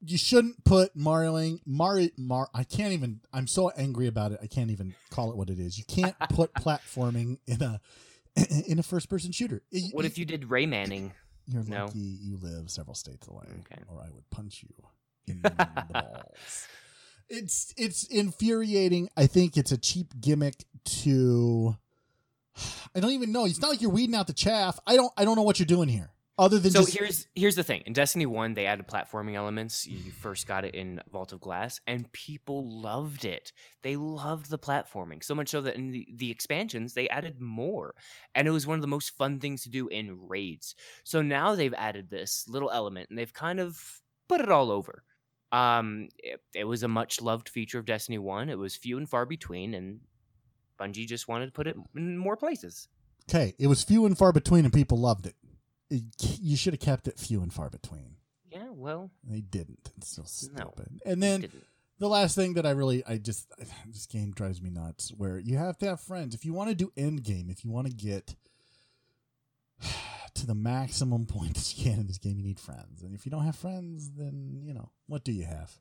You 0.08 0.18
shouldn't 0.18 0.64
put 0.64 0.96
Marioing 0.96 1.60
Mario. 1.66 2.10
Mar. 2.16 2.48
I 2.54 2.62
can't 2.64 2.92
even. 2.92 3.20
I'm 3.32 3.46
so 3.46 3.70
angry 3.70 4.06
about 4.06 4.32
it. 4.32 4.38
I 4.42 4.46
can't 4.46 4.70
even 4.70 4.94
call 5.10 5.30
it 5.30 5.36
what 5.36 5.50
it 5.50 5.58
is. 5.58 5.76
You 5.78 5.84
can't 5.84 6.14
put 6.30 6.52
platforming 6.54 7.38
in 7.46 7.60
a 7.62 7.80
in 8.66 8.78
a 8.78 8.82
first-person 8.82 9.32
shooter. 9.32 9.62
It- 9.72 9.94
What 9.94 10.04
if 10.04 10.16
you 10.18 10.24
did 10.24 10.42
Raymanning? 10.42 11.12
You're 11.46 11.62
No. 11.64 11.84
lucky 11.86 11.98
you 11.98 12.38
live 12.42 12.70
several 12.70 12.94
states 12.94 13.26
away, 13.28 13.44
Okay. 13.60 13.80
or 13.88 14.00
I 14.02 14.10
would 14.10 14.28
punch 14.30 14.62
you 14.64 14.74
in 15.28 15.42
the 15.42 15.50
balls. 15.90 16.66
It's 17.28 17.72
it's 17.76 18.04
infuriating. 18.04 19.08
I 19.16 19.26
think 19.26 19.56
it's 19.56 19.72
a 19.72 19.78
cheap 19.78 20.12
gimmick 20.20 20.64
to. 21.02 21.76
I 22.94 23.00
don't 23.00 23.12
even 23.12 23.32
know. 23.32 23.44
It's 23.46 23.60
not 23.60 23.70
like 23.70 23.80
you're 23.82 23.90
weeding 23.90 24.14
out 24.14 24.26
the 24.28 24.32
chaff. 24.32 24.78
I 24.86 24.96
don't. 24.96 25.12
I 25.16 25.24
don't 25.24 25.36
know 25.36 25.42
what 25.42 25.58
you're 25.58 25.66
doing 25.66 25.88
here. 25.88 26.10
Other 26.38 26.58
than 26.58 26.70
So 26.70 26.80
just 26.80 26.98
here's 26.98 27.26
here's 27.34 27.54
the 27.54 27.62
thing. 27.62 27.82
In 27.86 27.94
Destiny 27.94 28.26
1, 28.26 28.52
they 28.52 28.66
added 28.66 28.86
platforming 28.86 29.36
elements. 29.36 29.86
You 29.86 30.12
first 30.12 30.46
got 30.46 30.66
it 30.66 30.74
in 30.74 31.00
Vault 31.10 31.32
of 31.32 31.40
Glass, 31.40 31.80
and 31.86 32.12
people 32.12 32.68
loved 32.68 33.24
it. 33.24 33.52
They 33.82 33.96
loved 33.96 34.50
the 34.50 34.58
platforming. 34.58 35.24
So 35.24 35.34
much 35.34 35.48
so 35.48 35.62
that 35.62 35.76
in 35.76 35.92
the, 35.92 36.06
the 36.14 36.30
expansions, 36.30 36.92
they 36.92 37.08
added 37.08 37.40
more. 37.40 37.94
And 38.34 38.46
it 38.46 38.50
was 38.50 38.66
one 38.66 38.74
of 38.74 38.82
the 38.82 38.86
most 38.86 39.16
fun 39.16 39.40
things 39.40 39.62
to 39.62 39.70
do 39.70 39.88
in 39.88 40.28
raids. 40.28 40.74
So 41.04 41.22
now 41.22 41.54
they've 41.54 41.72
added 41.72 42.10
this 42.10 42.44
little 42.46 42.70
element 42.70 43.08
and 43.08 43.18
they've 43.18 43.32
kind 43.32 43.58
of 43.58 44.02
put 44.28 44.42
it 44.42 44.50
all 44.50 44.70
over. 44.70 45.04
Um 45.52 46.08
it, 46.18 46.42
it 46.54 46.64
was 46.64 46.82
a 46.82 46.88
much 46.88 47.22
loved 47.22 47.48
feature 47.48 47.78
of 47.78 47.86
Destiny 47.86 48.18
1. 48.18 48.50
It 48.50 48.58
was 48.58 48.76
few 48.76 48.98
and 48.98 49.08
far 49.08 49.24
between, 49.24 49.72
and 49.72 50.00
Bungie 50.78 51.06
just 51.06 51.28
wanted 51.28 51.46
to 51.46 51.52
put 51.52 51.66
it 51.66 51.76
in 51.96 52.18
more 52.18 52.36
places. 52.36 52.88
okay. 53.30 53.54
It 53.58 53.68
was 53.68 53.82
few 53.82 54.04
and 54.04 54.18
far 54.18 54.32
between, 54.32 54.64
and 54.64 54.74
people 54.74 54.98
loved 54.98 55.24
it. 55.24 55.34
You 55.90 56.56
should 56.56 56.72
have 56.72 56.80
kept 56.80 57.06
it 57.08 57.18
few 57.18 57.42
and 57.42 57.52
far 57.52 57.70
between. 57.70 58.16
Yeah, 58.50 58.70
well, 58.70 59.10
They 59.22 59.40
didn't. 59.40 59.90
It's 59.96 60.08
so 60.08 60.22
No, 60.52 60.72
stupid. 60.72 61.00
and 61.04 61.22
then 61.22 61.48
the 61.98 62.08
last 62.08 62.34
thing 62.34 62.54
that 62.54 62.66
I 62.66 62.70
really 62.70 63.04
I 63.06 63.18
just 63.18 63.50
this 63.86 64.06
game 64.06 64.32
drives 64.32 64.60
me 64.62 64.70
nuts 64.70 65.10
where 65.16 65.38
you 65.38 65.56
have 65.58 65.78
to 65.78 65.86
have 65.86 66.00
friends. 66.00 66.34
If 66.34 66.44
you 66.44 66.52
want 66.52 66.70
to 66.70 66.74
do 66.74 66.92
end 66.96 67.22
game, 67.22 67.48
if 67.50 67.64
you 67.64 67.70
want 67.70 67.86
to 67.86 67.92
get 67.92 68.34
to 70.34 70.46
the 70.46 70.54
maximum 70.54 71.26
point 71.26 71.54
that 71.54 71.76
you 71.76 71.84
can 71.84 72.00
in 72.00 72.06
this 72.06 72.18
game, 72.18 72.36
you 72.38 72.44
need 72.44 72.60
friends. 72.60 73.02
And 73.02 73.14
if 73.14 73.24
you 73.26 73.30
don't 73.30 73.44
have 73.44 73.56
friends, 73.56 74.10
then 74.16 74.60
you 74.64 74.74
know, 74.74 74.90
what 75.06 75.24
do 75.24 75.32
you 75.32 75.44
have? 75.44 75.78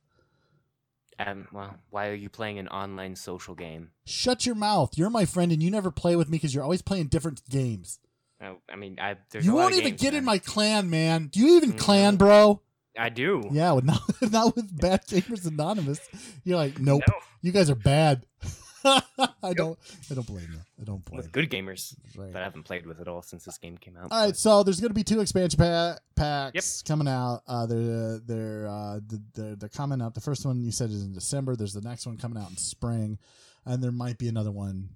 Um, 1.18 1.48
well, 1.54 1.76
why 1.92 2.10
are 2.10 2.14
you 2.14 2.28
playing 2.30 2.60
an 2.60 2.68
online 2.68 3.16
social 3.16 3.56
game? 3.56 3.92
Shut 4.06 4.46
your 4.46 4.56
mouth. 4.56 4.98
You're 4.98 5.10
my 5.10 5.24
friend 5.24 5.52
and 5.54 5.64
you 5.64 5.72
never 5.72 5.90
play 5.90 6.18
with 6.18 6.28
me 6.28 6.38
because 6.38 6.54
you're 6.54 6.64
always 6.64 6.82
playing 6.82 7.08
different 7.08 7.42
games. 7.50 8.00
Oh, 8.42 8.58
I 8.70 8.76
mean, 8.76 8.98
I 9.00 9.16
there's 9.32 9.46
you 9.46 9.54
a 9.54 9.56
won't 9.56 9.74
of 9.74 9.80
even 9.80 9.92
games 9.92 10.02
get 10.02 10.14
in 10.14 10.26
my 10.26 10.38
clan, 10.40 10.90
man. 10.90 11.28
Do 11.28 11.40
you 11.40 11.56
even 11.58 11.74
Mm, 11.74 11.78
clan, 11.80 12.16
bro? 12.18 12.62
I 12.98 13.10
do. 13.10 13.50
Yeah, 13.52 13.74
with 13.74 13.86
not, 13.86 14.02
not 14.32 14.56
with 14.56 14.80
Bad 14.80 15.06
Gamers 15.08 15.46
Anonymous. 15.46 16.00
You're 16.44 16.58
like, 16.58 16.80
nope. 16.80 17.02
No, 17.08 17.14
You 17.42 17.52
guys 17.52 17.70
are 17.70 17.76
bad. 17.76 18.26
I 18.86 19.54
don't 19.56 19.80
I 20.12 20.14
don't 20.14 20.28
blame 20.28 20.48
you. 20.52 20.60
I 20.80 20.84
don't 20.84 21.04
blame 21.04 21.18
with 21.18 21.32
good 21.32 21.50
gamers 21.50 21.96
Right. 22.16 22.32
that 22.34 22.42
I 22.42 22.46
haven't 22.46 22.64
played 22.64 22.86
with 22.86 23.00
at 23.02 23.08
all 23.08 23.24
since 23.24 23.44
this 23.44 23.58
game 23.58 23.78
came 23.80 23.98
out. 23.98 24.10
All 24.12 24.26
right, 24.26 24.36
so 24.36 24.62
there's 24.64 24.80
going 24.80 24.92
to 24.92 24.94
be 24.96 25.04
two 25.04 25.22
expansion 25.22 25.58
pa- 25.58 25.98
packs 26.16 26.84
coming 26.84 27.08
out. 27.08 27.42
Uh, 27.48 27.66
they're 27.66 28.20
they're, 28.20 28.68
uh, 28.68 29.00
they're 29.34 29.56
they're 29.56 29.70
coming 29.70 30.02
out. 30.04 30.14
The 30.14 30.22
first 30.22 30.46
one 30.46 30.62
you 30.62 30.72
said 30.72 30.92
is 30.92 31.04
in 31.04 31.14
December. 31.14 31.56
There's 31.56 31.74
the 31.74 31.82
next 31.82 32.06
one 32.06 32.18
coming 32.18 32.38
out 32.42 32.52
in 32.52 32.58
spring, 32.58 33.18
and 33.66 33.82
there 33.84 33.92
might 33.92 34.20
be 34.20 34.28
another 34.28 34.52
one 34.52 34.90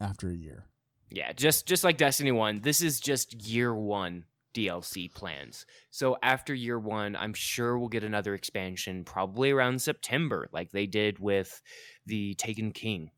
after 0.00 0.28
a 0.28 0.34
year. 0.34 0.66
Yeah, 1.10 1.32
just 1.32 1.66
just 1.66 1.84
like 1.84 1.96
Destiny 1.96 2.32
One, 2.32 2.60
this 2.60 2.80
is 2.80 3.00
just 3.00 3.46
year 3.46 3.74
one 3.74 4.24
DLC 4.54 5.12
plans. 5.12 5.66
So 5.90 6.16
after 6.22 6.54
year 6.54 6.78
one, 6.78 7.14
I'm 7.14 7.34
sure 7.34 7.78
we'll 7.78 7.88
get 7.88 8.04
another 8.04 8.34
expansion, 8.34 9.04
probably 9.04 9.50
around 9.50 9.82
September, 9.82 10.48
like 10.52 10.70
they 10.70 10.86
did 10.86 11.18
with 11.18 11.60
the 12.06 12.34
Taken 12.34 12.72
King. 12.72 13.10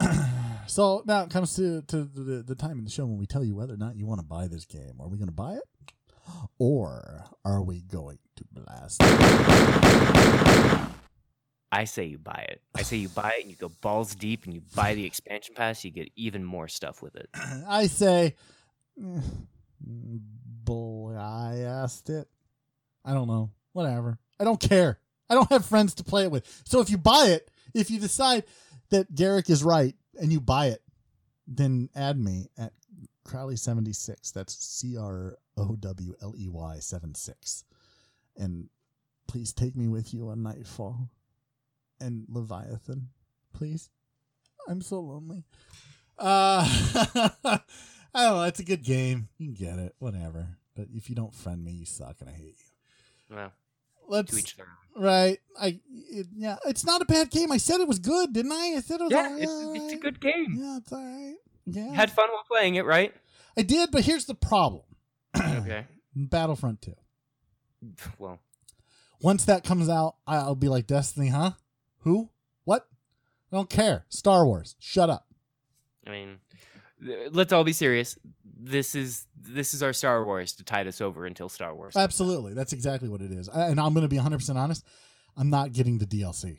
so 0.66 1.02
now 1.06 1.24
it 1.24 1.30
comes 1.30 1.56
to 1.56 1.82
to 1.82 2.04
the, 2.04 2.44
the 2.46 2.54
time 2.54 2.78
in 2.78 2.84
the 2.84 2.90
show 2.90 3.04
when 3.06 3.18
we 3.18 3.26
tell 3.26 3.44
you 3.44 3.56
whether 3.56 3.74
or 3.74 3.78
not 3.78 3.96
you 3.96 4.06
want 4.06 4.20
to 4.20 4.26
buy 4.26 4.46
this 4.46 4.64
game. 4.64 5.00
Are 5.00 5.08
we 5.08 5.18
going 5.18 5.28
to 5.28 5.32
buy 5.32 5.54
it, 5.54 5.64
or 6.58 7.24
are 7.44 7.62
we 7.62 7.82
going 7.82 8.18
to 8.36 8.44
blast? 8.52 9.02
I 11.74 11.84
say 11.84 12.04
you 12.04 12.18
buy 12.18 12.46
it. 12.48 12.62
I 12.74 12.82
say 12.82 12.98
you 12.98 13.08
buy 13.08 13.34
it 13.38 13.42
and 13.42 13.50
you 13.50 13.56
go 13.56 13.70
balls 13.80 14.14
deep 14.14 14.44
and 14.44 14.54
you 14.54 14.62
buy 14.76 14.94
the 14.94 15.04
expansion 15.04 15.56
pass. 15.56 15.84
You 15.84 15.90
get 15.90 16.10
even 16.14 16.44
more 16.44 16.68
stuff 16.68 17.02
with 17.02 17.16
it. 17.16 17.28
I 17.68 17.88
say, 17.88 18.36
boy, 18.96 21.16
I 21.18 21.64
asked 21.66 22.10
it. 22.10 22.28
I 23.04 23.12
don't 23.12 23.26
know. 23.26 23.50
Whatever. 23.72 24.18
I 24.38 24.44
don't 24.44 24.60
care. 24.60 25.00
I 25.28 25.34
don't 25.34 25.50
have 25.50 25.66
friends 25.66 25.94
to 25.94 26.04
play 26.04 26.22
it 26.22 26.30
with. 26.30 26.62
So 26.64 26.80
if 26.80 26.90
you 26.90 26.98
buy 26.98 27.26
it, 27.28 27.50
if 27.74 27.90
you 27.90 27.98
decide 27.98 28.44
that 28.90 29.12
Garrick 29.12 29.50
is 29.50 29.64
right 29.64 29.96
and 30.20 30.32
you 30.32 30.40
buy 30.40 30.66
it, 30.66 30.82
then 31.48 31.88
add 31.96 32.18
me 32.18 32.50
at 32.56 32.72
Crowley76. 33.26 34.32
That's 34.32 34.54
C 34.54 34.96
R 34.96 35.38
O 35.56 35.74
W 35.74 36.14
L 36.22 36.34
E 36.38 36.48
Y 36.48 36.76
76. 36.78 37.64
And 38.36 38.68
please 39.26 39.52
take 39.52 39.74
me 39.74 39.88
with 39.88 40.14
you 40.14 40.28
on 40.28 40.42
Nightfall 40.42 41.10
and 42.04 42.26
Leviathan, 42.28 43.08
please. 43.54 43.90
I'm 44.68 44.80
so 44.82 45.00
lonely. 45.00 45.44
Uh, 46.18 46.64
I 47.44 47.60
don't 48.14 48.36
know. 48.36 48.42
It's 48.44 48.60
a 48.60 48.64
good 48.64 48.84
game. 48.84 49.28
You 49.38 49.52
can 49.52 49.54
get 49.54 49.78
it, 49.78 49.94
whatever. 49.98 50.58
But 50.76 50.88
if 50.94 51.08
you 51.08 51.14
don't 51.16 51.34
friend 51.34 51.64
me, 51.64 51.72
you 51.72 51.86
suck, 51.86 52.16
and 52.20 52.28
I 52.28 52.32
hate 52.32 52.56
you. 52.58 53.36
Well, 53.36 53.52
Let's 54.08 54.32
to 54.32 54.38
each 54.38 54.56
their 54.56 54.66
own. 54.96 55.02
right. 55.02 55.38
I 55.60 55.80
it, 55.90 56.26
yeah. 56.36 56.56
It's 56.66 56.84
not 56.84 57.00
a 57.02 57.06
bad 57.06 57.30
game. 57.30 57.50
I 57.50 57.56
said 57.56 57.80
it 57.80 57.88
was 57.88 57.98
good, 57.98 58.32
didn't 58.32 58.52
I? 58.52 58.74
I 58.76 58.80
said 58.80 59.00
it 59.00 59.04
was. 59.04 59.12
Yeah, 59.12 59.36
it's, 59.38 59.82
it's 59.84 59.92
a 59.94 59.96
good 59.96 60.20
game. 60.20 60.56
Yeah, 60.58 60.76
it's 60.76 60.92
all 60.92 61.02
right. 61.02 61.34
Yeah, 61.66 61.92
Had 61.94 62.10
fun 62.10 62.28
while 62.30 62.44
playing 62.46 62.74
it, 62.74 62.84
right? 62.84 63.14
I 63.56 63.62
did, 63.62 63.90
but 63.90 64.04
here's 64.04 64.26
the 64.26 64.34
problem. 64.34 64.82
Okay. 65.36 65.86
Battlefront 66.14 66.82
2. 66.82 66.92
Well, 68.18 68.38
Once 69.22 69.46
that 69.46 69.64
comes 69.64 69.88
out, 69.88 70.16
I'll 70.26 70.54
be 70.54 70.68
like 70.68 70.86
Destiny, 70.86 71.28
huh? 71.28 71.52
Who? 72.04 72.30
What? 72.64 72.86
I 73.52 73.56
don't 73.56 73.70
care. 73.70 74.06
Star 74.08 74.46
Wars. 74.46 74.76
Shut 74.78 75.10
up. 75.10 75.26
I 76.06 76.10
mean, 76.10 76.38
let's 77.30 77.52
all 77.52 77.64
be 77.64 77.72
serious. 77.72 78.18
this 78.44 78.94
is 78.94 79.26
this 79.36 79.74
is 79.74 79.82
our 79.82 79.92
Star 79.92 80.24
Wars 80.24 80.52
to 80.54 80.64
tide 80.64 80.86
us 80.86 81.00
over 81.00 81.26
until 81.26 81.48
Star 81.48 81.74
Wars. 81.74 81.96
Absolutely, 81.96 82.54
that's 82.54 82.72
exactly 82.72 83.08
what 83.08 83.20
it 83.20 83.32
is. 83.32 83.48
And 83.48 83.80
I'm 83.80 83.94
going 83.94 84.02
to 84.02 84.08
be 84.08 84.16
100 84.16 84.38
percent 84.38 84.58
honest. 84.58 84.84
I'm 85.36 85.50
not 85.50 85.72
getting 85.72 85.98
the 85.98 86.06
DLC. 86.06 86.58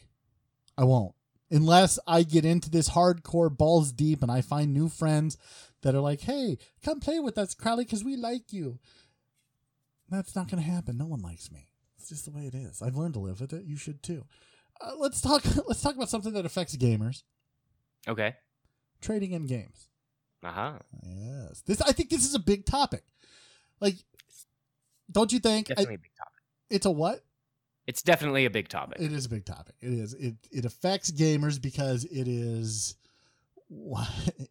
I 0.78 0.84
won't 0.84 1.16
unless 1.52 2.00
I 2.08 2.24
get 2.24 2.46
into 2.46 2.70
this 2.70 2.90
hardcore 2.90 3.56
balls 3.56 3.92
deep 3.92 4.22
and 4.22 4.32
I 4.32 4.42
find 4.42 4.74
new 4.74 4.90
friends 4.90 5.38
that 5.82 5.96
are 5.96 6.02
like, 6.02 6.22
"Hey, 6.22 6.58
come 6.84 7.00
play 7.00 7.20
with 7.20 7.38
us, 7.38 7.54
Crowley, 7.54 7.84
because 7.84 8.04
we 8.04 8.16
like 8.16 8.52
you." 8.52 8.80
That's 10.10 10.36
not 10.36 10.50
going 10.50 10.64
to 10.64 10.70
happen. 10.70 10.98
No 10.98 11.06
one 11.06 11.22
likes 11.22 11.52
me. 11.52 11.70
It's 11.98 12.10
just 12.10 12.26
the 12.26 12.32
way 12.32 12.46
it 12.46 12.54
is. 12.54 12.82
I've 12.82 12.96
learned 12.96 13.16
to 13.16 13.20
live 13.20 13.42
with 13.42 13.54
it. 13.54 13.66
You 13.66 13.78
should 13.78 14.04
too. 14.04 14.26
Uh, 14.82 14.92
let's 14.98 15.22
talk. 15.22 15.44
Let's 15.68 15.82
talk 15.82 15.96
about 15.96 16.10
something 16.10 16.34
that 16.34 16.46
affects 16.46 16.76
gamers: 16.76 17.24
Okay. 18.08 18.36
trading 19.02 19.32
in 19.32 19.46
games. 19.46 19.88
Uh 20.44 20.52
huh. 20.52 20.74
Yes, 21.04 21.62
this. 21.66 21.82
I 21.82 21.92
think 21.92 22.10
this 22.10 22.26
is 22.26 22.36
a 22.36 22.40
big 22.40 22.66
topic. 22.66 23.04
Like, 23.80 23.96
don't 25.12 25.32
you 25.32 25.40
think? 25.40 25.68
Definitely 25.68 25.96
a 25.96 25.98
big 26.00 26.12
topic. 26.18 26.34
it's 26.70 26.86
a 26.86 26.92
what? 26.92 27.24
It's 27.88 28.02
definitely 28.02 28.46
a 28.46 28.50
big 28.50 28.68
topic. 28.68 28.98
It 29.00 29.12
is 29.14 29.26
a 29.26 29.30
big 29.30 29.46
topic. 29.46 29.76
It 29.80 29.94
is. 29.94 30.14
It 30.16 30.36
it 30.52 30.66
affects 30.66 31.12
gamers 31.12 31.62
because 31.62 32.04
it 32.06 32.28
is. 32.28 32.96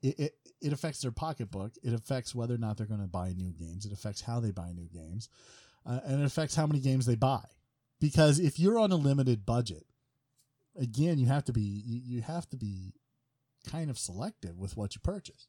It, 0.02 0.18
it, 0.18 0.34
it 0.60 0.72
affects 0.72 1.00
their 1.02 1.12
pocketbook. 1.12 1.72
It 1.82 1.92
affects 1.92 2.34
whether 2.34 2.54
or 2.54 2.58
not 2.58 2.76
they're 2.76 2.86
going 2.86 3.00
to 3.00 3.06
buy 3.06 3.32
new 3.32 3.52
games. 3.52 3.86
It 3.86 3.92
affects 3.92 4.20
how 4.20 4.40
they 4.40 4.50
buy 4.50 4.72
new 4.72 4.88
games, 4.88 5.28
uh, 5.86 6.00
and 6.04 6.20
it 6.20 6.24
affects 6.24 6.54
how 6.56 6.66
many 6.66 6.80
games 6.80 7.06
they 7.06 7.14
buy. 7.14 7.44
Because 8.00 8.38
if 8.40 8.58
you're 8.58 8.78
on 8.78 8.90
a 8.92 8.96
limited 8.96 9.46
budget, 9.46 9.86
again, 10.76 11.18
you 11.18 11.26
have 11.26 11.44
to 11.44 11.52
be 11.52 11.62
you, 11.62 12.00
you 12.04 12.22
have 12.22 12.48
to 12.50 12.56
be 12.56 12.94
kind 13.68 13.90
of 13.90 13.98
selective 13.98 14.58
with 14.58 14.76
what 14.76 14.94
you 14.94 15.00
purchase. 15.00 15.48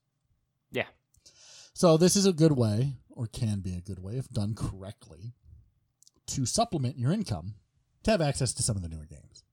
Yeah. 0.72 0.88
So 1.74 1.98
this 1.98 2.16
is 2.16 2.26
a 2.26 2.34
good 2.34 2.54
way, 2.54 2.94
or 3.10 3.28
can 3.28 3.60
be 3.60 3.76
a 3.76 3.82
good 3.82 4.00
way, 4.00 4.14
if 4.14 4.30
done 4.30 4.56
correctly, 4.56 5.34
to 6.28 6.46
supplement 6.46 6.98
your 6.98 7.12
income 7.12 7.56
to 8.04 8.12
have 8.12 8.22
access 8.22 8.54
to 8.54 8.64
some 8.64 8.78
of 8.78 8.82
the 8.82 8.90
newer 8.90 9.06
games. 9.06 9.44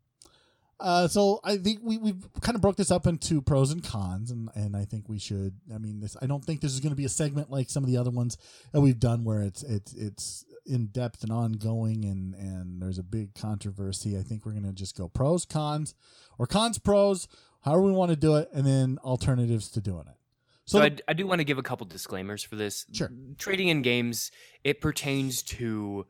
Uh, 0.79 1.07
so 1.07 1.41
I 1.45 1.57
think 1.57 1.79
we 1.83 1.97
we've 1.97 2.27
kind 2.41 2.57
of 2.57 2.61
broke 2.63 2.77
this 2.77 2.91
up 2.91 3.07
into 3.07 3.41
pros 3.41 3.71
and 3.71 3.85
cons, 3.85 4.31
and 4.31 4.51
and 4.55 4.77
I 4.77 4.85
think 4.85 5.09
we 5.09 5.19
should. 5.19 5.55
I 5.73 5.79
mean, 5.79 6.01
this 6.01 6.17
I 6.21 6.27
don't 6.27 6.45
think 6.45 6.61
this 6.61 6.73
is 6.73 6.81
going 6.81 6.91
to 6.91 6.97
be 6.97 7.05
a 7.05 7.11
segment 7.11 7.51
like 7.51 7.71
some 7.71 7.85
of 7.85 7.91
the 7.91 7.97
other 7.97 8.11
ones 8.11 8.37
that 8.73 8.81
we've 8.81 8.99
done 8.99 9.25
where 9.25 9.43
it's 9.43 9.63
it's 9.63 9.95
it's 9.95 10.45
in 10.67 10.87
depth 10.87 11.23
and 11.23 11.33
ongoing, 11.33 12.05
and 12.05 12.35
and 12.35 12.81
there's 12.83 12.99
a 12.99 13.03
big 13.03 13.35
controversy. 13.35 14.17
I 14.19 14.23
think 14.23 14.45
we're 14.45 14.53
going 14.53 14.65
to 14.65 14.73
just 14.73 14.97
go 14.97 15.09
pros, 15.09 15.45
cons, 15.45 15.95
or 16.39 16.47
cons, 16.47 16.79
pros, 16.79 17.29
however 17.63 17.83
we 17.83 17.93
want 17.93 18.11
to 18.11 18.17
do 18.17 18.37
it, 18.37 18.49
and 18.53 18.67
then 18.67 18.99
alternatives 19.05 19.69
to 19.71 19.81
doing 19.81 20.07
it. 20.09 20.17
So, 20.65 20.79
So, 20.79 20.85
I, 20.85 20.97
I 21.09 21.13
do 21.13 21.27
want 21.27 21.41
to 21.41 21.45
give 21.45 21.59
a 21.59 21.63
couple 21.63 21.87
disclaimers 21.87 22.43
for 22.45 22.57
this. 22.57 22.87
Sure. 22.93 23.11
Trading 23.37 23.69
in 23.69 23.83
games, 23.83 24.31
it 24.63 24.81
pertains 24.81 25.43
to 25.43 26.07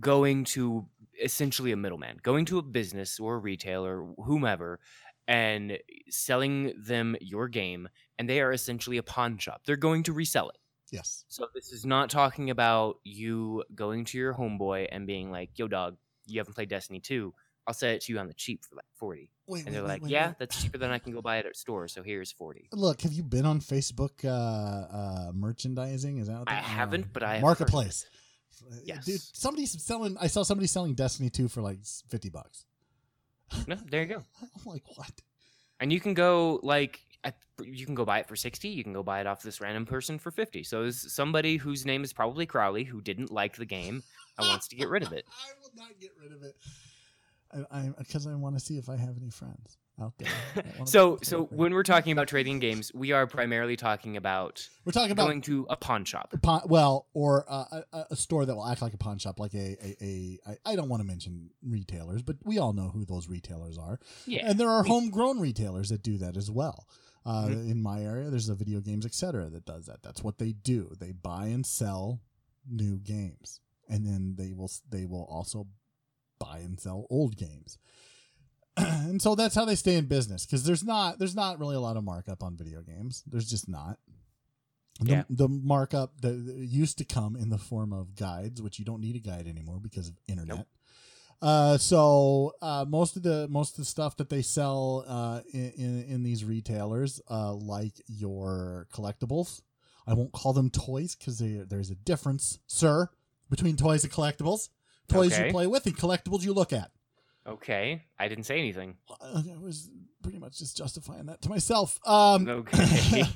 going 0.00 0.44
to 0.44 0.86
essentially 1.22 1.72
a 1.72 1.76
middleman, 1.76 2.18
going 2.22 2.46
to 2.46 2.58
a 2.58 2.62
business 2.62 3.20
or 3.20 3.34
a 3.34 3.38
retailer, 3.38 4.02
whomever, 4.24 4.80
and 5.28 5.78
selling 6.08 6.72
them 6.76 7.16
your 7.20 7.48
game, 7.48 7.88
and 8.18 8.28
they 8.28 8.40
are 8.40 8.52
essentially 8.52 8.96
a 8.96 9.02
pawn 9.02 9.38
shop. 9.38 9.62
They're 9.66 9.76
going 9.76 10.02
to 10.04 10.12
resell 10.12 10.48
it. 10.48 10.56
Yes, 10.92 11.24
So 11.28 11.48
this 11.54 11.72
is 11.72 11.84
not 11.84 12.08
talking 12.10 12.50
about 12.50 12.98
you 13.02 13.64
going 13.74 14.04
to 14.06 14.18
your 14.18 14.32
homeboy 14.34 14.86
and 14.92 15.06
being 15.06 15.30
like, 15.32 15.58
"Yo, 15.58 15.66
dog, 15.66 15.96
you 16.26 16.38
haven't 16.38 16.54
played 16.54 16.68
Destiny 16.68 17.00
2. 17.00 17.34
I'll 17.66 17.74
sell 17.74 17.90
it 17.90 18.02
to 18.02 18.12
you 18.12 18.18
on 18.18 18.26
the 18.28 18.34
cheap 18.34 18.64
for 18.64 18.76
like 18.76 18.84
40." 18.94 19.30
wait, 19.46 19.66
And 19.66 19.74
they're 19.74 19.82
wait, 19.82 19.88
like, 19.88 20.02
wait, 20.02 20.10
"Yeah, 20.12 20.34
that's 20.38 20.62
cheaper 20.62 20.78
than 20.78 20.90
I 20.90 20.98
can 20.98 21.12
go 21.12 21.20
buy 21.22 21.38
it 21.38 21.46
at 21.46 21.52
a 21.52 21.54
store, 21.54 21.88
so 21.88 22.02
here's 22.02 22.30
40." 22.30 22.68
Look, 22.72 23.00
have 23.02 23.12
you 23.12 23.22
been 23.24 23.46
on 23.46 23.60
Facebook 23.60 24.24
uh, 24.24 24.28
uh, 24.28 25.32
merchandising? 25.34 26.18
Is 26.18 26.28
that 26.28 26.38
what 26.38 26.48
I 26.50 26.54
haven't, 26.54 27.04
uh, 27.06 27.08
but 27.12 27.22
I 27.22 27.34
have 27.34 27.42
marketplace. 27.42 28.04
Uh, 28.70 28.76
Yes. 28.84 29.04
dude, 29.06 29.20
somebody's 29.20 29.82
selling. 29.82 30.16
I 30.20 30.28
saw 30.28 30.44
somebody 30.44 30.68
selling 30.68 30.94
Destiny 30.94 31.30
two 31.30 31.48
for 31.48 31.62
like 31.62 31.78
fifty 32.08 32.28
bucks. 32.30 32.64
No, 33.66 33.76
there 33.90 34.02
you 34.02 34.06
go. 34.08 34.22
I'm 34.42 34.64
like, 34.64 34.84
what? 34.96 35.10
And 35.80 35.92
you 35.92 35.98
can 36.00 36.14
go 36.14 36.60
like 36.62 37.00
I, 37.24 37.32
you 37.62 37.86
can 37.86 37.94
go 37.94 38.04
buy 38.04 38.18
it 38.18 38.26
for 38.26 38.36
60, 38.36 38.68
you 38.68 38.82
can 38.82 38.92
go 38.92 39.02
buy 39.02 39.20
it 39.20 39.26
off 39.26 39.42
this 39.42 39.60
random 39.60 39.86
person 39.86 40.18
for 40.18 40.30
50. 40.30 40.64
So 40.64 40.84
it's 40.84 41.12
somebody 41.12 41.56
whose 41.56 41.86
name 41.86 42.02
is 42.04 42.12
probably 42.12 42.46
Crowley 42.46 42.84
who 42.84 43.00
didn't 43.00 43.30
like 43.30 43.56
the 43.56 43.66
game 43.66 44.02
and 44.38 44.48
wants 44.48 44.68
to 44.68 44.76
get 44.76 44.88
rid 44.88 45.02
of 45.02 45.12
it. 45.12 45.24
I 45.46 45.52
will 45.60 45.70
not 45.76 46.00
get 46.00 46.10
rid 46.20 46.32
of 46.32 46.42
it. 46.42 46.56
I 47.70 47.90
because 47.98 48.26
I, 48.26 48.34
want 48.34 48.58
to 48.58 48.64
see 48.64 48.78
if 48.78 48.88
I 48.88 48.96
have 48.96 49.16
any 49.20 49.30
friends 49.30 49.76
out 50.00 50.14
there. 50.18 50.28
So 50.86 51.18
so 51.22 51.44
when 51.44 51.74
we're 51.74 51.82
talking 51.82 52.12
about 52.12 52.28
trading 52.28 52.58
games, 52.58 52.90
we 52.94 53.12
are 53.12 53.26
primarily 53.26 53.76
talking 53.76 54.16
about 54.16 54.66
we're 54.84 54.92
talking 54.92 55.12
about 55.12 55.26
going 55.26 55.42
to 55.42 55.66
a 55.68 55.76
pawn 55.76 56.04
shop. 56.04 56.34
pawn, 56.42 56.62
well, 56.64 57.06
or 57.14 57.44
uh, 57.48 57.82
a, 57.92 58.06
a 58.10 58.16
store 58.16 58.46
that 58.46 58.54
will 58.54 58.66
act 58.66 58.82
like 58.82 58.94
a 58.94 58.98
pawn 58.98 59.18
shop, 59.18 59.38
like 59.38 59.54
a 59.54 59.76
a, 59.82 59.96
a 60.00 60.38
I, 60.46 60.72
I 60.72 60.76
don't 60.76 60.88
want 60.88 61.02
to 61.02 61.06
mention 61.06 61.50
retailers, 61.62 62.22
but 62.22 62.36
we 62.42 62.58
all 62.58 62.72
know 62.72 62.88
who 62.88 63.04
those 63.04 63.28
retailers 63.28 63.78
are. 63.78 64.00
Yeah. 64.26 64.48
And 64.48 64.58
there 64.58 64.70
are 64.70 64.82
we- 64.82 64.88
homegrown 64.88 65.40
retailers 65.40 65.90
that 65.90 66.02
do 66.02 66.18
that 66.18 66.36
as 66.36 66.50
well. 66.50 66.86
Uh, 67.24 67.46
Mhm. 67.48 67.70
In 67.70 67.82
my 67.82 68.02
area, 68.02 68.30
there's 68.30 68.48
a 68.48 68.54
video 68.54 68.80
games, 68.80 69.06
etc., 69.06 69.48
that 69.50 69.64
does 69.64 69.86
that. 69.86 70.02
That's 70.02 70.22
what 70.22 70.38
they 70.38 70.52
do. 70.52 70.94
They 70.98 71.12
buy 71.12 71.46
and 71.46 71.64
sell 71.64 72.20
new 72.68 72.98
games, 72.98 73.60
and 73.88 74.04
then 74.06 74.34
they 74.36 74.52
will 74.52 74.70
they 74.90 75.06
will 75.06 75.24
also 75.24 75.68
buy 76.38 76.58
and 76.58 76.80
sell 76.80 77.06
old 77.10 77.36
games. 77.36 77.78
and 78.76 79.20
so 79.20 79.34
that's 79.34 79.54
how 79.54 79.64
they 79.64 79.74
stay 79.76 79.96
in 79.96 80.06
business 80.06 80.46
because 80.46 80.64
there's 80.64 80.82
not 80.82 81.18
there's 81.18 81.34
not 81.36 81.58
really 81.60 81.76
a 81.76 81.80
lot 81.80 81.96
of 81.96 82.04
markup 82.04 82.42
on 82.42 82.56
video 82.56 82.82
games. 82.82 83.22
There's 83.26 83.48
just 83.48 83.68
not. 83.68 83.98
The, 85.00 85.10
Yeah. 85.10 85.24
the 85.30 85.48
markup 85.48 86.20
that 86.20 86.32
that 86.46 86.54
used 86.56 86.98
to 86.98 87.04
come 87.04 87.36
in 87.36 87.48
the 87.50 87.58
form 87.58 87.92
of 87.92 88.14
guides, 88.14 88.60
which 88.62 88.78
you 88.78 88.84
don't 88.84 89.00
need 89.00 89.16
a 89.16 89.20
guide 89.20 89.46
anymore 89.46 89.78
because 89.80 90.08
of 90.08 90.14
internet. 90.26 90.66
Uh, 91.42 91.76
so 91.76 92.52
uh, 92.62 92.84
most 92.88 93.16
of 93.16 93.22
the 93.24 93.48
most 93.48 93.72
of 93.72 93.76
the 93.78 93.84
stuff 93.84 94.16
that 94.16 94.30
they 94.30 94.42
sell 94.42 95.04
uh, 95.08 95.40
in, 95.52 95.72
in 95.76 96.04
in 96.04 96.22
these 96.22 96.44
retailers, 96.44 97.20
uh, 97.28 97.52
like 97.52 98.00
your 98.06 98.86
collectibles, 98.94 99.60
I 100.06 100.14
won't 100.14 100.32
call 100.32 100.52
them 100.52 100.70
toys 100.70 101.16
because 101.16 101.38
there's 101.38 101.90
a 101.90 101.96
difference, 101.96 102.60
sir, 102.68 103.08
between 103.50 103.76
toys 103.76 104.04
and 104.04 104.12
collectibles. 104.12 104.68
Toys 105.08 105.32
Okay. 105.32 105.46
you 105.46 105.52
play 105.52 105.66
with 105.66 105.84
and 105.86 105.96
collectibles 105.96 106.42
you 106.42 106.52
look 106.52 106.72
at. 106.72 106.92
Okay, 107.44 108.04
I 108.20 108.28
didn't 108.28 108.44
say 108.44 108.60
anything. 108.60 108.96
Uh, 109.10 109.42
I 109.52 109.58
was 109.58 109.90
pretty 110.22 110.38
much 110.38 110.60
just 110.60 110.76
justifying 110.76 111.26
that 111.26 111.42
to 111.42 111.48
myself. 111.48 111.98
Um, 112.06 112.48
Okay. 112.48 113.24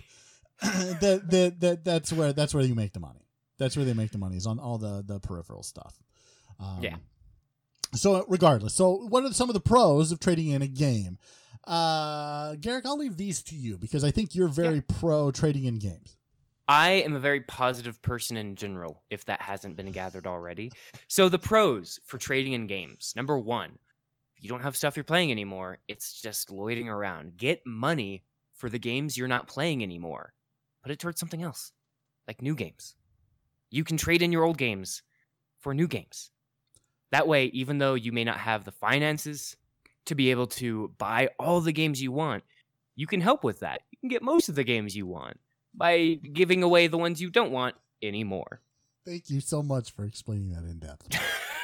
that, 0.62 1.22
that 1.28 1.61
that 1.61 1.84
that's 1.84 2.12
where 2.12 2.32
that's 2.32 2.54
where 2.54 2.64
you 2.64 2.74
make 2.76 2.92
the 2.92 3.00
money. 3.00 3.26
That's 3.59 3.76
where 3.76 3.84
they 3.84 3.94
make 3.94 4.12
the 4.12 4.18
money 4.18 4.36
is 4.36 4.46
on 4.46 4.59
all 4.61 4.78
the 4.78 5.02
the 5.04 5.18
peripheral 5.18 5.64
stuff. 5.64 5.98
Um, 6.61 6.78
Yeah. 6.80 6.96
So 7.97 8.24
regardless, 8.28 8.74
so 8.74 9.07
what 9.09 9.24
are 9.24 9.32
some 9.32 9.49
of 9.51 9.55
the 9.55 9.61
pros 9.61 10.12
of 10.12 10.20
trading 10.20 10.49
in 10.49 10.62
a 10.62 10.66
game? 10.66 11.18
Uh, 11.64 12.55
Garrick, 12.57 12.86
I'll 12.86 12.99
leave 12.99 13.16
these 13.16 13.42
to 13.44 13.57
you 13.57 13.76
because 13.76 14.05
I 14.05 14.11
think 14.11 14.34
you're 14.34 14.49
very 14.49 14.80
pro 14.80 15.30
trading 15.30 15.64
in 15.64 15.78
games. 15.78 16.16
I 16.68 16.90
am 16.90 17.14
a 17.14 17.20
very 17.20 17.40
positive 17.40 18.03
person 18.03 18.36
in 18.36 18.57
general, 18.57 19.05
if 19.09 19.24
that 19.26 19.40
hasn't 19.40 19.76
been 19.76 19.92
gathered 19.92 20.26
already. 20.26 20.72
So, 21.07 21.28
the 21.28 21.38
pros 21.38 22.01
for 22.05 22.18
trading 22.18 22.55
in 22.55 22.66
games 22.66 23.12
number 23.14 23.38
one, 23.38 23.78
if 24.36 24.42
you 24.42 24.49
don't 24.49 24.62
have 24.62 24.76
stuff 24.76 24.97
you're 24.97 25.05
playing 25.05 25.30
anymore, 25.30 25.78
it's 25.88 26.20
just 26.20 26.51
loitering 26.51 26.88
around. 26.88 27.36
Get 27.36 27.62
money 27.64 28.24
for 28.55 28.68
the 28.68 28.78
games 28.78 29.16
you're 29.16 29.28
not 29.28 29.49
playing 29.49 29.82
anymore, 29.82 30.34
put 30.82 30.90
it 30.90 30.99
towards 30.99 31.20
something 31.20 31.42
else, 31.42 31.72
like 32.26 32.42
new 32.42 32.55
games. 32.55 32.97
You 33.70 33.84
can 33.84 33.97
trade 33.97 34.22
in 34.22 34.32
your 34.32 34.44
old 34.44 34.59
games 34.59 35.03
for 35.59 35.72
new 35.72 35.86
games. 35.86 36.30
That 37.12 37.28
way, 37.28 37.46
even 37.46 37.78
though 37.78 37.94
you 37.94 38.12
may 38.12 38.24
not 38.24 38.38
have 38.38 38.64
the 38.64 38.72
finances 38.72 39.57
to 40.07 40.14
be 40.14 40.30
able 40.30 40.46
to 40.46 40.92
buy 40.98 41.30
all 41.38 41.61
the 41.61 41.72
games 41.72 42.02
you 42.02 42.12
want, 42.12 42.44
you 42.94 43.07
can 43.07 43.20
help 43.20 43.44
with 43.44 43.61
that. 43.61 43.82
You 43.90 43.98
can 43.98 44.09
get 44.09 44.22
most 44.22 44.48
of 44.48 44.54
the 44.54 44.64
games 44.64 44.96
you 44.96 45.07
want 45.07 45.38
by 45.74 46.18
giving 46.32 46.62
away 46.62 46.86
the 46.86 46.98
ones 46.98 47.20
you 47.20 47.30
don't 47.30 47.52
want 47.52 47.76
anymore. 48.02 48.61
Thank 49.04 49.30
you 49.30 49.40
so 49.40 49.62
much 49.62 49.92
for 49.92 50.04
explaining 50.04 50.50
that 50.50 50.64
in 50.64 50.78
depth. 50.78 51.09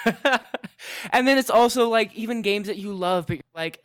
and 1.13 1.27
then 1.27 1.39
it's 1.39 1.51
also 1.51 1.89
like 1.89 2.15
even 2.15 2.43
games 2.43 2.69
that 2.69 2.77
you 2.77 2.93
love, 2.93 3.27
but 3.27 3.37
you're 3.37 3.43
like 3.55 3.85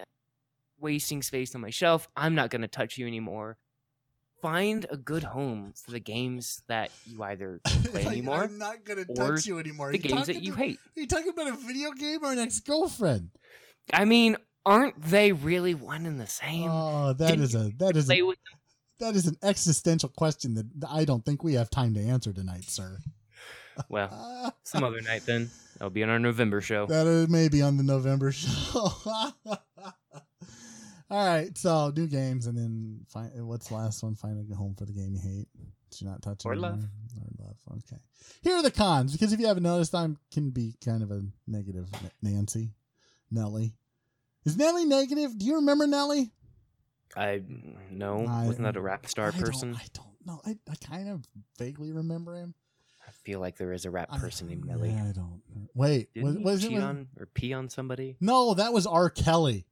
wasting 0.79 1.23
space 1.23 1.55
on 1.55 1.61
my 1.61 1.69
shelf. 1.69 2.07
I'm 2.15 2.35
not 2.35 2.49
going 2.49 2.61
to 2.61 2.67
touch 2.67 2.97
you 2.97 3.07
anymore. 3.07 3.57
Find 4.41 4.85
a 4.91 4.97
good 4.97 5.23
home 5.23 5.73
for 5.83 5.91
the 5.91 5.99
games 5.99 6.61
that 6.67 6.91
you 7.05 7.23
either 7.23 7.59
play 7.65 8.03
Like, 8.03 8.11
anymore, 8.13 8.43
I'm 8.43 8.57
not 8.59 8.83
gonna 8.85 9.05
or 9.09 9.15
touch 9.31 9.45
you 9.47 9.57
anymore. 9.59 9.91
the 9.91 9.97
Are 9.97 10.01
games 10.01 10.27
that 10.27 10.43
you 10.43 10.53
about- 10.53 10.63
hate. 10.65 10.79
Are 10.95 10.99
you 11.01 11.07
talking 11.07 11.29
about 11.29 11.47
a 11.47 11.55
video 11.57 11.91
game 11.91 12.19
or 12.23 12.31
an 12.31 12.39
ex-girlfriend? 12.39 13.31
I 13.91 14.05
mean, 14.05 14.37
aren't 14.65 15.01
they 15.01 15.31
really 15.31 15.73
one 15.73 16.05
and 16.05 16.19
the 16.19 16.27
same? 16.27 16.69
Oh, 16.69 17.13
that 17.13 17.27
Didn't 17.29 17.43
is 17.45 17.55
a 17.55 17.71
that 17.79 17.95
is 17.97 18.11
a, 18.11 18.21
that 18.99 19.15
is 19.15 19.25
an 19.27 19.37
existential 19.41 20.09
question 20.09 20.53
that 20.55 20.65
I 20.89 21.03
don't 21.05 21.25
think 21.25 21.43
we 21.43 21.53
have 21.55 21.69
time 21.69 21.93
to 21.95 21.99
answer 22.01 22.31
tonight, 22.33 22.65
sir. 22.65 22.99
well, 23.89 24.53
some 24.63 24.83
other 24.83 25.01
night 25.01 25.23
then. 25.25 25.49
That'll 25.79 25.89
be 25.91 26.03
on 26.03 26.09
our 26.09 26.17
November 26.19 26.59
show. 26.61 26.85
that 26.87 27.05
uh, 27.05 27.09
is 27.09 27.29
maybe 27.29 27.61
on 27.61 27.77
the 27.77 27.83
November 27.83 28.31
show. 28.33 28.91
All 31.09 31.25
right, 31.25 31.57
so 31.57 31.91
new 31.95 32.07
games, 32.07 32.47
and 32.47 32.57
then 32.57 32.99
find 33.07 33.31
what's 33.47 33.69
the 33.69 33.75
last 33.75 34.03
one? 34.03 34.15
Find 34.15 34.45
a 34.51 34.55
home 34.55 34.75
for 34.77 34.85
the 34.85 34.91
game 34.91 35.13
you 35.15 35.21
hate. 35.21 35.47
She's 35.93 36.05
not 36.07 36.21
touching 36.21 36.51
Or 36.51 36.53
her. 36.55 36.59
love. 36.59 36.83
Or 36.83 37.45
love. 37.45 37.55
Okay. 37.85 38.01
Here 38.41 38.55
are 38.55 38.61
the 38.63 38.71
cons 38.71 39.13
because 39.13 39.31
if 39.31 39.39
you 39.39 39.47
haven't 39.47 39.63
noticed, 39.63 39.95
I'm 39.95 40.17
can 40.31 40.49
be 40.49 40.75
kind 40.83 41.01
of 41.01 41.11
a 41.11 41.23
negative 41.47 41.87
Nancy, 42.21 42.71
Nelly. 43.31 43.73
Is 44.45 44.57
Nelly 44.57 44.83
negative? 44.85 45.37
Do 45.37 45.45
you 45.45 45.55
remember 45.55 45.87
Nelly? 45.87 46.31
I 47.15 47.41
no, 47.89 48.25
I- 48.27 48.45
wasn't 48.45 48.63
that 48.65 48.75
a 48.75 48.81
rap 48.81 49.07
star 49.07 49.29
I 49.29 49.31
person? 49.39 49.71
Don't, 49.71 49.79
I 49.79 49.85
don't 49.93 50.25
know. 50.25 50.41
I, 50.45 50.57
I 50.69 50.75
kind 50.85 51.07
of 51.09 51.23
vaguely 51.57 51.93
remember 51.93 52.35
him. 52.35 52.53
I 53.07 53.11
feel 53.11 53.39
like 53.39 53.57
there 53.57 53.71
is 53.71 53.85
a 53.85 53.89
rap 53.91 54.09
I- 54.11 54.17
person 54.19 54.49
named 54.49 54.65
Nelly. 54.65 54.89
I 54.91 55.13
don't. 55.13 55.41
Wait, 55.73 56.13
Didn't 56.13 56.25
was, 56.25 56.35
he 56.35 56.43
was 56.43 56.63
it? 56.65 56.71
was- 56.73 56.83
on 56.83 57.07
or 57.17 57.25
pee 57.27 57.53
on 57.53 57.69
somebody? 57.69 58.17
no, 58.19 58.53
that 58.55 58.73
was 58.73 58.85
R. 58.85 59.09
Kelly. 59.09 59.65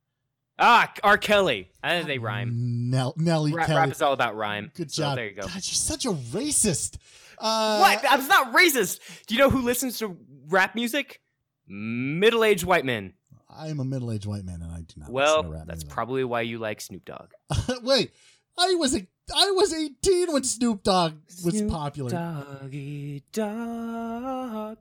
Ah, 0.58 0.92
R. 1.04 1.18
Kelly. 1.18 1.70
I 1.84 1.92
think 1.98 2.08
they 2.08 2.18
rhyme. 2.18 2.90
Nell, 2.90 3.14
Nelly 3.18 3.52
Rap, 3.54 3.68
Kelly. 3.68 3.80
rap 3.80 3.92
is 3.92 4.02
all 4.02 4.14
about 4.14 4.36
rhyme. 4.38 4.72
Good 4.76 4.92
So 4.92 5.04
job. 5.04 5.18
there 5.18 5.28
you 5.28 5.36
go. 5.36 5.42
God, 5.44 5.54
you're 5.56 5.62
such 5.62 6.06
a 6.06 6.12
racist. 6.12 6.98
Uh, 7.38 7.80
what? 7.80 8.02
That's 8.02 8.28
not 8.28 8.54
racist. 8.54 9.00
Do 9.28 9.36
you 9.36 9.40
know 9.42 9.50
who 9.50 9.62
listens 9.62 10.00
to 10.00 10.18
rap 10.48 10.74
music? 10.76 11.20
Middle-aged 11.68 12.64
white 12.64 12.86
men. 12.86 13.14
I 13.50 13.68
am 13.68 13.80
a 13.80 13.86
middle-aged 13.86 14.26
white 14.26 14.46
man, 14.46 14.62
and 14.62 14.72
I 14.72 14.80
do 14.82 14.94
not. 14.98 15.10
Well, 15.10 15.38
listen 15.38 15.52
to 15.52 15.58
rap 15.58 15.68
that's 15.68 15.78
music. 15.84 15.90
probably 15.94 16.24
why 16.24 16.42
you 16.42 16.58
like 16.60 16.80
Snoop 16.80 17.04
Dogg. 17.06 17.32
Wait, 17.84 18.12
I 18.58 18.76
was 18.76 18.96
a, 18.96 19.06
I 19.36 19.52
was 19.52 19.74
18 19.74 20.32
when 20.32 20.44
Snoop 20.44 20.84
Dogg 20.84 21.16
was 21.44 21.58
Snoop 21.58 21.70
popular. 21.72 22.10
Doggy 22.12 23.24
Dog. 23.34 24.78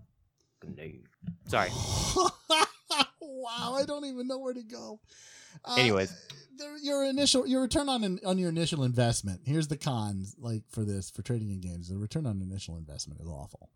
Sorry. 1.49 1.71
wow, 3.21 3.75
I 3.75 3.85
don't 3.87 4.05
even 4.07 4.27
know 4.29 4.39
where 4.39 4.55
to 4.55 4.63
go. 4.63 5.01
Uh, 5.65 5.77
Anyways, 5.79 6.15
your 6.83 7.05
initial 7.05 7.47
your 7.47 7.63
return 7.63 7.89
on 7.89 8.19
on 8.25 8.39
your 8.39 8.49
initial 8.49 8.85
investment. 8.85 9.43
Here's 9.45 9.69
the 9.69 9.77
cons, 9.77 10.35
like 10.39 10.63
for 10.71 10.85
this 10.85 11.11
for 11.11 11.23
trading 11.23 11.51
in 11.51 11.61
games. 11.61 11.89
The 11.89 11.97
return 11.99 12.27
on 12.27 12.41
initial 12.43 12.77
investment 12.77 13.21
is 13.21 13.27
awful. 13.27 13.71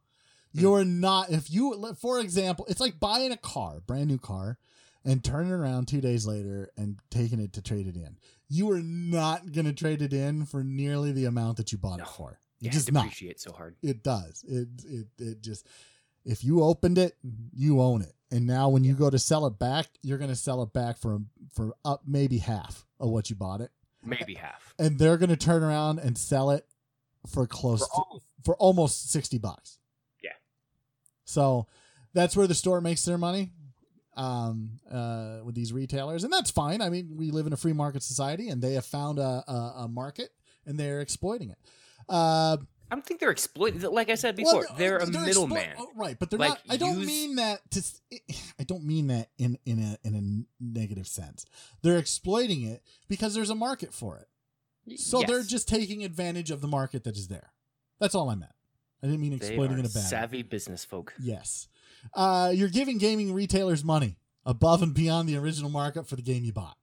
Hmm. 0.54 0.60
You're 0.60 0.84
not 0.84 1.30
if 1.30 1.50
you 1.50 1.94
for 2.00 2.20
example, 2.20 2.66
it's 2.68 2.80
like 2.80 2.98
buying 3.00 3.32
a 3.32 3.36
car, 3.36 3.80
brand 3.86 4.08
new 4.08 4.18
car, 4.18 4.58
and 5.04 5.22
turning 5.24 5.52
around 5.52 5.88
two 5.88 6.00
days 6.00 6.26
later 6.26 6.70
and 6.76 6.98
taking 7.10 7.40
it 7.40 7.52
to 7.54 7.62
trade 7.62 7.86
it 7.86 7.96
in. 7.96 8.16
You 8.48 8.70
are 8.72 8.80
not 8.82 9.52
gonna 9.52 9.72
trade 9.74 10.00
it 10.02 10.12
in 10.12 10.46
for 10.46 10.64
nearly 10.64 11.12
the 11.12 11.26
amount 11.26 11.56
that 11.58 11.72
you 11.72 11.78
bought 11.78 11.98
No. 11.98 12.04
it 12.04 12.10
for. 12.10 12.40
yeah, 12.60 12.70
just 12.70 12.90
not. 12.92 13.02
depreciate 13.04 13.40
so 13.40 13.52
hard. 13.52 13.76
It 13.82 14.02
does. 14.02 14.44
It 14.48 14.68
it 14.86 15.06
it 15.18 15.42
just 15.42 15.66
if 16.24 16.44
you 16.44 16.62
opened 16.62 16.98
it, 16.98 17.16
you 17.54 17.80
own 17.80 18.02
it. 18.02 18.12
And 18.30 18.46
now 18.46 18.68
when 18.68 18.84
you 18.84 18.94
go 18.94 19.08
to 19.08 19.18
sell 19.18 19.46
it 19.46 19.58
back, 19.58 19.86
you're 20.02 20.18
going 20.18 20.30
to 20.30 20.36
sell 20.36 20.62
it 20.62 20.72
back 20.72 20.98
for 20.98 21.20
for 21.54 21.74
up 21.84 22.02
maybe 22.06 22.38
half 22.38 22.84
of 23.00 23.08
what 23.10 23.30
you 23.30 23.36
bought 23.36 23.60
it. 23.60 23.70
Maybe 24.04 24.34
half. 24.34 24.74
And 24.78 24.98
they're 24.98 25.16
going 25.16 25.30
to 25.30 25.36
turn 25.36 25.62
around 25.62 25.98
and 25.98 26.16
sell 26.16 26.50
it 26.50 26.66
for 27.32 27.46
close 27.46 27.80
For 27.80 27.86
to, 27.86 27.92
almost- 27.92 28.24
for 28.44 28.56
almost 28.56 29.10
60 29.10 29.38
bucks. 29.38 29.78
Yeah. 30.22 30.30
So 31.24 31.66
that's 32.14 32.36
where 32.36 32.46
the 32.46 32.54
store 32.54 32.80
makes 32.80 33.04
their 33.04 33.18
money 33.18 33.50
um, 34.16 34.78
uh, 34.90 35.38
with 35.44 35.54
these 35.54 35.72
retailers. 35.72 36.22
And 36.24 36.32
that's 36.32 36.50
fine. 36.50 36.80
I 36.80 36.88
mean, 36.90 37.16
we 37.16 37.30
live 37.30 37.46
in 37.46 37.52
a 37.52 37.56
free 37.56 37.72
market 37.72 38.02
society 38.02 38.48
and 38.48 38.62
they 38.62 38.74
have 38.74 38.86
found 38.86 39.18
a, 39.18 39.42
a, 39.48 39.72
a 39.84 39.88
market 39.88 40.30
and 40.66 40.78
they're 40.78 41.00
exploiting 41.00 41.50
it. 41.50 41.58
Uh, 42.08 42.58
I 42.90 42.94
don't 42.94 43.04
think 43.04 43.20
they're 43.20 43.30
exploiting. 43.30 43.80
Like 43.82 44.08
I 44.10 44.14
said 44.14 44.38
well, 44.40 44.60
before, 44.62 44.76
they're 44.78 44.96
a 44.98 45.06
explo- 45.06 45.26
middleman. 45.26 45.74
oh, 45.78 45.88
right? 45.94 46.18
But 46.18 46.30
they're 46.30 46.38
Like, 46.38 46.48
not. 46.50 46.60
I 46.70 46.76
don't 46.76 46.98
use- 46.98 47.06
mean 47.06 47.36
that 47.36 47.70
to. 47.72 47.80
s- 47.80 48.00
I 48.58 48.64
don't 48.64 48.84
mean 48.84 49.08
that 49.08 49.28
in 49.38 49.58
in 49.66 49.78
a 49.80 49.98
in 50.06 50.14
a 50.14 50.62
negative 50.62 51.06
sense. 51.06 51.44
They're 51.82 51.98
exploiting 51.98 52.62
it 52.62 52.82
because 53.08 53.34
there's 53.34 53.50
a 53.50 53.54
market 53.54 53.92
for 53.92 54.16
it. 54.18 54.98
So 54.98 55.22
they're 55.22 55.42
just 55.42 55.68
taking 55.68 56.02
advantage 56.02 56.50
of 56.50 56.60
the 56.62 56.68
market 56.68 57.04
that 57.04 57.16
is 57.16 57.28
there. 57.28 57.52
That's 58.00 58.14
all 58.14 58.30
I 58.30 58.34
meant. 58.36 58.52
I 59.02 59.06
didn't 59.06 59.20
mean 59.20 59.34
exploiting 59.34 59.78
in 59.78 59.84
a 59.84 59.88
bad. 59.90 60.08
savvy 60.08 60.42
business 60.42 60.84
folk. 60.84 61.12
Yes. 61.20 61.68
Uh, 62.14 62.52
you're 62.54 62.68
giving 62.70 62.96
gaming 62.96 63.34
retailers 63.34 63.84
money 63.84 64.16
above 64.46 64.82
and 64.82 64.94
beyond 64.94 65.28
the 65.28 65.36
original 65.36 65.68
markup 65.68 66.06
for 66.06 66.16
the 66.16 66.22
game 66.22 66.42
you 66.42 66.52
bought. 66.52 66.78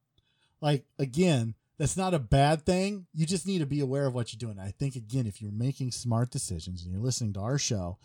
Like, 0.61 0.85
again, 0.99 1.55
that's 1.77 1.97
not 1.97 2.13
a 2.13 2.19
bad 2.19 2.65
thing. 2.65 3.05
You 3.13 3.25
just 3.25 3.47
need 3.47 3.59
to 3.59 3.65
be 3.65 3.79
aware 3.79 4.05
of 4.05 4.13
what 4.13 4.31
you're 4.31 4.39
doing. 4.39 4.59
I 4.59 4.71
think, 4.71 4.95
again, 4.95 5.27
if 5.27 5.41
you're 5.41 5.51
making 5.51 5.91
smart 5.91 6.31
decisions 6.31 6.83
and 6.83 6.91
you're 6.91 7.01
listening 7.01 7.33
to 7.33 7.41
our 7.41 7.57
show 7.57 7.97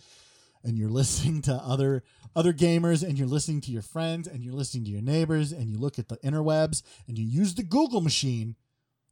and 0.65 0.77
you're 0.77 0.89
listening 1.01 1.43
to 1.43 1.55
other 1.55 2.03
other 2.35 2.53
gamers 2.53 3.03
and 3.07 3.19
you're 3.19 3.29
listening 3.29 3.61
to 3.63 3.73
your 3.73 3.83
friends 3.83 4.29
and 4.29 4.43
you're 4.43 4.55
listening 4.55 4.85
to 4.85 4.91
your 4.91 5.03
neighbors 5.03 5.53
and 5.53 5.69
you 5.69 5.79
look 5.79 5.99
at 5.99 6.09
the 6.09 6.17
interwebs 6.19 6.83
and 7.09 7.19
you 7.19 7.25
use 7.25 7.55
the 7.55 7.63
Google 7.63 8.01
machine, 8.01 8.57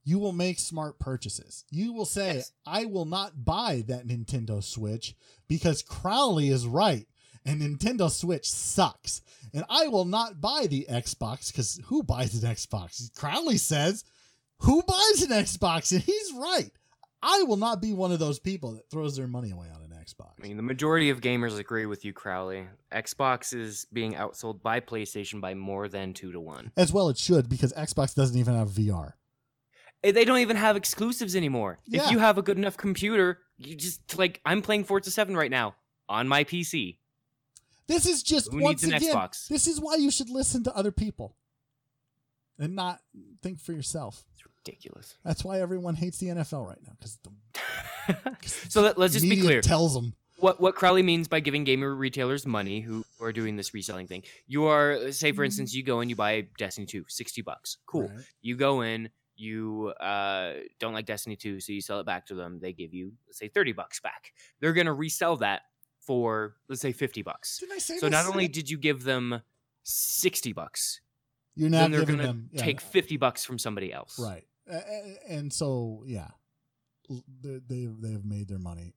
you 0.04 0.18
will 0.18 0.32
make 0.32 0.58
smart 0.58 0.98
purchases. 0.98 1.64
You 1.70 1.92
will 1.92 2.04
say, 2.04 2.36
Yes. 2.36 2.52
I 2.66 2.84
will 2.84 3.04
not 3.04 3.44
buy 3.44 3.84
that 3.88 4.06
Nintendo 4.06 4.62
Switch 4.62 5.14
because 5.48 5.82
Crowley 5.82 6.48
is 6.48 6.66
right 6.66 7.06
and 7.44 7.62
Nintendo 7.62 8.10
Switch 8.10 8.48
sucks. 8.48 9.22
And 9.54 9.64
I 9.70 9.88
will 9.88 10.04
not 10.04 10.40
buy 10.40 10.66
the 10.66 10.86
Xbox 10.90 11.50
because 11.50 11.80
who 11.86 12.02
buys 12.02 12.34
an 12.34 12.48
Xbox? 12.48 13.14
Crowley 13.14 13.56
says, 13.56 14.04
Who 14.60 14.82
buys 14.82 15.22
an 15.22 15.30
Xbox? 15.30 15.92
And 15.92 16.02
he's 16.02 16.32
right. 16.34 16.70
I 17.22 17.42
will 17.42 17.56
not 17.56 17.82
be 17.82 17.92
one 17.92 18.12
of 18.12 18.18
those 18.18 18.38
people 18.38 18.72
that 18.72 18.90
throws 18.90 19.16
their 19.16 19.26
money 19.26 19.50
away 19.50 19.68
on 19.74 19.82
an 19.82 19.90
Xbox. 19.90 20.32
I 20.38 20.46
mean, 20.46 20.56
the 20.56 20.62
majority 20.62 21.10
of 21.10 21.20
gamers 21.20 21.58
agree 21.58 21.86
with 21.86 22.04
you, 22.04 22.12
Crowley. 22.12 22.66
Xbox 22.92 23.52
is 23.52 23.86
being 23.92 24.14
outsold 24.14 24.62
by 24.62 24.80
PlayStation 24.80 25.40
by 25.40 25.54
more 25.54 25.88
than 25.88 26.12
two 26.14 26.32
to 26.32 26.40
one. 26.40 26.70
As 26.76 26.92
well, 26.92 27.08
it 27.08 27.18
should 27.18 27.48
because 27.48 27.72
Xbox 27.72 28.14
doesn't 28.14 28.38
even 28.38 28.54
have 28.54 28.68
VR. 28.68 29.14
Eh, 30.04 30.12
They 30.12 30.24
don't 30.24 30.38
even 30.38 30.56
have 30.56 30.76
exclusives 30.76 31.34
anymore. 31.34 31.78
Yeah. 31.86 32.04
If 32.04 32.12
you 32.12 32.18
have 32.20 32.38
a 32.38 32.42
good 32.42 32.56
enough 32.56 32.76
computer, 32.76 33.40
you 33.56 33.74
just 33.74 34.16
like 34.16 34.40
I'm 34.44 34.62
playing 34.62 34.84
Forza 34.84 35.10
7 35.10 35.36
right 35.36 35.50
now 35.50 35.74
on 36.08 36.28
my 36.28 36.44
PC. 36.44 36.98
This 37.88 38.06
is 38.06 38.22
just 38.22 38.52
Who 38.52 38.62
once 38.62 38.84
again. 38.84 39.00
Xbox? 39.00 39.48
This 39.48 39.66
is 39.66 39.80
why 39.80 39.96
you 39.96 40.10
should 40.10 40.30
listen 40.30 40.62
to 40.64 40.76
other 40.76 40.92
people 40.92 41.34
and 42.58 42.76
not 42.76 43.00
think 43.42 43.60
for 43.60 43.72
yourself. 43.72 44.24
Ridiculous. 44.68 45.16
That's 45.24 45.44
why 45.44 45.60
everyone 45.60 45.94
hates 45.94 46.18
the 46.18 46.28
NFL 46.28 46.66
right 46.66 46.78
now 46.86 46.92
because 46.98 48.52
so 48.68 48.82
let, 48.82 48.98
us 48.98 49.12
just 49.12 49.28
be 49.28 49.40
clear. 49.40 49.60
tells 49.60 49.94
them. 49.94 50.14
what 50.38 50.60
what 50.60 50.74
Crowley 50.74 51.02
means 51.02 51.28
by 51.28 51.40
giving 51.40 51.64
gamer 51.64 51.94
retailers 51.94 52.46
money 52.46 52.80
who 52.80 53.04
are 53.20 53.32
doing 53.32 53.56
this 53.56 53.74
reselling 53.74 54.06
thing. 54.06 54.22
You 54.46 54.66
are 54.66 55.12
say 55.12 55.32
for 55.32 55.44
instance 55.44 55.74
you 55.74 55.82
go 55.82 56.00
and 56.00 56.10
you 56.10 56.16
buy 56.16 56.46
Destiny 56.58 56.86
2, 56.86 57.04
60 57.08 57.42
bucks. 57.42 57.78
Cool. 57.86 58.02
Right. 58.02 58.24
You 58.40 58.56
go 58.56 58.82
in, 58.82 59.10
you 59.36 59.88
uh, 60.00 60.54
don't 60.80 60.94
like 60.94 61.06
Destiny 61.06 61.36
2, 61.36 61.60
so 61.60 61.72
you 61.72 61.80
sell 61.80 62.00
it 62.00 62.06
back 62.06 62.26
to 62.26 62.34
them. 62.34 62.58
They 62.60 62.72
give 62.72 62.94
you 62.94 63.12
let's 63.26 63.38
say 63.38 63.48
30 63.48 63.72
bucks 63.72 64.00
back. 64.00 64.32
They're 64.60 64.72
going 64.72 64.86
to 64.86 64.92
resell 64.92 65.36
that 65.38 65.62
for 66.00 66.54
let's 66.68 66.80
say 66.80 66.92
50 66.92 67.22
bucks. 67.22 67.58
Didn't 67.58 67.72
I 67.72 67.78
say 67.78 67.98
So 67.98 68.08
not 68.08 68.26
only 68.26 68.48
did 68.48 68.70
you 68.70 68.78
give 68.78 69.04
them 69.04 69.42
60 69.82 70.52
bucks, 70.52 71.00
you're 71.58 71.70
then 71.70 71.90
not 71.90 71.96
they're 71.96 72.06
going 72.06 72.18
to 72.20 72.36
yeah, 72.52 72.62
take 72.62 72.80
50 72.80 73.16
bucks 73.16 73.44
from 73.44 73.58
somebody 73.58 73.92
else. 73.92 74.18
right, 74.18 74.44
and 75.28 75.52
so 75.52 76.04
yeah, 76.06 76.28
they 77.42 77.86
they 77.86 78.12
have 78.12 78.24
made 78.24 78.48
their 78.48 78.58
money 78.58 78.94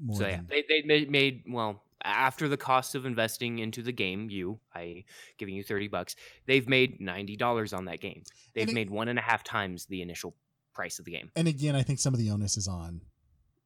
more. 0.00 0.16
So 0.18 0.26
yeah, 0.26 0.40
they 0.48 0.64
they 0.68 0.82
made, 0.82 1.10
made 1.10 1.44
well 1.48 1.82
after 2.02 2.48
the 2.48 2.56
cost 2.56 2.94
of 2.94 3.06
investing 3.06 3.58
into 3.58 3.82
the 3.82 3.92
game, 3.92 4.30
you, 4.30 4.60
I 4.74 5.04
giving 5.38 5.54
you 5.54 5.62
thirty 5.62 5.88
bucks, 5.88 6.16
they've 6.46 6.68
made 6.68 7.00
ninety 7.00 7.36
dollars 7.36 7.72
on 7.72 7.86
that 7.86 8.00
game. 8.00 8.22
They've 8.54 8.68
it- 8.68 8.74
made 8.74 8.90
one 8.90 9.08
and 9.08 9.18
a 9.18 9.22
half 9.22 9.44
times 9.44 9.86
the 9.86 10.02
initial 10.02 10.34
price 10.74 10.98
of 10.98 11.06
the 11.06 11.12
game. 11.12 11.30
and 11.34 11.48
again, 11.48 11.74
I 11.74 11.82
think 11.82 11.98
some 11.98 12.12
of 12.12 12.20
the 12.20 12.30
onus 12.30 12.56
is 12.56 12.68
on 12.68 13.00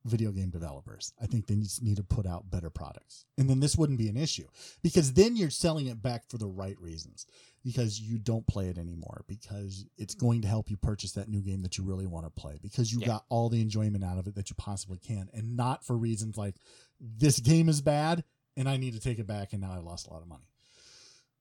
video 0.05 0.31
game 0.33 0.51
developers. 0.51 1.13
I 1.21 1.27
think 1.27 1.47
they 1.47 1.57
need 1.83 1.97
to 1.97 2.03
put 2.03 2.27
out 2.27 2.51
better 2.51 2.71
products. 2.71 3.27
And 3.37 3.49
then 3.51 3.61
this 3.61 3.77
wouldn't 3.77 3.99
be 3.99 4.09
an 4.09 4.17
issue 4.17 4.47
because 4.83 5.13
then 5.13 5.37
you're 5.37 5.51
selling 5.51 5.87
it 5.87 6.01
back 6.03 6.25
for 6.29 6.39
the 6.39 6.47
right 6.47 6.81
reasons 6.81 7.27
because 7.63 8.01
you 8.01 8.19
don't 8.19 8.47
play 8.47 8.69
it 8.69 8.79
anymore 8.79 9.25
because 9.29 9.85
it's 9.99 10.15
going 10.15 10.41
to 10.43 10.49
help 10.49 10.71
you 10.71 10.77
purchase 10.79 11.13
that 11.13 11.29
new 11.29 11.41
game 11.43 11.61
that 11.63 11.77
you 11.77 11.85
really 11.85 12.07
want 12.07 12.25
to 12.25 12.31
play 12.31 12.59
because 12.63 12.91
you 12.93 13.01
Yeah. 13.01 13.07
got 13.09 13.25
all 13.29 13.51
the 13.51 13.61
enjoyment 13.61 14.03
out 14.03 14.17
of 14.19 14.27
it 14.27 14.35
that 14.37 14.49
you 14.49 14.57
possibly 14.57 14.99
can 14.99 15.29
and 15.35 15.57
not 15.57 15.85
for 15.85 15.97
reasons 15.97 16.39
like 16.39 16.55
this 16.99 17.39
game 17.39 17.69
is 17.69 17.83
bad 17.83 18.25
and 18.57 18.69
I 18.69 18.79
need 18.79 18.95
to 18.95 19.01
take 19.01 19.19
it 19.19 19.27
back 19.27 19.53
and 19.53 19.61
now 19.61 19.73
I 19.73 19.79
lost 19.79 20.07
a 20.07 20.11
lot 20.13 20.23
of 20.23 20.29
money. 20.29 20.47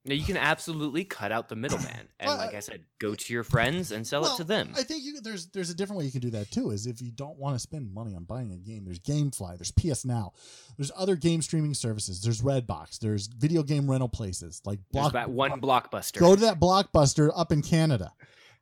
Now 0.06 0.14
you 0.16 0.24
can 0.24 0.38
absolutely 0.38 1.04
cut 1.04 1.32
out 1.32 1.50
the 1.50 1.56
middleman, 1.56 2.08
and 2.20 2.28
Well, 2.28 2.38
like 2.38 2.56
I 2.56 2.62
said, 2.62 2.84
go 3.00 3.16
to 3.16 3.34
your 3.34 3.44
friends 3.44 3.92
and 3.92 4.08
sell 4.08 4.22
Well, 4.22 4.34
it 4.34 4.38
to 4.38 4.44
them. 4.44 4.74
I 4.78 4.84
think 4.84 5.04
you, 5.04 5.20
there's 5.22 5.48
there's 5.48 5.70
a 5.70 5.76
different 5.76 6.00
way 6.00 6.06
you 6.06 6.12
can 6.12 6.22
do 6.22 6.30
that 6.32 6.52
too. 6.52 6.72
Is 6.72 6.88
if 6.88 7.02
you 7.02 7.12
don't 7.12 7.38
want 7.38 7.56
to 7.56 7.60
spend 7.60 7.94
money 7.94 8.16
on 8.16 8.24
buying 8.24 8.52
a 8.54 8.58
game, 8.58 8.86
there's 8.86 9.00
GameFly, 9.00 9.58
there's 9.58 9.72
PS 9.72 10.06
Now, 10.06 10.32
there's 10.78 10.92
other 10.96 11.16
game 11.16 11.42
streaming 11.42 11.74
services, 11.74 12.22
there's 12.22 12.42
Redbox, 12.42 13.00
there's 13.00 13.28
video 13.28 13.62
game 13.62 13.90
rental 13.90 14.10
places 14.10 14.62
like 14.66 14.80
There's 14.92 15.04
Block. 15.04 15.14
that 15.14 15.30
one 15.30 15.60
blockbuster. 15.60 16.20
Go 16.20 16.36
to 16.36 16.42
that 16.42 16.60
Blockbuster 16.60 17.32
up 17.36 17.52
in 17.52 17.62
Canada. 17.62 18.14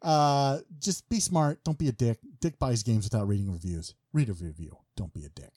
Uh, 0.01 0.59
just 0.79 1.07
be 1.09 1.19
smart. 1.19 1.63
Don't 1.63 1.77
be 1.77 1.88
a 1.88 1.91
dick. 1.91 2.19
Dick 2.39 2.59
buys 2.59 2.83
games 2.83 3.05
without 3.05 3.27
reading 3.27 3.51
reviews. 3.51 3.95
Read 4.13 4.29
a 4.29 4.33
review. 4.33 4.77
Don't 4.95 5.13
be 5.13 5.25
a 5.25 5.29
dick. 5.29 5.51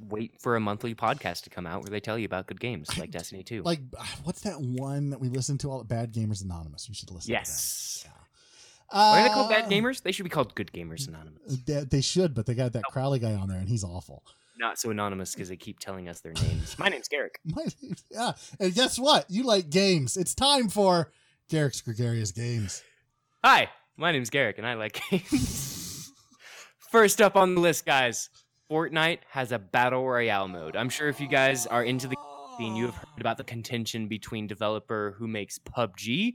Wait 0.00 0.40
for 0.40 0.56
a 0.56 0.60
monthly 0.60 0.94
podcast 0.94 1.42
to 1.44 1.50
come 1.50 1.66
out 1.66 1.82
where 1.82 1.90
they 1.90 2.00
tell 2.00 2.18
you 2.18 2.24
about 2.26 2.46
good 2.46 2.58
games 2.60 2.96
like 2.98 3.10
Destiny 3.12 3.42
2. 3.44 3.62
Like, 3.62 3.80
ah, 3.98 4.16
what's 4.24 4.40
that 4.40 4.60
one 4.60 5.10
that 5.10 5.20
we 5.20 5.28
listen 5.28 5.56
to? 5.58 5.70
All 5.70 5.84
Bad 5.84 6.12
Gamers 6.12 6.42
Anonymous. 6.44 6.88
You 6.88 6.94
should 6.94 7.10
listen. 7.12 7.30
Yes. 7.30 8.00
To 8.02 8.08
that. 8.08 8.14
Why 8.90 9.20
are 9.20 9.28
they 9.28 9.34
called 9.34 9.50
bad 9.50 9.64
Uh, 9.66 9.68
gamers? 9.68 10.02
They 10.02 10.12
should 10.12 10.24
be 10.24 10.30
called 10.30 10.54
good 10.54 10.72
gamers 10.72 11.06
anonymous. 11.06 11.58
They, 11.66 11.84
they 11.84 12.00
should, 12.00 12.34
but 12.34 12.46
they 12.46 12.54
got 12.54 12.72
that 12.72 12.84
Oh. 12.88 12.90
Crowley 12.92 13.18
guy 13.18 13.34
on 13.34 13.48
there, 13.48 13.58
and 13.58 13.68
he's 13.68 13.84
awful. 13.84 14.24
Not 14.58 14.78
so 14.80 14.90
anonymous 14.90 15.34
because 15.34 15.48
they 15.50 15.56
keep 15.56 15.78
telling 15.78 16.08
us 16.08 16.20
their 16.20 16.32
names. 16.32 16.76
My 16.78 16.88
name's 16.88 17.06
Garrick. 17.06 17.38
My, 17.44 17.66
yeah, 18.10 18.32
and 18.58 18.74
guess 18.74 18.98
what? 18.98 19.30
You 19.30 19.44
like 19.44 19.70
games. 19.70 20.16
It's 20.16 20.34
time 20.34 20.68
for 20.70 21.12
Garrick's 21.50 21.80
Gregarious 21.82 22.32
Games. 22.32 22.82
Hi, 23.44 23.68
my 23.96 24.10
name's 24.10 24.30
Garrick, 24.30 24.58
and 24.58 24.66
I 24.66 24.74
like 24.74 25.00
games. 25.10 26.10
First 26.90 27.20
up 27.20 27.36
on 27.36 27.54
the 27.54 27.60
list, 27.60 27.84
guys, 27.86 28.30
Fortnite 28.70 29.20
has 29.30 29.52
a 29.52 29.58
battle 29.58 30.06
royale 30.06 30.48
mode. 30.48 30.76
I'm 30.76 30.88
sure 30.90 31.08
if 31.08 31.20
you 31.20 31.28
guys 31.28 31.66
are 31.66 31.82
into 31.84 32.06
the 32.08 32.16
scene, 32.58 32.76
you 32.76 32.86
have 32.86 32.94
heard 32.96 33.20
about 33.20 33.38
the 33.38 33.44
contention 33.44 34.08
between 34.08 34.46
developer 34.46 35.14
who 35.18 35.26
makes 35.26 35.58
PUBG, 35.58 36.34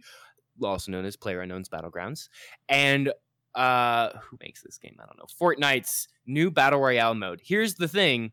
also 0.64 0.92
known 0.92 1.06
as 1.06 1.16
PlayerUnknown's 1.16 1.70
Battlegrounds, 1.70 2.30
and 2.70 3.14
uh, 3.54 4.10
who 4.20 4.38
makes 4.42 4.64
this 4.64 4.80
game? 4.80 4.96
I 5.00 5.06
don't 5.06 5.18
know. 5.18 5.26
Fortnite's 5.40 6.08
new 6.26 6.50
battle 6.50 6.80
royale 6.80 7.14
mode. 7.14 7.40
Here's 7.44 7.76
the 7.76 7.88
thing: 7.88 8.32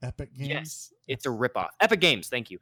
Epic 0.00 0.32
Games. 0.36 0.48
Yes. 0.48 0.92
it's 1.08 1.26
a 1.26 1.30
ripoff. 1.30 1.70
Epic 1.80 2.00
Games, 2.00 2.28
thank 2.28 2.52
you. 2.52 2.58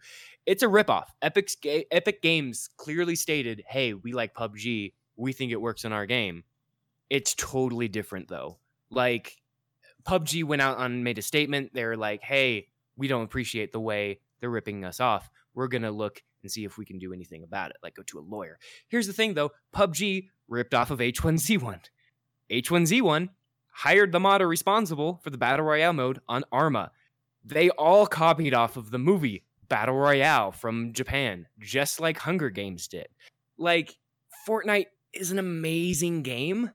It's 0.46 0.62
a 0.62 0.66
ripoff. 0.68 1.08
Epic's 1.20 1.54
ga- 1.54 1.86
Epic 1.90 2.22
Games 2.22 2.70
clearly 2.78 3.14
stated, 3.14 3.62
"Hey, 3.68 3.92
we 3.92 4.12
like 4.14 4.34
PUBG. 4.34 4.94
We 5.16 5.32
think 5.34 5.52
it 5.52 5.60
works 5.60 5.84
in 5.84 5.92
our 5.92 6.06
game." 6.06 6.44
It's 7.10 7.34
totally 7.34 7.88
different 7.88 8.28
though. 8.28 8.58
Like 8.90 9.36
PUBG 10.08 10.44
went 10.44 10.62
out 10.62 10.80
and 10.80 11.04
made 11.04 11.18
a 11.18 11.22
statement. 11.22 11.72
They're 11.74 11.96
like, 11.96 12.22
"Hey, 12.22 12.68
we 12.96 13.08
don't 13.08 13.24
appreciate 13.24 13.72
the 13.72 13.80
way 13.80 14.20
they're 14.40 14.50
ripping 14.50 14.84
us 14.84 15.00
off. 15.00 15.30
We're 15.54 15.68
gonna 15.68 15.90
look 15.90 16.22
and 16.42 16.50
see 16.50 16.64
if 16.64 16.78
we 16.78 16.84
can 16.84 16.98
do 16.98 17.12
anything 17.12 17.42
about 17.42 17.70
it. 17.70 17.76
Like 17.82 17.94
go 17.94 18.02
to 18.04 18.18
a 18.18 18.20
lawyer." 18.20 18.58
Here's 18.88 19.06
the 19.06 19.12
thing 19.12 19.34
though: 19.34 19.52
PUBG 19.74 20.30
ripped 20.48 20.74
off 20.74 20.90
of 20.90 21.00
H1Z1. 21.00 21.90
H1Z1 22.50 23.28
hired 23.70 24.12
the 24.12 24.20
modder 24.20 24.48
responsible 24.48 25.20
for 25.22 25.30
the 25.30 25.38
battle 25.38 25.66
royale 25.66 25.92
mode 25.92 26.20
on 26.26 26.44
Arma 26.50 26.90
they 27.44 27.70
all 27.70 28.06
copied 28.06 28.54
off 28.54 28.76
of 28.76 28.90
the 28.90 28.98
movie 28.98 29.44
Battle 29.68 29.96
Royale 29.96 30.52
from 30.52 30.92
Japan, 30.92 31.46
just 31.58 32.00
like 32.00 32.18
Hunger 32.18 32.50
Games 32.50 32.88
did. 32.88 33.08
Like, 33.58 33.96
Fortnite 34.46 34.86
is 35.12 35.30
an 35.30 35.38
amazing 35.38 36.22
game, 36.22 36.70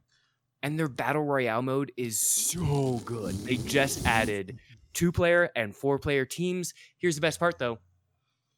and 0.64 0.80
their 0.80 0.88
Battle 0.88 1.24
Royale 1.24 1.62
mode 1.62 1.92
is 1.98 2.20
so 2.20 3.00
good. 3.06 3.36
They 3.46 3.58
just 3.58 4.06
added 4.08 4.58
two 4.94 5.12
player 5.12 5.50
and 5.56 5.76
four 5.76 6.00
player 6.00 6.26
teams. 6.26 6.74
Here's 6.98 7.16
the 7.16 7.22
best 7.22 7.40
part 7.40 7.60
though 7.60 7.78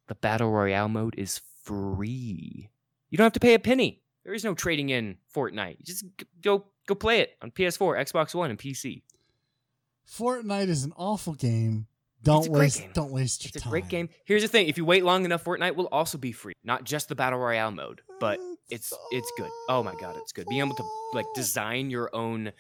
the 0.07 0.15
Battle 0.15 0.49
Royale 0.51 0.87
mode 0.87 1.15
is 1.17 1.41
free. 1.63 2.69
You 3.09 3.17
don't 3.17 3.25
have 3.25 3.33
to 3.33 3.39
pay 3.39 3.55
a 3.55 3.59
penny. 3.59 4.01
There 4.23 4.33
is 4.33 4.43
no 4.43 4.53
trading 4.53 4.89
in 4.89 5.17
Fortnite. 5.35 5.77
You 5.79 5.85
just 5.85 6.05
go 6.41 6.65
go 6.87 6.95
play 6.95 7.19
it 7.19 7.31
on 7.41 7.51
PS4, 7.51 7.99
Xbox 7.99 8.33
One, 8.33 8.49
and 8.49 8.57
PC. 8.59 9.01
Fortnite 10.07 10.67
is 10.69 10.83
an 10.83 10.93
awful 10.97 11.33
game. 11.33 11.87
Don't 12.23 12.49
waste. 12.49 12.81
game. 12.81 12.91
Don't 12.93 13.11
waste 13.11 13.43
your 13.43 13.49
It's 13.49 13.57
a 13.57 13.59
time. 13.61 13.71
great 13.71 13.87
game. 13.87 14.09
Here's 14.25 14.41
the 14.41 14.47
thing: 14.47 14.67
if 14.67 14.77
you 14.77 14.85
wait 14.85 15.03
long 15.03 15.25
enough, 15.25 15.43
Fortnite 15.43 15.75
will 15.75 15.87
also 15.91 16.17
be 16.17 16.31
free. 16.31 16.53
Not 16.63 16.83
just 16.83 17.07
the 17.09 17.15
battle 17.15 17.39
royale 17.39 17.71
mode, 17.71 18.01
but 18.19 18.39
uh, 18.39 18.54
it's 18.69 18.93
it's 19.11 19.31
good. 19.37 19.49
Oh 19.69 19.83
my 19.83 19.95
god, 19.95 20.15
it's 20.17 20.31
good. 20.31 20.47
Being 20.47 20.61
able 20.61 20.75
to 20.75 20.85
like 21.13 21.25
design 21.35 21.89
your 21.89 22.09
own 22.13 22.51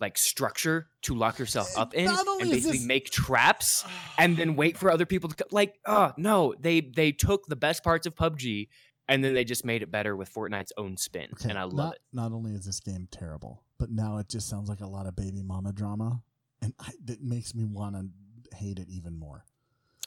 like 0.00 0.18
structure 0.18 0.88
to 1.02 1.14
lock 1.14 1.38
yourself 1.38 1.78
up 1.78 1.94
in 1.94 2.08
and 2.08 2.50
basically 2.50 2.78
this- 2.78 2.86
make 2.86 3.10
traps 3.10 3.84
and 4.18 4.36
then 4.36 4.56
wait 4.56 4.76
for 4.76 4.90
other 4.90 5.06
people 5.06 5.28
to 5.30 5.36
co- 5.36 5.48
like 5.50 5.74
oh 5.86 6.12
no 6.16 6.54
they 6.58 6.80
they 6.80 7.12
took 7.12 7.46
the 7.46 7.56
best 7.56 7.84
parts 7.84 8.06
of 8.06 8.14
PUBG 8.14 8.68
and 9.08 9.22
then 9.22 9.34
they 9.34 9.44
just 9.44 9.64
made 9.64 9.82
it 9.82 9.90
better 9.90 10.16
with 10.16 10.32
Fortnite's 10.32 10.72
own 10.76 10.96
spin 10.96 11.28
Okay, 11.34 11.50
and 11.50 11.58
I 11.58 11.64
love 11.64 11.74
not, 11.74 11.94
it. 11.94 12.00
Not 12.12 12.32
only 12.32 12.52
is 12.52 12.64
this 12.64 12.80
game 12.80 13.06
terrible, 13.10 13.62
but 13.78 13.90
now 13.90 14.18
it 14.18 14.28
just 14.28 14.48
sounds 14.48 14.68
like 14.68 14.80
a 14.80 14.86
lot 14.86 15.06
of 15.06 15.14
baby 15.14 15.42
mama 15.42 15.72
drama, 15.72 16.22
and 16.62 16.72
I, 16.80 16.90
it 17.08 17.22
makes 17.22 17.54
me 17.54 17.64
want 17.64 17.96
to 17.96 18.56
hate 18.56 18.78
it 18.78 18.88
even 18.88 19.16
more. 19.18 19.44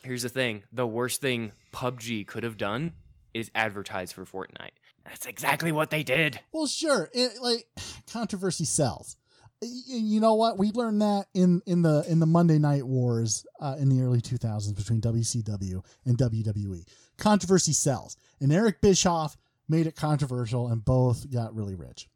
Here's 0.04 0.24
the 0.24 0.30
thing: 0.30 0.64
the 0.72 0.88
worst 0.88 1.22
thing 1.22 1.52
PUBG 1.74 2.28
could 2.28 2.44
have 2.44 2.58
done 2.58 2.94
is 3.34 3.52
advertise 3.54 4.12
for 4.12 4.26
Fortnite. 4.26 4.72
That's 5.08 5.26
exactly 5.26 5.72
what 5.72 5.90
they 5.90 6.04
did. 6.04 6.40
Well, 6.52 6.68
sure, 6.68 7.10
it, 7.14 7.42
like 7.42 7.66
controversy 8.12 8.66
sells. 8.66 9.16
You 9.62 10.20
know 10.20 10.36
what? 10.36 10.60
We 10.60 10.72
learned 10.72 11.02
that 11.02 11.26
in 11.34 11.62
in 11.66 11.82
the 11.82 12.06
in 12.08 12.20
the 12.20 12.28
Monday 12.28 12.60
Night 12.60 12.86
Wars 12.86 13.46
uh, 13.60 13.76
in 13.80 13.90
the 13.90 14.04
early 14.04 14.22
2000s 14.22 14.76
between 14.76 15.02
WCW 15.02 15.84
and 16.06 16.18
WWE. 16.18 16.86
Controversy 17.18 17.74
sells, 17.74 18.18
and 18.40 18.54
Eric 18.54 18.82
Bischoff 18.82 19.36
made 19.68 19.88
it 19.88 19.96
controversial, 19.96 20.68
and 20.68 20.86
both 20.86 21.32
got 21.32 21.56
really 21.56 21.74
rich. 21.74 22.08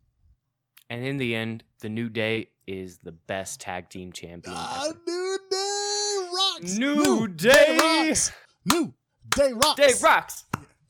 And 0.90 1.04
in 1.04 1.18
the 1.18 1.34
end, 1.34 1.64
the 1.80 1.90
New 1.90 2.10
Day 2.10 2.50
is 2.68 2.98
the 2.98 3.14
best 3.14 3.60
tag 3.62 3.90
team 3.90 4.12
champion 4.12 4.56
ever. 4.56 4.94
New 5.08 5.40
Day 5.50 6.28
rocks. 6.32 6.78
New 6.78 7.28
Day! 7.30 8.08
rocks. 8.08 8.32
New 8.66 8.94
Day 9.36 9.54
rocks. 9.54 9.76
Day 9.76 9.94
rocks. 10.04 10.44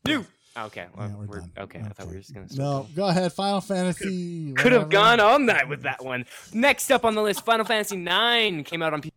New. 0.06 0.26
Okay. 0.58 0.86
Well, 0.98 1.08
Yeah, 1.08 1.16
we're 1.16 1.26
we're 1.28 1.40
done. 1.40 1.52
okay. 1.60 1.80
I 1.80 1.90
thought 1.90 2.08
we 2.08 2.14
were 2.14 2.20
just 2.20 2.34
gonna. 2.34 2.48
No, 2.52 2.88
go 2.96 3.06
ahead. 3.08 3.32
Final 3.34 3.62
Fantasy. 3.62 4.54
Could 4.54 4.72
have 4.74 4.90
gone 4.90 5.20
all 5.20 5.40
night 5.40 5.70
with 5.70 5.84
that 5.84 6.04
one. 6.04 6.26
Next 6.54 6.92
up 6.92 7.06
on 7.06 7.16
the 7.16 7.22
list, 7.22 7.46
Final 7.46 7.66
Fantasy 7.66 7.96
IX 7.96 8.70
came 8.70 8.82
out 8.82 8.94
on 8.94 9.02
PC 9.02 9.12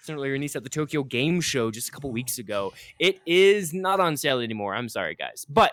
recently 0.00 0.30
released 0.30 0.56
at 0.56 0.64
the 0.64 0.68
Tokyo 0.70 1.04
Game 1.04 1.40
Show 1.40 1.70
just 1.70 1.88
a 1.88 1.92
couple 1.92 2.10
weeks 2.10 2.38
ago. 2.38 2.72
It 2.98 3.20
is 3.26 3.72
not 3.72 4.00
on 4.00 4.16
sale 4.16 4.40
anymore. 4.40 4.74
I'm 4.74 4.88
sorry, 4.88 5.14
guys, 5.14 5.46
but 5.48 5.72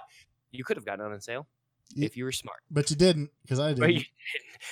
you 0.52 0.64
could 0.64 0.78
have 0.78 0.86
gotten 0.86 1.06
it 1.06 1.12
on 1.12 1.20
sale 1.22 1.48
if 1.96 2.16
you 2.16 2.24
were 2.26 2.32
smart. 2.32 2.60
But 2.70 2.90
you 2.92 2.96
didn't, 2.96 3.32
because 3.42 3.60
I 3.60 3.70
didn't. 3.74 3.90
you 3.90 3.94
didn't. 3.96 4.08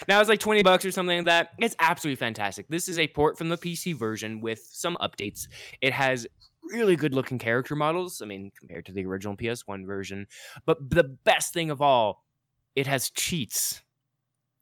Now 0.08 0.20
it's 0.20 0.30
like 0.30 0.40
20 0.42 0.62
bucks 0.62 0.86
or 0.86 0.92
something 0.92 1.18
like 1.18 1.26
that. 1.26 1.52
It's 1.60 1.76
absolutely 1.80 2.18
fantastic. 2.18 2.68
This 2.68 2.88
is 2.90 3.00
a 3.00 3.08
port 3.08 3.38
from 3.38 3.50
the 3.50 3.58
PC 3.58 3.96
version 3.96 4.42
with 4.42 4.60
some 4.72 4.96
updates. 5.02 5.48
It 5.82 5.94
has 5.94 6.28
really 6.72 6.96
good 6.96 7.14
looking 7.14 7.40
character 7.40 7.76
models. 7.76 8.22
I 8.22 8.26
mean, 8.26 8.52
compared 8.58 8.86
to 8.88 8.92
the 8.92 9.06
original 9.06 9.36
PS1 9.36 9.86
version. 9.86 10.28
But 10.66 10.90
the 10.90 11.04
best 11.04 11.54
thing 11.54 11.70
of 11.70 11.82
all, 11.82 12.24
it 12.76 12.88
has 12.88 13.10
cheats. 13.10 13.82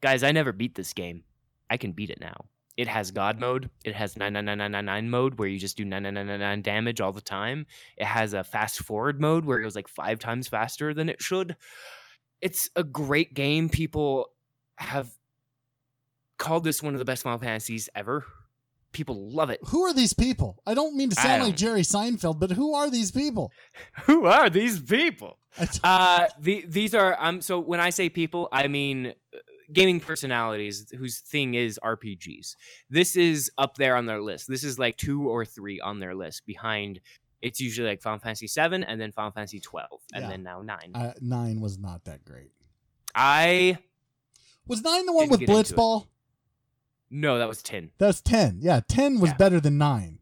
Guys, 0.02 0.24
I 0.24 0.32
never 0.32 0.52
beat 0.52 0.76
this 0.76 0.94
game. 0.94 1.24
I 1.70 1.78
can 1.78 1.92
beat 1.92 2.10
it 2.10 2.20
now. 2.22 2.46
It 2.78 2.88
has 2.88 3.12
God 3.12 3.40
mode. 3.40 3.70
It 3.86 3.96
has 3.96 4.18
99999 4.18 5.10
mode 5.10 5.40
where 5.40 5.48
you 5.48 5.58
just 5.58 5.78
do 5.78 5.86
9999 5.86 6.62
damage 6.62 7.02
all 7.02 7.14
the 7.14 7.22
time. 7.22 7.66
It 7.98 8.06
has 8.06 8.34
a 8.34 8.44
fast 8.44 8.80
forward 8.80 9.22
mode 9.22 9.46
where 9.46 9.60
it 9.60 9.64
goes 9.64 9.76
like 9.76 9.88
five 9.88 10.20
times 10.20 10.48
faster 10.48 10.94
than 10.94 11.08
it 11.08 11.22
should. 11.22 11.56
It's 12.42 12.70
a 12.76 12.84
great 12.84 13.34
game. 13.34 13.70
People 13.70 14.28
have 14.78 15.10
called 16.38 16.66
this 16.66 16.84
one 16.84 16.94
of 16.94 17.00
the 17.00 17.06
best 17.06 17.24
Final 17.24 17.40
Fantasies 17.40 17.90
ever. 17.96 18.26
People 18.96 19.30
love 19.30 19.50
it. 19.50 19.60
Who 19.72 19.84
are 19.84 19.94
these 19.94 20.14
people? 20.14 20.62
I 20.66 20.74
don't 20.74 20.96
mean 20.96 21.10
to 21.10 21.16
sound 21.18 21.44
like 21.44 21.58
Jerry 21.58 21.82
Seinfeld, 21.82 22.40
but 22.40 22.52
who 22.52 22.74
are 22.74 22.90
these 22.90 23.12
people? 23.12 23.52
Who 24.06 24.26
are 24.26 24.50
these 24.50 24.80
people? 24.80 25.38
Uh, 25.84 26.28
the, 26.40 26.66
these 26.68 26.94
are 26.96 27.16
um. 27.20 27.42
So 27.42 27.60
when 27.60 27.80
I 27.80 27.90
say 27.90 28.10
people, 28.10 28.48
I 28.52 28.68
mean 28.68 29.08
uh, 29.08 29.38
gaming 29.72 30.00
personalities 30.02 30.92
whose 30.98 31.20
thing 31.20 31.54
is 31.56 31.78
RPGs. 31.84 32.56
This 32.90 33.16
is 33.16 33.50
up 33.58 33.76
there 33.76 33.96
on 33.96 34.06
their 34.06 34.22
list. 34.22 34.48
This 34.50 34.64
is 34.64 34.78
like 34.80 34.96
two 34.98 35.30
or 35.30 35.46
three 35.46 35.80
on 35.80 36.00
their 36.00 36.14
list 36.16 36.46
behind. 36.46 37.00
It's 37.42 37.60
usually 37.62 37.88
like 37.88 38.02
Final 38.02 38.20
Fantasy 38.20 38.48
seven 38.48 38.84
and 38.84 39.00
then 39.00 39.12
Final 39.14 39.32
Fantasy 39.32 39.60
twelve 39.62 40.02
and 40.14 40.24
Yeah. 40.24 40.30
then 40.30 40.44
now 40.44 40.62
nine. 40.62 40.92
uh, 40.94 41.14
nine 41.22 41.60
was 41.62 41.78
not 41.80 42.04
that 42.06 42.24
great. 42.26 42.52
I 43.14 43.78
Was 44.68 44.82
nine 44.82 45.06
the 45.06 45.14
one 45.14 45.30
with. 45.30 45.40
Blitzball? 45.42 46.08
No, 47.10 47.38
that 47.38 47.48
was 47.48 47.62
ten. 47.64 47.92
That's 47.98 48.22
ten. 48.22 48.58
Yeah, 48.62 48.82
ten 48.88 49.20
was 49.20 49.32
Yeah. 49.32 49.38
better 49.38 49.60
than 49.60 49.78
nine. 49.78 50.20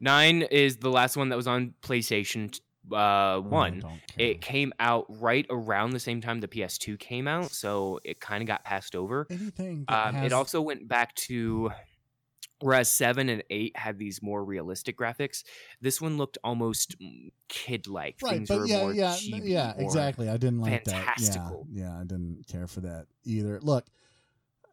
Nine 0.00 0.42
is 0.42 0.78
the 0.78 0.90
last 0.90 1.16
one 1.16 1.28
that 1.30 1.36
was 1.36 1.46
on 1.46 1.74
PlayStation 1.82 2.58
uh, 2.92 3.38
one. 3.40 3.80
don't. 3.80 4.00
It 4.18 4.42
came 4.42 4.72
out 4.78 5.06
right 5.08 5.46
around 5.48 5.92
the 5.92 6.00
same 6.00 6.20
time 6.20 6.40
the 6.40 6.48
PS2 6.48 6.98
came 6.98 7.26
out, 7.26 7.50
so 7.50 7.98
it 8.04 8.20
kind 8.20 8.42
of 8.42 8.46
got 8.46 8.62
passed 8.64 8.94
over. 8.94 9.26
Anything. 9.30 9.86
That 9.88 10.08
Um, 10.08 10.14
has, 10.16 10.26
it 10.26 10.32
also 10.34 10.60
went 10.60 10.86
back 10.86 11.14
to 11.14 11.70
whereas 12.60 12.90
seven 12.92 13.28
and 13.30 13.42
eight 13.50 13.74
had 13.76 13.98
these 13.98 14.22
more 14.22 14.44
realistic 14.44 14.98
graphics. 14.98 15.44
This 15.80 16.00
one 16.00 16.16
looked 16.18 16.36
almost 16.44 16.96
kid 17.48 17.86
like. 17.86 18.16
right, 18.22 18.32
Things 18.34 18.48
but 18.48 18.58
were 18.58 18.66
yeah, 18.66 18.80
more 18.80 18.92
yeah, 18.92 19.16
yeah, 19.22 19.72
exactly. 19.78 20.28
I 20.28 20.36
didn't 20.36 20.60
like 20.60 20.84
that. 20.84 21.14
Yeah, 21.20 21.50
yeah, 21.72 21.94
I 21.98 22.02
didn't 22.04 22.46
care 22.48 22.66
for 22.66 22.80
that 22.80 23.06
either. 23.24 23.60
Look, 23.62 23.86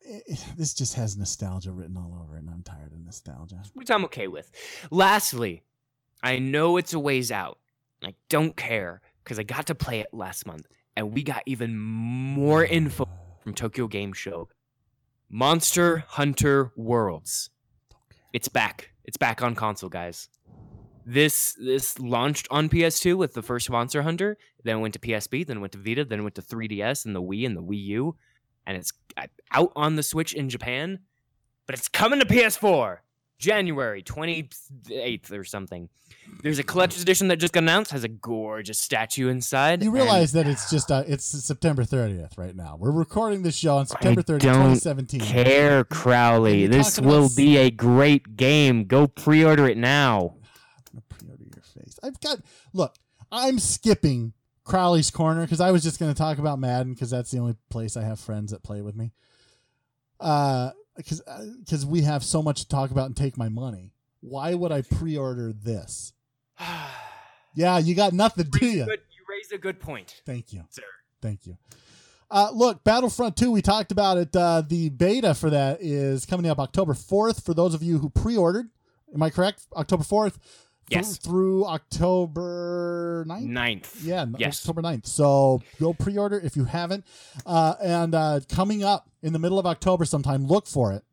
i 0.10 0.16
i- 0.32 0.38
this 0.58 0.74
just 0.74 0.96
has 0.96 1.18
nostalgia 1.18 1.72
written 1.72 1.98
all 1.98 2.20
over 2.24 2.36
it, 2.38 2.42
and 2.42 2.50
I'm 2.50 2.64
tired 2.64 2.92
of 2.94 3.00
nostalgia. 3.04 3.62
which 3.74 3.90
I'm 3.92 4.06
okay 4.06 4.28
with. 4.28 4.52
Lastly, 4.92 5.64
I 6.24 6.40
know 6.40 6.78
it's 6.78 6.94
a 6.94 7.00
ways 7.00 7.32
out. 7.32 7.60
I 8.04 8.16
don't 8.30 8.56
care 8.56 9.02
because 9.24 9.38
I 9.40 9.44
got 9.44 9.68
to 9.68 9.76
play 9.76 10.00
it 10.00 10.08
last 10.14 10.46
month, 10.48 10.66
and 10.96 11.14
we 11.14 11.24
got 11.24 11.44
even 11.46 11.78
more 11.78 12.64
info 12.66 13.08
from 13.44 13.54
Tokyo 13.54 13.88
Game 13.88 14.14
Show. 14.14 14.50
Monster 15.30 16.04
Hunter 16.10 16.72
Worlds. 16.76 17.50
It's 18.34 18.48
back. 18.50 18.92
It's 19.06 19.18
back 19.18 19.42
on 19.42 19.56
console, 19.56 19.90
guys. 19.90 20.28
This 21.06 21.54
this 21.60 21.98
launched 22.00 22.48
on 22.52 22.70
PS2 22.70 23.18
with 23.18 23.34
the 23.34 23.42
first 23.42 23.70
Monster 23.70 24.04
Hunter, 24.04 24.38
then 24.64 24.82
went 24.82 24.94
to 24.94 25.00
PSP, 25.00 25.46
then 25.48 25.60
went 25.62 25.72
to 25.74 25.80
Vita, 25.80 26.06
then 26.06 26.24
went 26.24 26.36
to 26.36 26.42
3DS 26.42 27.06
and 27.06 27.16
the 27.16 27.22
Wii 27.22 27.46
and 27.46 27.58
the 27.58 27.64
Wii 27.64 27.84
U. 27.86 28.16
and 28.66 28.78
it's 28.78 28.92
uh, 29.18 29.28
out 29.52 29.72
on 29.76 29.96
the 29.96 30.04
Switch 30.04 30.34
in 30.34 30.50
Japan, 30.50 31.00
but 31.66 31.76
it's 31.76 31.88
coming 31.88 32.20
to 32.20 32.26
PS4 32.26 33.00
January 33.42 34.04
28th 34.04 35.32
or 35.32 35.44
something. 35.44 35.90
There's 36.44 36.60
a 36.60 36.64
collector's 36.64 37.02
edition 37.02 37.28
that 37.30 37.38
just 37.38 37.54
got 37.54 37.64
announced, 37.64 37.92
has 37.92 38.04
a 38.04 38.08
gorgeous 38.08 38.80
statue 38.80 39.28
inside. 39.30 39.82
You 39.82 39.90
and 39.90 39.96
realize 39.96 40.32
that 40.34 40.48
it's 40.48 40.70
just 40.70 40.92
uh, 40.92 41.04
it's 41.08 41.26
September 41.26 41.84
30th 41.84 42.38
right 42.38 42.56
now. 42.56 42.78
We're 42.80 42.92
recording 42.92 43.42
this 43.42 43.56
show 43.56 43.78
on 43.78 43.88
September 43.88 44.22
30th, 44.22 44.40
don't 44.40 44.76
2017. 44.76 45.22
care, 45.22 45.84
Crowley. 45.84 46.68
This 46.68 46.96
talking 46.96 47.10
about 47.10 47.20
will 47.20 47.30
be 47.36 47.58
a 47.58 47.72
great 47.72 48.38
game. 48.38 48.86
Go 48.86 49.08
pre-order 49.08 49.68
it 49.68 49.78
now. 49.78 50.36
I'm 50.94 50.94
gonna 50.94 51.04
pre-order 51.10 51.44
your 51.44 51.64
face. 51.64 52.00
I've 52.04 52.20
got 52.22 52.38
look. 52.74 52.96
I'm 53.32 53.60
skipping 53.60 54.34
Crowley's 54.64 55.12
corner 55.12 55.42
because 55.42 55.62
I 55.62 55.72
was 55.72 55.84
just 55.84 56.00
going 56.00 56.14
to 56.14 56.18
talk 56.18 56.38
about 56.38 56.60
Madden 56.60 56.94
because 56.94 57.10
that's 57.10 57.32
the 57.32 57.40
only 57.40 57.56
place 57.70 57.98
I 57.98 58.04
have 58.04 58.20
friends 58.20 58.52
that 58.52 58.64
play 58.64 58.82
with 58.82 58.96
me. 58.96 59.12
Uh, 60.20 60.72
because 60.96 61.22
because 61.60 61.86
we 61.86 62.02
have 62.02 62.24
so 62.24 62.42
much 62.44 62.62
to 62.62 62.68
talk 62.68 62.92
about 62.92 63.08
and 63.08 63.18
take 63.18 63.38
my 63.38 63.50
money. 63.50 63.92
Why 64.20 64.54
would 64.54 64.72
I 64.72 64.82
pre-order 64.84 65.52
this? 65.54 66.14
Yeah, 67.54 67.80
you 67.80 67.96
got 67.96 68.14
nothing, 68.14 68.46
do 68.50 68.66
you? 68.66 68.86
good- 68.86 69.02
you 69.12 69.26
raised 69.30 69.52
a 69.52 69.58
good 69.58 69.82
point, 69.82 70.22
Thank 70.26 70.54
you. 70.54 70.64
sir. 70.70 70.84
Thank 71.22 71.46
you. 71.46 71.58
Uh, 72.30 72.50
look, 72.54 72.82
Battlefront 72.86 73.36
2, 73.36 73.52
we 73.52 73.62
talked 73.62 73.92
about 73.92 74.18
it. 74.18 74.34
Uh, 74.34 74.64
the 74.66 74.88
beta 74.88 75.34
for 75.34 75.50
that 75.50 75.80
is 75.82 76.26
coming 76.26 76.50
up 76.50 76.60
October 76.60 76.94
4th 76.94 77.44
for 77.44 77.54
those 77.54 77.74
of 77.74 77.84
you 77.84 77.98
who 77.98 78.10
pre 78.10 78.38
ordered. 78.38 78.70
Am 79.14 79.22
I 79.22 79.30
correct? 79.30 79.64
October 79.76 80.06
4th? 80.06 80.36
Yes. 80.92 81.18
through 81.18 81.66
October 81.66 83.26
9th? 83.28 83.42
Ninth. 83.44 84.04
Yeah, 84.04 84.26
Yes. 84.38 84.60
October 84.62 84.82
9th. 84.82 85.06
So 85.08 85.62
go 85.80 85.94
pre 85.94 86.18
order 86.18 86.40
if 86.40 86.56
you 86.56 86.66
haven't. 86.66 87.06
Uh, 87.46 87.76
and 87.82 88.14
uh, 88.16 88.40
coming 88.50 88.84
up 88.84 89.10
in 89.22 89.34
the 89.34 89.40
middle 89.40 89.60
of 89.60 89.66
October 89.66 90.06
sometime, 90.06 90.46
look 90.46 90.68
for 90.68 90.92
it. 90.94 91.04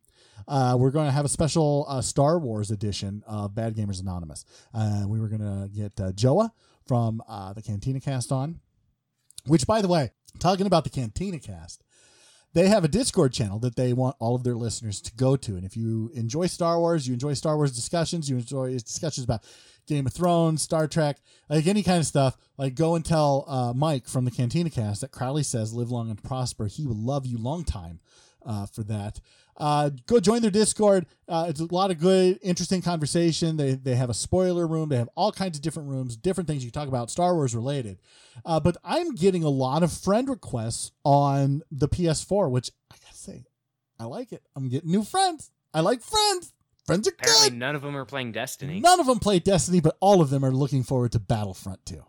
Uh, 0.47 0.77
we're 0.79 0.91
going 0.91 1.07
to 1.07 1.13
have 1.13 1.25
a 1.25 1.29
special 1.29 1.85
uh, 1.89 2.01
Star 2.01 2.39
Wars 2.39 2.71
edition 2.71 3.23
of 3.27 3.55
Bad 3.55 3.77
Gamers 3.77 4.01
Anonymous. 4.01 4.45
Uh, 4.73 5.05
we 5.07 5.21
were 5.21 5.29
going 5.29 5.43
to 5.43 5.69
get 5.75 6.01
uh, 6.01 6.13
Joa 6.13 6.53
from 6.87 7.23
uh, 7.29 7.53
the 7.53 7.61
Cantina 7.61 8.01
Cast 8.01 8.33
on, 8.33 8.61
which, 9.47 9.67
by 9.67 9.83
the 9.83 9.89
way, 9.89 10.11
talking 10.39 10.67
about 10.67 10.85
the 10.85 10.91
Cantina 10.91 11.39
Cast, 11.39 11.83
they 12.55 12.69
have 12.69 12.85
a 12.85 12.89
Discord 12.89 13.33
channel 13.33 13.59
that 13.61 13.77
they 13.77 13.93
want 13.93 14.17
all 14.19 14.35
of 14.35 14.43
their 14.43 14.55
listeners 14.55 15.01
to 15.03 15.15
go 15.15 15.37
to. 15.37 15.57
And 15.57 15.65
if 15.65 15.77
you 15.77 16.11
enjoy 16.15 16.47
Star 16.47 16.79
Wars, 16.79 17.07
you 17.07 17.15
enjoy 17.15 17.35
Star 17.35 17.57
Wars 17.57 17.75
discussions, 17.75 18.29
you 18.29 18.37
enjoy 18.37 18.73
discussions 18.73 19.25
about 19.25 19.45
Game 19.87 20.07
of 20.07 20.13
Thrones, 20.13 20.63
Star 20.63 20.87
Trek, 20.87 21.19
like 21.49 21.67
any 21.67 21.83
kind 21.83 21.99
of 21.99 22.07
stuff, 22.07 22.37
like 22.57 22.75
go 22.75 22.95
and 22.95 23.05
tell 23.05 23.45
uh, 23.49 23.73
Mike 23.75 24.07
from 24.07 24.25
the 24.25 24.31
Cantina 24.31 24.71
Cast 24.71 25.01
that 25.01 25.13
Crowley 25.13 25.43
says 25.43 25.73
live 25.73 25.91
long 25.91 26.11
and 26.11 26.23
prosper. 26.23 26.67
He 26.67 26.87
will 26.87 26.97
love 26.97 27.27
you 27.27 27.39
long 27.39 27.65
time 27.65 28.01
uh, 28.45 28.67
for 28.67 28.83
that. 28.85 29.21
Uh, 29.59 29.91
go 30.07 30.21
join 30.21 30.41
their 30.41 30.51
Discord. 30.53 31.05
Uh, 31.29 31.47
it's 31.49 31.59
a 31.61 31.67
lot 31.75 31.91
of 31.91 31.99
good, 31.99 32.39
interesting 32.43 32.81
conversation. 32.81 33.57
They 33.57 33.73
they 33.75 33.97
have 33.97 34.09
a 34.09 34.15
spoiler 34.15 34.67
room. 34.67 34.89
They 34.89 34.97
have 34.97 35.09
all 35.17 35.33
kinds 35.33 35.59
of 35.59 35.63
different 35.63 35.89
rooms, 35.89 36.17
different 36.17 36.47
things 36.49 36.65
you 36.65 36.71
can 36.71 36.81
talk 36.81 36.89
about 36.89 37.11
Star 37.11 37.35
Wars 37.35 37.55
related. 37.55 37.99
Uh, 38.45 38.61
but 38.61 38.77
I'm 38.85 39.15
getting 39.17 39.43
a 39.43 39.49
lot 39.49 39.83
of 39.83 39.93
friend 39.93 40.29
requests 40.29 40.93
on 41.05 41.63
the 41.73 41.89
PS4, 41.89 42.51
which 42.51 42.71
I 42.91 42.95
gotta 43.03 43.17
say, 43.17 43.45
I 43.99 44.05
like 44.05 44.31
it. 44.33 44.43
I'm 44.55 44.69
getting 44.69 44.91
new 44.93 45.03
friends. 45.03 45.51
I 45.75 45.81
like 45.81 46.03
friends. 46.03 46.55
Friends 46.87 47.07
are 47.07 47.11
Apparently, 47.11 47.51
good. 47.51 47.59
none 47.59 47.75
of 47.75 47.83
them 47.83 47.97
are 47.97 48.07
playing 48.07 48.33
Destiny. 48.33 48.81
None 48.81 49.01
of 49.01 49.07
them 49.07 49.19
play 49.19 49.41
Destiny, 49.41 49.81
but 49.81 49.97
all 50.01 50.23
of 50.23 50.31
them 50.31 50.43
are 50.45 50.51
looking 50.53 50.83
forward 50.85 51.13
to 51.13 51.19
Battlefront 51.19 51.85
2. 51.85 52.03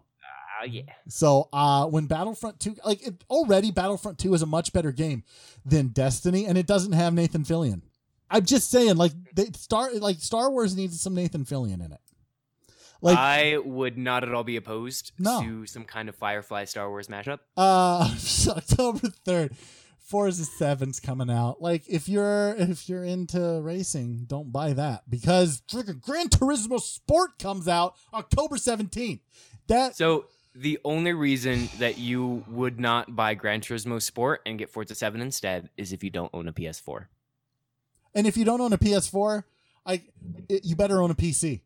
Oh 0.61 0.65
yeah. 0.65 0.81
So 1.07 1.47
uh, 1.53 1.85
when 1.87 2.05
Battlefront 2.07 2.59
2, 2.59 2.75
like 2.85 3.05
it, 3.05 3.23
already 3.29 3.71
Battlefront 3.71 4.17
2 4.19 4.33
is 4.33 4.41
a 4.41 4.45
much 4.45 4.73
better 4.73 4.91
game 4.91 5.23
than 5.65 5.87
Destiny, 5.89 6.45
and 6.45 6.57
it 6.57 6.67
doesn't 6.67 6.93
have 6.93 7.13
Nathan 7.13 7.43
Fillion. 7.43 7.81
I'm 8.29 8.45
just 8.45 8.69
saying, 8.69 8.95
like 8.97 9.13
they 9.35 9.45
Star 9.55 9.91
like 9.93 10.17
Star 10.19 10.51
Wars 10.51 10.75
needs 10.75 10.99
some 11.01 11.15
Nathan 11.15 11.45
Fillion 11.45 11.83
in 11.85 11.91
it. 11.91 11.99
Like 13.01 13.17
I 13.17 13.57
would 13.57 13.97
not 13.97 14.23
at 14.23 14.33
all 14.33 14.43
be 14.43 14.57
opposed 14.57 15.13
No. 15.17 15.41
to 15.41 15.65
some 15.65 15.85
kind 15.85 16.09
of 16.09 16.15
Firefly 16.15 16.65
Star 16.65 16.89
Wars 16.89 17.07
mashup. 17.07 17.39
uh 17.55 18.13
October 18.49 19.07
3rd, 19.25 19.55
Forza 19.99 20.43
7's 20.43 20.99
coming 20.99 21.29
out. 21.29 21.61
Like 21.61 21.83
if 21.87 22.09
you're 22.09 22.53
if 22.57 22.89
you're 22.89 23.05
into 23.05 23.61
racing, 23.63 24.25
don't 24.27 24.51
buy 24.51 24.73
that 24.73 25.09
because 25.09 25.61
freaking 25.71 26.01
Gran 26.01 26.27
Turismo 26.27 26.79
Sport 26.81 27.39
comes 27.39 27.67
out 27.69 27.95
October 28.13 28.57
17th. 28.57 29.21
That 29.67 29.95
So 29.95 30.25
the 30.55 30.79
only 30.83 31.13
reason 31.13 31.69
that 31.77 31.97
you 31.97 32.43
would 32.47 32.79
not 32.79 33.15
buy 33.15 33.33
Gran 33.33 33.61
Turismo 33.61 34.01
Sport 34.01 34.41
and 34.45 34.57
get 34.57 34.69
Forza 34.69 34.95
7 34.95 35.21
instead 35.21 35.69
is 35.77 35.93
if 35.93 36.03
you 36.03 36.09
don't 36.09 36.31
own 36.33 36.47
a 36.47 36.53
PS4. 36.53 37.05
And 38.15 38.25
if 38.25 38.35
you 38.35 38.45
don't 38.45 38.61
own 38.61 38.73
a 38.73 38.77
PS4, 38.77 39.43
I 39.85 40.01
it, 40.49 40.65
you 40.65 40.75
better 40.75 41.01
own 41.01 41.11
a 41.11 41.15
PC. 41.15 41.61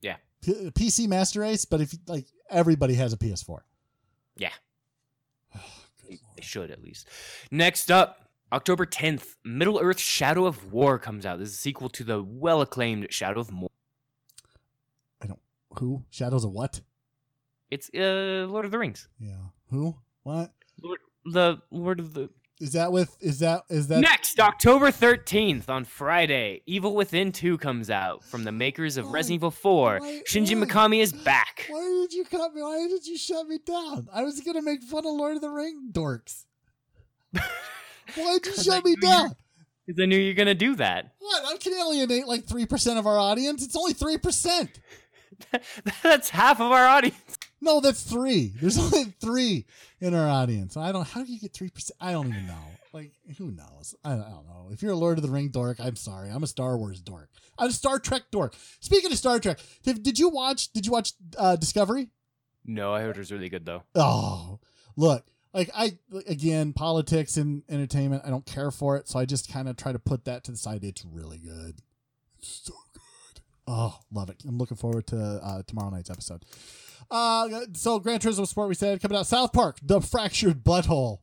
Yeah. 0.00 0.16
P- 0.40 0.70
PC 0.70 1.08
Master 1.08 1.40
Race, 1.40 1.64
but 1.64 1.80
if 1.80 1.94
like 2.06 2.26
everybody 2.48 2.94
has 2.94 3.12
a 3.12 3.16
PS4. 3.16 3.60
Yeah. 4.36 4.52
They 6.36 6.42
should 6.42 6.70
at 6.70 6.82
least. 6.82 7.08
Next 7.50 7.90
up, 7.90 8.28
October 8.52 8.84
10th, 8.86 9.36
Middle 9.44 9.80
Earth 9.80 9.98
Shadow 9.98 10.44
of 10.46 10.72
War 10.72 10.98
comes 10.98 11.24
out. 11.24 11.38
This 11.38 11.48
is 11.48 11.54
a 11.54 11.58
sequel 11.58 11.88
to 11.90 12.04
the 12.04 12.22
well 12.22 12.60
acclaimed 12.60 13.06
Shadow 13.10 13.40
of 13.40 13.52
War. 13.52 13.70
I 15.22 15.26
don't. 15.26 15.40
Who? 15.78 16.04
Shadows 16.10 16.44
of 16.44 16.52
what? 16.52 16.80
It's 17.74 17.90
uh, 17.92 18.46
Lord 18.48 18.64
of 18.64 18.70
the 18.70 18.78
Rings. 18.78 19.08
Yeah. 19.18 19.32
Who? 19.70 19.96
What? 20.22 20.52
Lord, 20.80 21.00
the 21.24 21.58
Lord 21.72 21.98
of 21.98 22.14
the. 22.14 22.30
Is 22.60 22.72
that 22.74 22.92
with 22.92 23.16
is 23.20 23.40
that 23.40 23.62
is 23.68 23.88
that 23.88 23.98
Next, 23.98 24.38
October 24.38 24.92
13th 24.92 25.68
on 25.68 25.84
Friday, 25.84 26.62
Evil 26.66 26.94
Within 26.94 27.32
2 27.32 27.58
comes 27.58 27.90
out 27.90 28.22
from 28.22 28.44
the 28.44 28.52
makers 28.52 28.96
of 28.96 29.06
Why- 29.06 29.12
Resident 29.14 29.34
Evil 29.40 29.50
4. 29.50 29.98
why- 29.98 30.22
Shinji 30.24 30.56
why? 30.58 30.64
Mikami 30.66 31.00
is 31.00 31.12
back. 31.12 31.66
Why 31.68 31.80
did 32.02 32.12
you 32.12 32.24
cut 32.24 32.54
me? 32.54 32.62
Why 32.62 32.86
did 32.88 33.04
you 33.06 33.18
shut 33.18 33.48
me 33.48 33.58
down? 33.66 34.06
I 34.14 34.22
was 34.22 34.40
gonna 34.40 34.62
make 34.62 34.84
fun 34.84 35.04
of 35.04 35.12
Lord 35.12 35.34
of 35.34 35.42
the 35.42 35.50
Ring 35.50 35.88
dorks. 35.90 36.44
Why'd 38.14 38.46
you 38.46 38.54
shut 38.54 38.82
I 38.86 38.88
me 38.88 38.94
down? 39.02 39.34
Because 39.84 40.00
I 40.00 40.06
knew 40.06 40.16
you 40.16 40.30
were 40.30 40.34
going 40.36 40.46
to 40.46 40.54
do 40.54 40.76
that. 40.76 41.12
What? 41.18 41.44
I 41.44 41.56
can 41.58 41.74
alienate 41.74 42.26
like 42.26 42.44
three 42.46 42.64
percent 42.66 42.98
of 42.98 43.06
our 43.06 43.18
audience. 43.18 43.62
It's 43.64 43.76
only 43.76 43.92
three 43.94 44.16
percent. 44.16 44.80
That's 46.02 46.30
half 46.30 46.60
of 46.60 46.70
our 46.70 46.86
audience. 46.86 47.36
No, 47.64 47.80
that's 47.80 48.02
three. 48.02 48.52
There's 48.60 48.78
only 48.94 49.04
three 49.20 49.64
in 50.00 50.14
our 50.14 50.28
audience. 50.28 50.76
I 50.76 50.92
don't. 50.92 51.06
How 51.06 51.24
do 51.24 51.32
you 51.32 51.40
get 51.40 51.54
three 51.54 51.70
percent? 51.70 51.96
I 52.00 52.12
don't 52.12 52.28
even 52.28 52.46
know. 52.46 52.58
Like, 52.92 53.12
who 53.38 53.50
knows? 53.50 53.94
I, 54.04 54.12
I 54.12 54.16
don't 54.16 54.46
know. 54.46 54.68
If 54.70 54.82
you're 54.82 54.92
a 54.92 54.96
Lord 54.96 55.18
of 55.18 55.24
the 55.24 55.30
Ring 55.30 55.48
dork, 55.48 55.78
I'm 55.80 55.96
sorry. 55.96 56.28
I'm 56.30 56.42
a 56.44 56.46
Star 56.46 56.76
Wars 56.76 57.00
dork. 57.00 57.28
I'm 57.58 57.68
a 57.70 57.72
Star 57.72 57.98
Trek 57.98 58.24
dork. 58.30 58.54
Speaking 58.80 59.10
of 59.10 59.18
Star 59.18 59.40
Trek, 59.40 59.58
did, 59.82 60.02
did 60.02 60.18
you 60.18 60.28
watch? 60.28 60.72
Did 60.72 60.86
you 60.86 60.92
watch 60.92 61.12
uh, 61.36 61.56
Discovery? 61.56 62.10
No, 62.66 62.92
I 62.92 63.00
heard 63.00 63.16
it 63.16 63.20
was 63.20 63.32
really 63.32 63.48
good, 63.48 63.64
though. 63.66 63.82
Oh, 63.94 64.60
look. 64.96 65.24
Like 65.54 65.70
I 65.74 65.96
again, 66.26 66.72
politics 66.72 67.36
and 67.36 67.62
entertainment. 67.68 68.24
I 68.26 68.30
don't 68.30 68.44
care 68.44 68.72
for 68.72 68.96
it, 68.96 69.08
so 69.08 69.20
I 69.20 69.24
just 69.24 69.50
kind 69.50 69.68
of 69.68 69.76
try 69.76 69.92
to 69.92 70.00
put 70.00 70.24
that 70.24 70.42
to 70.44 70.50
the 70.50 70.56
side. 70.56 70.82
It's 70.82 71.04
really 71.04 71.38
good. 71.38 71.76
It's 72.40 72.60
so 72.64 72.74
good. 72.92 73.40
Oh, 73.66 74.00
love 74.12 74.28
it. 74.30 74.42
I'm 74.46 74.58
looking 74.58 74.76
forward 74.76 75.06
to 75.08 75.16
uh, 75.16 75.62
tomorrow 75.66 75.90
night's 75.90 76.10
episode. 76.10 76.44
Uh, 77.10 77.60
so 77.74 77.98
Gran 77.98 78.18
Turismo 78.20 78.46
Sport, 78.46 78.68
we 78.68 78.74
said 78.74 79.00
coming 79.00 79.16
out. 79.18 79.26
South 79.26 79.52
Park, 79.52 79.78
The 79.82 80.00
Fractured 80.00 80.64
But 80.64 80.86
Whole. 80.86 81.22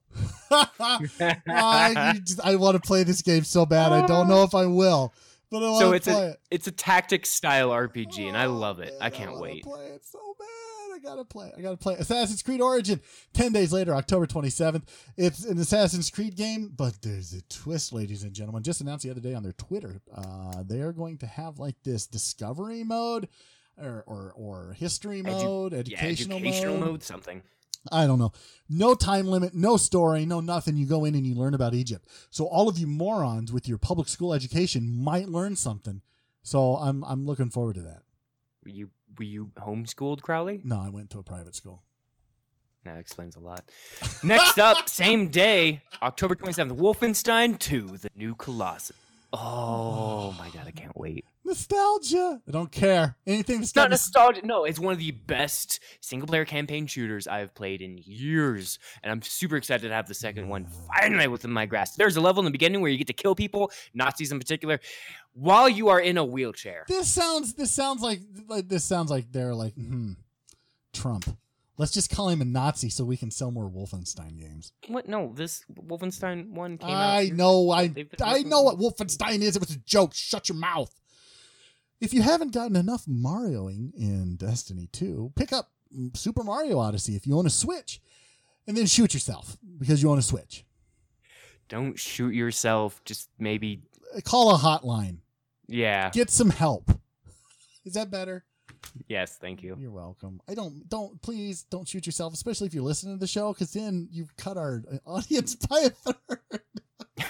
I, 0.51 2.19
I 2.43 2.55
want 2.55 2.75
to 2.75 2.85
play 2.85 3.03
this 3.03 3.21
game 3.21 3.43
so 3.43 3.65
bad. 3.65 3.91
I 3.91 4.05
don't 4.05 4.27
know 4.27 4.43
if 4.43 4.53
I 4.53 4.65
will, 4.65 5.13
but 5.49 5.63
I 5.63 5.69
want 5.69 5.79
so 5.79 5.89
to 5.91 5.95
it's 5.95 6.07
play 6.07 6.15
a 6.15 6.29
it. 6.31 6.39
it's 6.51 6.67
a 6.67 6.71
tactics 6.71 7.29
style 7.29 7.69
RPG, 7.69 8.19
and 8.27 8.37
I 8.37 8.45
love 8.45 8.79
it. 8.79 8.93
I 8.99 9.09
can't 9.09 9.31
wanna 9.31 9.41
wait. 9.43 9.63
Play 9.63 9.85
it 9.87 10.05
so 10.05 10.19
bad. 10.37 10.47
I 10.93 10.99
gotta 11.01 11.23
play. 11.23 11.47
it. 11.47 11.55
I 11.57 11.61
gotta 11.61 11.77
play. 11.77 11.95
Assassin's 11.95 12.43
Creed 12.43 12.61
Origin. 12.61 12.99
Ten 13.33 13.53
days 13.53 13.71
later, 13.73 13.95
October 13.95 14.27
twenty 14.27 14.49
seventh. 14.49 14.91
It's 15.17 15.45
an 15.45 15.57
Assassin's 15.57 16.09
Creed 16.09 16.35
game, 16.35 16.71
but 16.75 17.01
there's 17.01 17.33
a 17.33 17.41
twist, 17.43 17.93
ladies 17.93 18.23
and 18.23 18.33
gentlemen. 18.33 18.63
Just 18.63 18.81
announced 18.81 19.03
the 19.05 19.11
other 19.11 19.21
day 19.21 19.33
on 19.33 19.43
their 19.43 19.53
Twitter, 19.53 20.01
uh, 20.13 20.63
they 20.65 20.81
are 20.81 20.91
going 20.91 21.17
to 21.19 21.25
have 21.25 21.57
like 21.59 21.75
this 21.83 22.05
discovery 22.05 22.83
mode. 22.83 23.29
Or, 23.81 24.03
or, 24.07 24.33
or 24.35 24.73
history 24.77 25.21
Edu- 25.21 25.43
mode, 25.43 25.73
Yeah, 25.73 25.79
educational, 25.79 26.37
educational 26.37 26.77
mode. 26.77 26.89
mode, 26.89 27.03
something. 27.03 27.41
I 27.91 28.05
don't 28.05 28.19
know. 28.19 28.31
No 28.69 28.93
time 28.93 29.25
limit, 29.27 29.55
no 29.55 29.75
story, 29.75 30.25
no 30.25 30.39
nothing. 30.39 30.77
You 30.77 30.85
go 30.85 31.03
in 31.03 31.15
and 31.15 31.25
you 31.25 31.33
learn 31.33 31.55
about 31.55 31.73
Egypt. 31.73 32.07
So 32.29 32.45
all 32.45 32.69
of 32.69 32.77
you 32.77 32.85
morons 32.85 33.51
with 33.51 33.67
your 33.67 33.79
public 33.79 34.07
school 34.07 34.33
education 34.35 34.93
might 34.95 35.27
learn 35.29 35.55
something. 35.55 36.01
So 36.43 36.75
I'm 36.77 37.03
I'm 37.03 37.25
looking 37.25 37.49
forward 37.49 37.75
to 37.75 37.81
that. 37.81 38.03
Were 38.63 38.69
you 38.71 38.89
were 39.17 39.25
you 39.25 39.51
homeschooled, 39.57 40.21
Crowley? 40.21 40.61
No, 40.63 40.79
I 40.79 40.89
went 40.89 41.09
to 41.11 41.19
a 41.19 41.23
private 41.23 41.55
school. 41.55 41.81
That 42.85 42.97
explains 42.97 43.35
a 43.35 43.39
lot. 43.39 43.63
Next 44.23 44.57
up, 44.59 44.87
same 44.89 45.29
day, 45.29 45.81
October 46.03 46.35
twenty 46.35 46.53
seventh, 46.53 46.79
Wolfenstein 46.79 47.57
Two: 47.59 47.97
The 47.97 48.09
New 48.15 48.35
Colossus. 48.35 48.95
Oh 49.33 50.35
my 50.37 50.49
god, 50.49 50.65
I 50.67 50.71
can't 50.71 50.95
wait. 50.97 51.25
Nostalgia. 51.45 52.41
I 52.47 52.51
don't 52.51 52.71
care. 52.71 53.15
Anything 53.25 53.57
that's 53.57 53.69
It's 53.69 53.75
not 53.75 53.89
nostalgia. 53.89 54.45
No, 54.45 54.65
it's 54.65 54.79
one 54.79 54.93
of 54.93 54.99
the 54.99 55.11
best 55.11 55.79
single 56.01 56.27
player 56.27 56.43
campaign 56.43 56.85
shooters 56.85 57.27
I've 57.27 57.53
played 57.55 57.81
in 57.81 57.97
years. 58.03 58.77
And 59.03 59.11
I'm 59.11 59.21
super 59.21 59.55
excited 59.55 59.87
to 59.87 59.93
have 59.93 60.07
the 60.07 60.13
second 60.13 60.49
one 60.49 60.65
finally 60.65 61.27
within 61.27 61.51
my 61.51 61.65
grasp. 61.65 61.95
There's 61.97 62.17
a 62.17 62.21
level 62.21 62.41
in 62.41 62.45
the 62.45 62.51
beginning 62.51 62.81
where 62.81 62.91
you 62.91 62.97
get 62.97 63.07
to 63.07 63.13
kill 63.13 63.35
people, 63.35 63.71
Nazis 63.93 64.31
in 64.31 64.39
particular, 64.39 64.79
while 65.33 65.69
you 65.69 65.87
are 65.87 65.99
in 65.99 66.17
a 66.17 66.25
wheelchair. 66.25 66.85
This 66.87 67.11
sounds. 67.11 67.53
This 67.53 67.71
sounds 67.71 68.01
like. 68.01 68.19
like 68.47 68.67
this 68.67 68.83
sounds 68.83 69.09
like 69.09 69.31
they're 69.31 69.55
like, 69.55 69.73
hmm, 69.75 70.13
Trump. 70.93 71.37
Let's 71.81 71.93
just 71.93 72.11
call 72.11 72.29
him 72.29 72.41
a 72.41 72.45
Nazi 72.45 72.89
so 72.89 73.03
we 73.03 73.17
can 73.17 73.31
sell 73.31 73.49
more 73.49 73.67
Wolfenstein 73.67 74.37
games. 74.39 74.71
What? 74.87 75.09
No, 75.09 75.33
this 75.33 75.63
Wolfenstein 75.73 76.51
one 76.51 76.77
came 76.77 76.91
out. 76.91 76.95
I 76.95 77.21
years- 77.21 77.35
know. 77.35 77.71
I 77.71 77.91
I 78.21 78.43
know 78.43 78.61
what 78.61 78.77
Wolfenstein 78.77 79.41
is. 79.41 79.55
It 79.55 79.61
was 79.61 79.71
a 79.71 79.79
joke. 79.79 80.13
Shut 80.13 80.47
your 80.47 80.59
mouth. 80.59 80.93
If 81.99 82.13
you 82.13 82.21
haven't 82.21 82.53
gotten 82.53 82.75
enough 82.75 83.07
Marioing 83.07 83.95
in 83.95 84.35
Destiny 84.35 84.89
2, 84.91 85.33
pick 85.35 85.51
up 85.51 85.71
Super 86.13 86.43
Mario 86.43 86.77
Odyssey 86.77 87.15
if 87.15 87.25
you 87.25 87.35
own 87.35 87.47
a 87.47 87.49
Switch, 87.49 87.99
and 88.67 88.77
then 88.77 88.85
shoot 88.85 89.15
yourself 89.15 89.57
because 89.79 90.03
you 90.03 90.11
own 90.11 90.19
a 90.19 90.21
Switch. 90.21 90.63
Don't 91.67 91.97
shoot 91.97 92.35
yourself. 92.35 93.01
Just 93.05 93.27
maybe. 93.39 93.81
Call 94.23 94.53
a 94.53 94.59
hotline. 94.59 95.17
Yeah. 95.65 96.11
Get 96.11 96.29
some 96.29 96.51
help. 96.51 96.91
Is 97.85 97.93
that 97.93 98.11
better? 98.11 98.45
Yes. 99.07 99.37
Thank 99.37 99.63
you. 99.63 99.77
You're 99.79 99.91
welcome. 99.91 100.41
I 100.49 100.53
don't 100.53 100.87
don't 100.89 101.21
please 101.21 101.63
don't 101.63 101.87
shoot 101.87 102.05
yourself, 102.05 102.33
especially 102.33 102.67
if 102.67 102.73
you're 102.73 102.83
listening 102.83 103.15
to 103.15 103.19
the 103.19 103.27
show, 103.27 103.53
because 103.53 103.73
then 103.73 104.07
you've 104.11 104.35
cut 104.37 104.57
our 104.57 104.83
uh, 104.91 104.97
audience 105.09 105.55
by 105.55 105.79
a 105.85 105.89
third. 105.89 106.61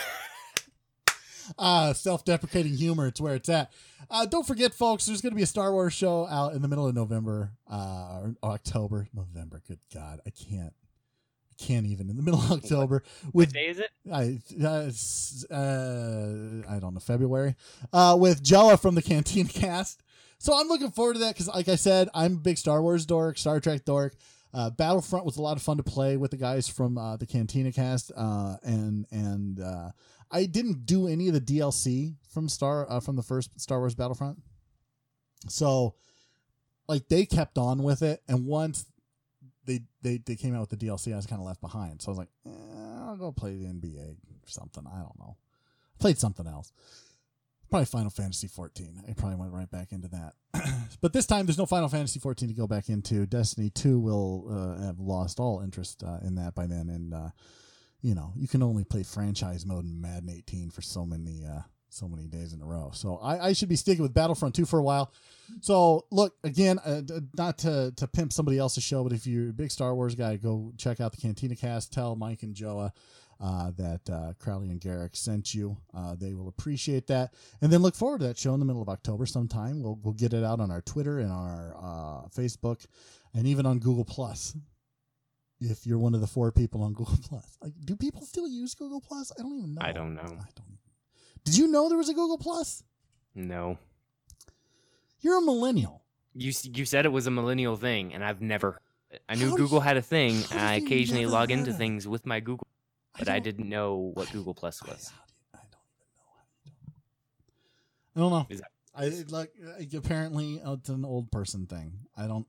uh 1.58 1.93
self-deprecating 1.93 2.74
humor, 2.76 3.08
it's 3.08 3.20
where 3.20 3.36
it's 3.36 3.49
at. 3.49 3.72
Uh, 4.10 4.26
don't 4.26 4.45
forget, 4.45 4.74
folks, 4.74 5.06
there's 5.06 5.22
going 5.22 5.32
to 5.32 5.36
be 5.38 5.43
a 5.43 5.47
Star 5.47 5.72
Wars 5.72 5.93
show 5.93 6.28
out 6.28 6.54
in 6.54 6.62
the 6.62 6.68
middle 6.68 6.88
of 6.88 6.93
November, 6.95 7.52
uh, 7.70 8.20
or 8.22 8.36
October, 8.43 9.08
November. 9.14 9.62
Good 9.68 9.80
God, 9.93 10.20
I 10.26 10.32
can't, 10.32 10.74
I 11.49 11.64
can't 11.64 11.86
even 11.86 12.10
in 12.10 12.18
the 12.18 12.24
middle 12.24 12.39
of 12.41 12.52
October 12.64 13.04
What 13.26 13.34
with 13.34 13.54
day 13.54 13.68
is 13.68 13.80
it? 13.80 13.89
I 14.12 14.39
uh, 14.62 14.91
uh, 15.54 16.74
I 16.76 16.80
don't 16.80 16.93
know 16.93 16.99
February 16.99 17.56
uh, 17.93 18.18
with 18.20 18.43
Jella 18.43 18.78
from 18.78 18.95
the 18.95 19.02
Cantina 19.02 19.49
Cast. 19.49 20.04
So 20.42 20.60
I'm 20.60 20.68
looking 20.68 20.89
forward 20.89 21.14
to 21.14 21.20
that 21.20 21.36
because, 21.36 21.48
like 21.50 21.70
I 21.70 21.76
said, 21.76 22.10
I'm 22.16 22.34
a 22.34 22.38
big 22.38 22.58
Star 22.58 22.82
Wars 22.82 23.06
dork, 23.06 23.38
Star 23.38 23.60
Trek 23.60 23.86
dork. 23.86 24.16
Uh, 24.52 24.72
Battlefront 24.72 25.24
was 25.24 25.38
a 25.38 25.42
lot 25.42 25.56
of 25.56 25.62
fun 25.62 25.78
to 25.78 25.84
play 25.84 26.18
with 26.18 26.32
the 26.32 26.38
guys 26.38 26.68
from 26.68 26.98
uh, 26.98 27.16
the 27.16 27.28
Cantina 27.28 27.72
Cast, 27.72 28.12
uh, 28.18 28.56
and 28.64 29.06
and 29.12 29.60
uh, 29.60 29.92
I 30.32 30.48
didn't 30.48 30.88
do 30.88 31.08
any 31.08 31.28
of 31.28 31.36
the 31.36 31.42
DLC 31.42 32.16
from 32.34 32.50
Star 32.50 32.89
uh, 32.89 33.00
from 33.00 33.18
the 33.18 33.22
first 33.22 33.62
Star 33.62 33.78
Wars 33.78 33.94
Battlefront. 33.94 34.39
So, 35.48 35.94
like 36.88 37.08
they 37.08 37.28
kept 37.28 37.60
on 37.60 37.84
with 37.84 38.02
it, 38.02 38.24
and 38.28 38.48
once 38.48 38.88
they 39.66 39.82
they 40.02 40.18
they 40.26 40.36
came 40.36 40.56
out 40.56 40.62
with 40.62 40.80
the 40.80 40.88
DLC, 40.88 41.14
I 41.14 41.18
was 41.18 41.28
kind 41.28 41.39
of 41.39 41.46
left 41.46 41.62
behind. 41.62 42.02
So 42.02 42.10
I 42.10 42.12
was 42.14 42.18
like, 42.18 42.30
eh, 42.48 43.00
I'll 43.04 43.16
go 43.16 43.32
play 43.32 43.58
the 43.58 43.66
NBA 43.66 44.10
or 44.10 44.48
something. 44.48 44.88
I 44.88 45.02
don't 45.02 45.20
know. 45.20 45.38
Played 46.00 46.18
something 46.18 46.48
else. 46.48 46.74
Probably 47.72 47.86
Final 47.86 48.09
Fantasy 48.09 48.47
14. 48.47 49.03
I 49.07 49.13
probably 49.13 49.38
went 49.38 49.53
right 49.53 49.72
back 49.72 49.93
into 49.93 50.09
that. 50.09 50.34
but 51.01 51.13
this 51.13 51.26
time, 51.26 51.45
there's 51.45 51.57
no 51.57 51.65
Final 51.65 51.88
Fantasy 51.88 52.19
14 52.19 52.49
to 52.49 52.53
go 52.53 52.67
back 52.67 52.89
into. 52.89 53.26
Destiny 53.26 53.69
2 53.69 53.97
will 53.97 54.45
uh, 54.51 54.86
have 54.86 54.99
lost 54.99 55.39
all 55.39 55.61
interest 55.61 56.03
uh, 56.03 56.17
in 56.22 56.36
that 56.36 56.53
by 56.53 56.67
then, 56.67 56.89
and 56.89 57.13
uh, 57.13 57.30
you 58.01 58.13
know 58.13 58.34
you 58.36 58.49
can 58.49 58.61
only 58.61 58.84
play 58.84 59.03
franchise 59.03 59.65
mode 59.65 59.86
in 59.86 60.01
Madden 60.01 60.30
18 60.30 60.69
for 60.69 60.82
so 60.82 61.05
many 61.05 61.45
uh, 61.45 61.61
so 61.88 62.09
many 62.09 62.28
days 62.28 62.51
in 62.51 62.61
a 62.61 62.65
row. 62.65 62.91
So 62.93 63.15
I, 63.19 63.47
I 63.47 63.53
should 63.53 63.69
be 63.69 63.78
sticking 63.78 64.01
with 64.01 64.13
Battlefront 64.13 64.53
2 64.53 64.65
for 64.65 64.80
a 64.80 64.84
while. 64.84 65.13
So 65.61 66.05
look 66.11 66.36
again, 66.43 66.78
uh, 66.80 67.03
not 67.38 67.57
to 67.59 67.93
to 67.95 68.05
pimp 68.05 68.34
somebody 68.34 68.57
else's 68.57 68.84
show, 68.84 69.01
but 69.01 69.13
if 69.13 69.26
you're 69.26 69.51
a 69.51 69.53
big 69.53 69.72
Star 69.72 69.95
Wars 69.95 70.15
guy, 70.15 70.36
go 70.36 70.74
check 70.78 70.99
out 70.99 71.13
the 71.13 71.22
Cantina 71.22 71.55
Cast. 71.55 71.93
Tell 71.93 72.17
Mike 72.17 72.43
and 72.43 72.53
Joa 72.53 72.91
uh, 73.42 73.72
that 73.72 74.10
uh, 74.10 74.34
Crowley 74.39 74.70
and 74.70 74.80
Garrick 74.80 75.16
sent 75.16 75.54
you. 75.56 75.76
Uh, 75.96 76.16
they 76.16 76.34
will 76.34 76.48
appreciate 76.48 77.08
that, 77.08 77.34
and 77.62 77.72
then 77.72 77.82
look 77.82 77.96
forward 77.96 78.20
to 78.20 78.28
that 78.28 78.38
show 78.38 78.54
in 78.54 78.60
the 78.60 78.66
middle 78.66 78.82
of 78.82 78.89
October 78.89 79.26
sometime. 79.26 79.82
We'll 79.82 80.00
we'll 80.04 80.14
get 80.14 80.34
it 80.34 80.44
out 80.44 80.60
on 80.60 80.70
our 80.72 80.82
Twitter 80.82 81.20
and 81.20 81.32
our 81.32 81.76
uh, 81.78 82.28
Facebook, 82.30 82.86
and 83.34 83.48
even 83.48 83.66
on 83.66 83.80
Google 83.80 84.06
Plus. 84.06 84.56
If 85.60 85.86
you're 85.86 86.00
one 86.00 86.16
of 86.16 86.22
the 86.22 86.28
four 86.28 86.52
people 86.52 86.82
on 86.84 86.94
Google 87.00 87.20
Plus, 87.28 87.58
like, 87.62 87.74
do 87.84 87.96
people 87.96 88.22
still 88.26 88.48
use 88.48 88.74
Google 88.76 89.02
Plus? 89.02 89.32
I 89.38 89.42
don't 89.42 89.58
even 89.58 89.76
know. 89.76 89.82
I 89.82 89.92
don't 89.92 90.16
know. 90.16 90.22
I 90.22 90.50
don't. 90.56 90.78
Did 91.44 91.58
you 91.58 91.68
know 91.68 91.89
there 91.89 91.98
was 91.98 92.10
a 92.10 92.14
Google 92.14 92.38
Plus? 92.38 92.84
No. 93.34 93.78
You're 95.20 95.38
a 95.38 95.42
millennial. 95.42 96.04
You 96.34 96.52
you 96.64 96.86
said 96.86 97.06
it 97.06 97.12
was 97.12 97.28
a 97.28 97.32
millennial 97.32 97.76
thing, 97.76 98.14
and 98.14 98.24
I've 98.24 98.42
never. 98.42 98.82
I 99.28 99.36
knew 99.36 99.56
Google 99.58 99.80
did- 99.80 99.88
had 99.88 99.98
a 99.98 100.02
thing, 100.02 100.42
and 100.52 100.60
I 100.60 100.76
occasionally 100.76 101.26
log 101.26 101.52
into 101.52 101.72
it? 101.72 101.76
things 101.78 102.08
with 102.08 102.26
my 102.26 102.39
Google, 102.39 102.68
but 103.18 103.30
I, 103.30 103.34
don't- 103.34 103.43
didn't 103.43 103.70
know 103.70 104.12
what 104.14 104.30
I- 104.30 104.32
Google 104.32 104.53
Plus 104.53 104.82
was. 104.84 105.12
do 105.12 105.59
I 105.59 105.59
don't 105.72 105.84
even 105.95 106.12
know 106.16 106.24
how 106.36 106.43
you 106.66 106.72
don't. 106.86 108.16
I 108.16 108.20
don't 108.20 108.32
know. 108.32 108.45
That- 108.57 108.72
I 108.93 109.24
like 109.30 109.93
apparently 109.93 110.62
uh, 110.62 110.74
it's 110.74 110.89
an 110.89 111.05
old 111.05 111.32
person 111.32 111.66
thing. 111.66 111.93
I 112.18 112.28
don't. 112.28 112.45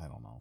I 0.00 0.06
don't 0.06 0.22
know. 0.22 0.40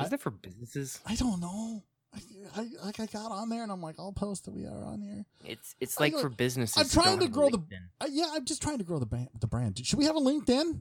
Is 0.00 0.06
I- 0.06 0.08
that 0.08 0.20
for 0.20 0.30
businesses? 0.30 1.00
I 1.06 1.14
don't 1.14 1.40
know. 1.40 1.84
I, 2.14 2.20
I 2.62 2.68
like 2.86 2.98
I 2.98 3.06
got 3.06 3.30
on 3.30 3.48
there 3.50 3.62
and 3.62 3.70
I'm 3.70 3.82
like 3.82 3.96
I'll 3.98 4.12
post 4.12 4.46
that 4.46 4.54
we 4.54 4.64
are 4.64 4.84
on 4.84 5.02
here. 5.02 5.26
It's 5.44 5.74
it's 5.80 6.00
I 6.00 6.04
like 6.04 6.14
for 6.18 6.30
businesses. 6.30 6.76
I'm 6.96 7.02
trying 7.02 7.18
to 7.20 7.28
grow 7.28 7.50
the-. 7.50 7.62
Uh, 8.00 8.06
yeah, 8.10 8.30
I'm 8.32 8.44
just 8.46 8.62
trying 8.62 8.78
to 8.78 8.84
grow 8.84 8.98
the 8.98 9.04
brand. 9.06 9.28
The 9.38 9.46
brand. 9.46 9.78
Should 9.84 9.98
we 9.98 10.06
have 10.06 10.16
a 10.16 10.20
LinkedIn? 10.20 10.80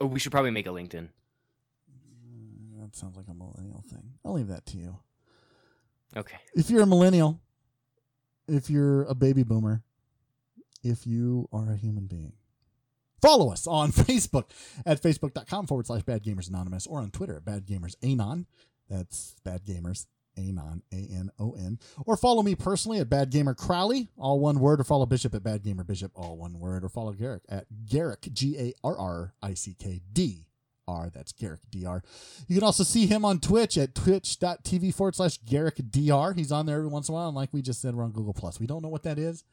Oh, 0.00 0.06
we 0.06 0.18
should 0.18 0.32
probably 0.32 0.50
make 0.50 0.66
a 0.66 0.70
LinkedIn. 0.70 1.08
Mm, 1.90 2.80
That 2.80 2.96
sounds 2.96 3.16
like 3.16 3.28
a 3.28 3.34
millennial 3.34 3.82
thing. 3.88 4.14
I'll 4.24 4.32
leave 4.34 4.48
that 4.48 4.66
to 4.66 4.76
you. 4.78 4.98
Okay. 6.14 6.36
if 6.54 6.70
you're 6.70 6.82
a 6.82 6.86
millennial, 6.86 7.40
if 8.48 8.70
you're 8.70 9.02
a 9.04 9.14
baby 9.14 9.42
boomer, 9.42 9.82
if 10.82 11.06
you 11.06 11.48
are 11.52 11.72
a 11.72 11.76
human 11.76 12.06
being, 12.06 12.32
follow 13.20 13.50
us 13.52 13.66
on 13.66 13.90
Facebook 13.92 14.44
at 14.84 15.02
facebook.com 15.02 15.66
forward 15.66 15.86
slash 15.86 16.02
bad 16.02 16.22
gamers 16.22 16.48
anonymous 16.48 16.86
or 16.86 17.00
on 17.00 17.10
Twitter 17.10 17.36
at 17.36 17.44
bad 17.44 17.66
gamers 17.66 17.96
anon. 18.02 18.46
That's 18.88 19.34
bad 19.44 19.64
gamers 19.64 20.06
anon 20.38 20.82
a 20.92 20.96
n 20.96 21.30
o 21.38 21.52
n. 21.52 21.78
Or 22.04 22.16
follow 22.16 22.42
me 22.42 22.54
personally 22.54 22.98
at 22.98 23.08
bad 23.08 23.30
gamer 23.30 23.54
Crowley, 23.54 24.08
all 24.16 24.38
one 24.38 24.60
word, 24.60 24.80
or 24.80 24.84
follow 24.84 25.06
Bishop 25.06 25.34
at 25.34 25.42
bad 25.42 25.62
gamer 25.62 25.84
Bishop, 25.84 26.12
all 26.14 26.36
one 26.36 26.58
word, 26.60 26.84
or 26.84 26.88
follow 26.88 27.12
Garrick 27.12 27.42
at 27.48 27.66
Garrick 27.86 28.28
G 28.32 28.56
A 28.58 28.72
R 28.84 28.96
R 28.98 29.34
I 29.42 29.54
C 29.54 29.74
K 29.78 30.02
D. 30.12 30.45
R. 30.88 31.10
That's 31.12 31.32
Garrick 31.32 31.60
Dr. 31.70 32.02
You 32.48 32.56
can 32.56 32.64
also 32.64 32.84
see 32.84 33.06
him 33.06 33.24
on 33.24 33.40
Twitch 33.40 33.76
at 33.76 33.94
twitch.tv 33.94 34.94
forward 34.94 35.14
slash 35.14 35.38
Garrick 35.38 35.80
Dr. 35.90 36.34
He's 36.34 36.52
on 36.52 36.66
there 36.66 36.76
every 36.76 36.88
once 36.88 37.08
in 37.08 37.14
a 37.14 37.16
while, 37.16 37.28
and 37.28 37.36
like 37.36 37.52
we 37.52 37.62
just 37.62 37.80
said, 37.80 37.94
we're 37.94 38.04
on 38.04 38.12
Google 38.12 38.34
Plus. 38.34 38.60
We 38.60 38.66
don't 38.66 38.82
know 38.82 38.88
what 38.88 39.02
that 39.02 39.18
is, 39.18 39.44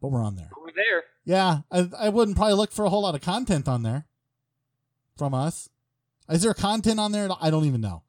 but 0.00 0.08
we're 0.08 0.24
on 0.24 0.36
there. 0.36 0.50
Over 0.56 0.70
there. 0.74 1.04
Yeah, 1.24 1.60
I, 1.70 1.88
I 1.98 2.08
wouldn't 2.08 2.36
probably 2.36 2.54
look 2.54 2.72
for 2.72 2.84
a 2.84 2.90
whole 2.90 3.02
lot 3.02 3.14
of 3.14 3.20
content 3.20 3.68
on 3.68 3.82
there 3.82 4.06
from 5.16 5.34
us. 5.34 5.68
Is 6.28 6.42
there 6.42 6.54
content 6.54 6.98
on 6.98 7.12
there? 7.12 7.28
I 7.40 7.50
don't 7.50 7.64
even 7.64 7.80
know. 7.80 8.02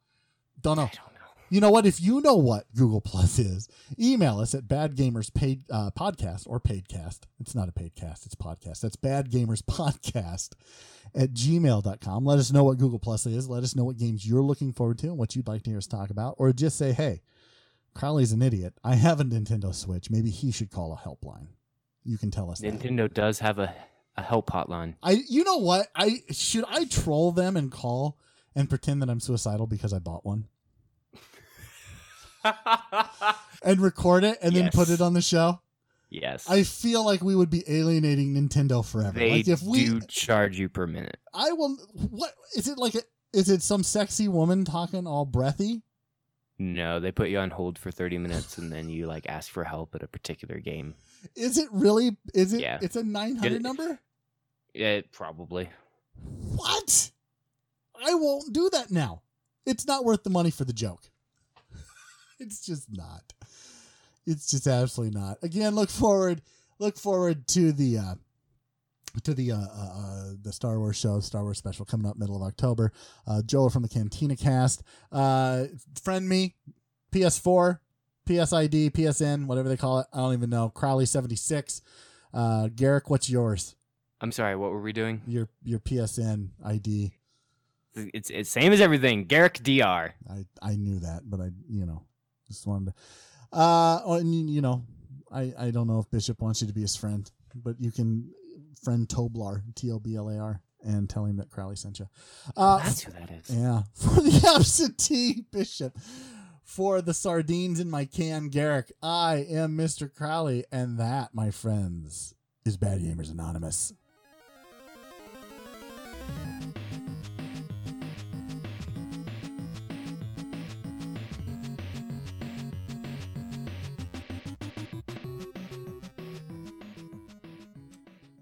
Don't 0.62 0.78
know. 0.78 0.89
Don't 0.93 0.95
know. 0.95 1.12
You 1.54 1.62
know 1.62 1.70
what? 1.70 1.86
If 1.86 2.01
you 2.01 2.20
know 2.20 2.36
what 2.36 2.66
Google 2.76 2.99
Plus 2.99 3.38
is, 3.38 3.70
email 3.99 4.39
us 4.39 4.56
at 4.56 4.68
Bad 4.68 4.95
Gamers 4.95 5.32
Paid 5.32 5.66
uh, 5.70 5.91
Podcast 5.91 6.47
or 6.47 6.60
Paidcast. 6.60 7.28
It's 7.39 7.54
not 7.54 7.70
a 7.70 7.72
paid 7.72 7.93
cast, 7.93 8.26
it's 8.26 8.34
podcast. 8.34 8.82
That's 8.82 8.95
Bad 8.95 9.30
Gamers 9.30 9.62
Podcast 9.62 10.54
at 11.14 11.32
gmail.com. 11.36 12.26
Let 12.26 12.39
us 12.39 12.51
know 12.51 12.64
what 12.64 12.80
Google 12.80 12.97
Plus 12.97 13.28
is. 13.28 13.47
Let 13.47 13.62
us 13.62 13.76
know 13.76 13.84
what 13.84 13.97
games 13.97 14.28
you're 14.28 14.41
looking 14.41 14.74
forward 14.74 14.97
to 14.97 15.10
and 15.10 15.18
what 15.20 15.36
you'd 15.36 15.47
like 15.47 15.62
to 15.62 15.70
hear 15.70 15.78
us 15.78 15.86
talk 15.86 16.10
about. 16.10 16.38
Or 16.39 16.51
just 16.54 16.76
say, 16.76 16.91
hey, 16.91 17.22
Crowley's 17.93 18.32
an 18.32 18.41
idiot. 18.41 18.74
I 18.84 18.95
have 18.95 19.20
a 19.20 19.24
Nintendo 19.24 19.76
Switch. 19.76 20.10
Maybe 20.10 20.32
he 20.32 20.51
should 20.51 20.72
call 20.72 20.91
a 20.91 21.08
helpline. 21.08 21.49
You 22.04 22.18
can 22.18 22.32
tell 22.32 22.49
us 22.49 22.62
that. 22.62 22.80
Nintendo 22.80 23.14
does 23.14 23.38
have 23.38 23.60
a, 23.60 23.72
a 24.18 24.24
help 24.24 24.49
hotline. 24.49 24.95
I 25.04 25.22
you 25.30 25.43
know 25.43 25.58
what? 25.58 25.86
I 25.95 26.24
should 26.32 26.66
I 26.68 26.86
troll 26.86 27.32
them 27.32 27.56
and 27.56 27.72
call 27.72 28.18
and 28.56 28.72
pretend 28.72 29.04
that 29.04 29.10
I'm 29.12 29.20
suicidal 29.20 29.68
because 29.68 29.93
I 29.93 29.99
bought 29.99 30.26
one 30.26 30.45
and 33.64 33.80
record 33.82 34.24
it 34.24 34.38
and 34.41 34.56
then 34.56 34.70
put 34.74 34.89
it 34.89 35.02
on 35.02 35.14
the 35.14 35.22
show. 35.22 35.60
yes. 36.10 36.50
I 36.50 36.64
feel 36.64 37.06
like 37.06 37.22
we 37.22 37.36
would 37.36 37.50
be 37.50 37.64
alienating 37.68 38.34
Nintendo 38.36 38.86
forever. 38.86 39.18
they 39.20 39.32
like 39.32 39.48
if 39.48 39.62
we 39.62 39.86
do 39.86 40.02
charge 40.02 40.58
you 40.60 40.70
per 40.70 40.86
minute. 40.88 41.18
I 41.34 41.52
will 41.54 41.76
what 42.12 42.32
is 42.56 42.68
it 42.68 42.78
like 42.78 42.96
a, 42.96 43.02
is 43.34 43.50
it 43.50 43.62
some 43.62 43.84
sexy 43.84 44.28
woman 44.28 44.66
talking 44.66 45.08
all 45.08 45.26
breathy? 45.26 45.82
No, 46.60 47.00
they 47.00 47.12
put 47.12 47.30
you 47.30 47.39
on 47.39 47.50
hold 47.50 47.80
for 47.80 47.89
30 47.89 48.20
minutes 48.20 48.58
and 48.60 48.72
then 48.72 48.88
you 48.89 49.08
like 49.08 49.26
ask 49.28 49.50
for 49.52 49.64
help 49.64 49.96
at 49.96 50.04
a 50.04 50.08
particular 50.08 50.60
game. 50.60 50.94
Is 51.36 51.58
it 51.58 51.68
really 51.72 52.18
is 52.34 52.54
it 52.54 52.62
Yeah. 52.62 52.78
it's 52.82 52.96
a 52.96 53.04
900 53.04 53.52
It- 53.54 53.62
number? 53.62 54.00
Yeah, 54.76 55.02
probably. 55.12 55.70
What? 56.56 57.12
I 58.06 58.14
won't 58.16 58.54
do 58.54 58.70
that 58.72 58.91
now. 58.91 59.22
It's 59.66 59.86
not 59.88 60.04
worth 60.04 60.24
the 60.24 60.30
money 60.30 60.52
for 60.52 60.66
the 60.66 60.74
joke. 60.74 61.10
it's 62.40 62.66
just 62.66 62.88
not. 62.92 63.34
It's 64.26 64.48
just 64.48 64.68
absolutely 64.68 65.20
not. 65.20 65.38
Again, 65.42 65.76
look 65.76 65.90
forward. 65.90 66.42
look 66.80 66.98
forward 66.98 67.48
to 67.50 67.72
the 67.72 67.98
uh, 67.98 68.16
to 69.24 69.34
the 69.34 69.52
uh, 69.52 69.58
uh, 69.58 69.92
uh, 69.96 70.24
the 70.42 70.52
Star 70.52 70.80
Wars 70.80 70.96
show, 70.96 71.20
Star 71.20 71.44
Wars 71.44 71.58
special 71.58 71.86
coming 71.86 72.10
up 72.10 72.18
middle 72.18 72.36
of 72.36 72.42
October. 72.42 72.92
Uh, 73.28 73.42
Joel 73.42 73.70
from 73.70 73.84
the 73.84 73.90
Cantina 73.90 74.36
Cast, 74.36 74.84
uh, 75.12 75.66
friend 76.02 76.28
me, 76.28 76.56
PS4, 77.12 77.80
PSID, 78.28 78.92
PSN, 78.92 79.46
whatever 79.46 79.70
they 79.70 79.78
call 79.78 80.00
it. 80.00 80.08
I 80.14 80.18
don't 80.18 80.34
even 80.34 80.50
know. 80.50 80.70
Crowley 80.70 81.06
seventy 81.06 81.36
six. 81.36 81.82
Uh, 82.34 82.70
Garrick, 82.76 83.10
what's 83.10 83.30
yours? 83.30 83.76
I'm 84.22 84.32
sorry, 84.32 84.56
what 84.56 84.72
were 84.72 84.82
we 84.82 84.94
doing? 84.94 85.22
Your 85.28 85.50
your 85.64 85.80
PSN 85.80 86.50
ID. 86.66 87.14
It's 87.96 88.30
it's 88.32 88.50
same 88.50 88.74
as 88.74 88.82
everything. 88.82 89.26
Garrick 89.26 89.62
Dr. 89.62 90.16
I 90.30 90.46
I 90.62 90.76
knew 90.76 91.00
that, 91.00 91.30
but 91.30 91.40
I 91.40 91.52
you 91.70 91.86
know 91.86 92.04
just 92.54 92.68
wanted 92.68 92.93
to, 92.93 93.58
uh, 93.58 94.18
and 94.18 94.49
you 94.49 94.62
know, 94.62 94.84
I 95.32 95.54
I 95.58 95.72
don't 95.72 95.88
know 95.88 95.99
if 95.99 96.10
Bishop 96.10 96.41
wants 96.41 96.62
you 96.62 96.68
to 96.68 96.74
be 96.74 96.82
his 96.82 96.95
friend, 96.95 97.30
but 97.56 97.80
you 97.80 97.91
can 97.91 98.32
friend 98.84 99.08
Toblar 99.08 99.62
T 99.76 99.91
O 99.91 99.99
B 99.99 100.16
L 100.16 100.30
A 100.30 100.38
R 100.38 100.62
and 100.84 101.10
tell 101.10 101.26
him 101.26 101.38
that 101.38 101.49
Crowley 101.49 101.76
sent 101.76 101.99
you. 101.99 102.08
Uh, 102.56 102.78
That's 102.80 103.01
who 103.01 103.12
that 103.14 103.32
is. 103.32 103.49
Yeah, 103.49 103.84
for 103.93 104.22
the 104.22 104.54
absentee 104.56 105.45
bishop. 105.51 105.97
For 106.64 107.01
the 107.01 107.14
sardines 107.14 107.80
in 107.80 107.89
my 107.89 108.06
can, 108.06 108.47
Garrick, 108.47 108.91
I 109.01 109.45
am 109.49 109.78
Mr. 109.78 110.12
Crowley, 110.12 110.64
and 110.72 110.97
that, 110.97 111.30
my 111.34 111.51
friends, 111.51 112.34
is 112.66 112.78
Bad 112.78 113.01
Gamers 113.01 113.30
Anonymous. 113.30 113.93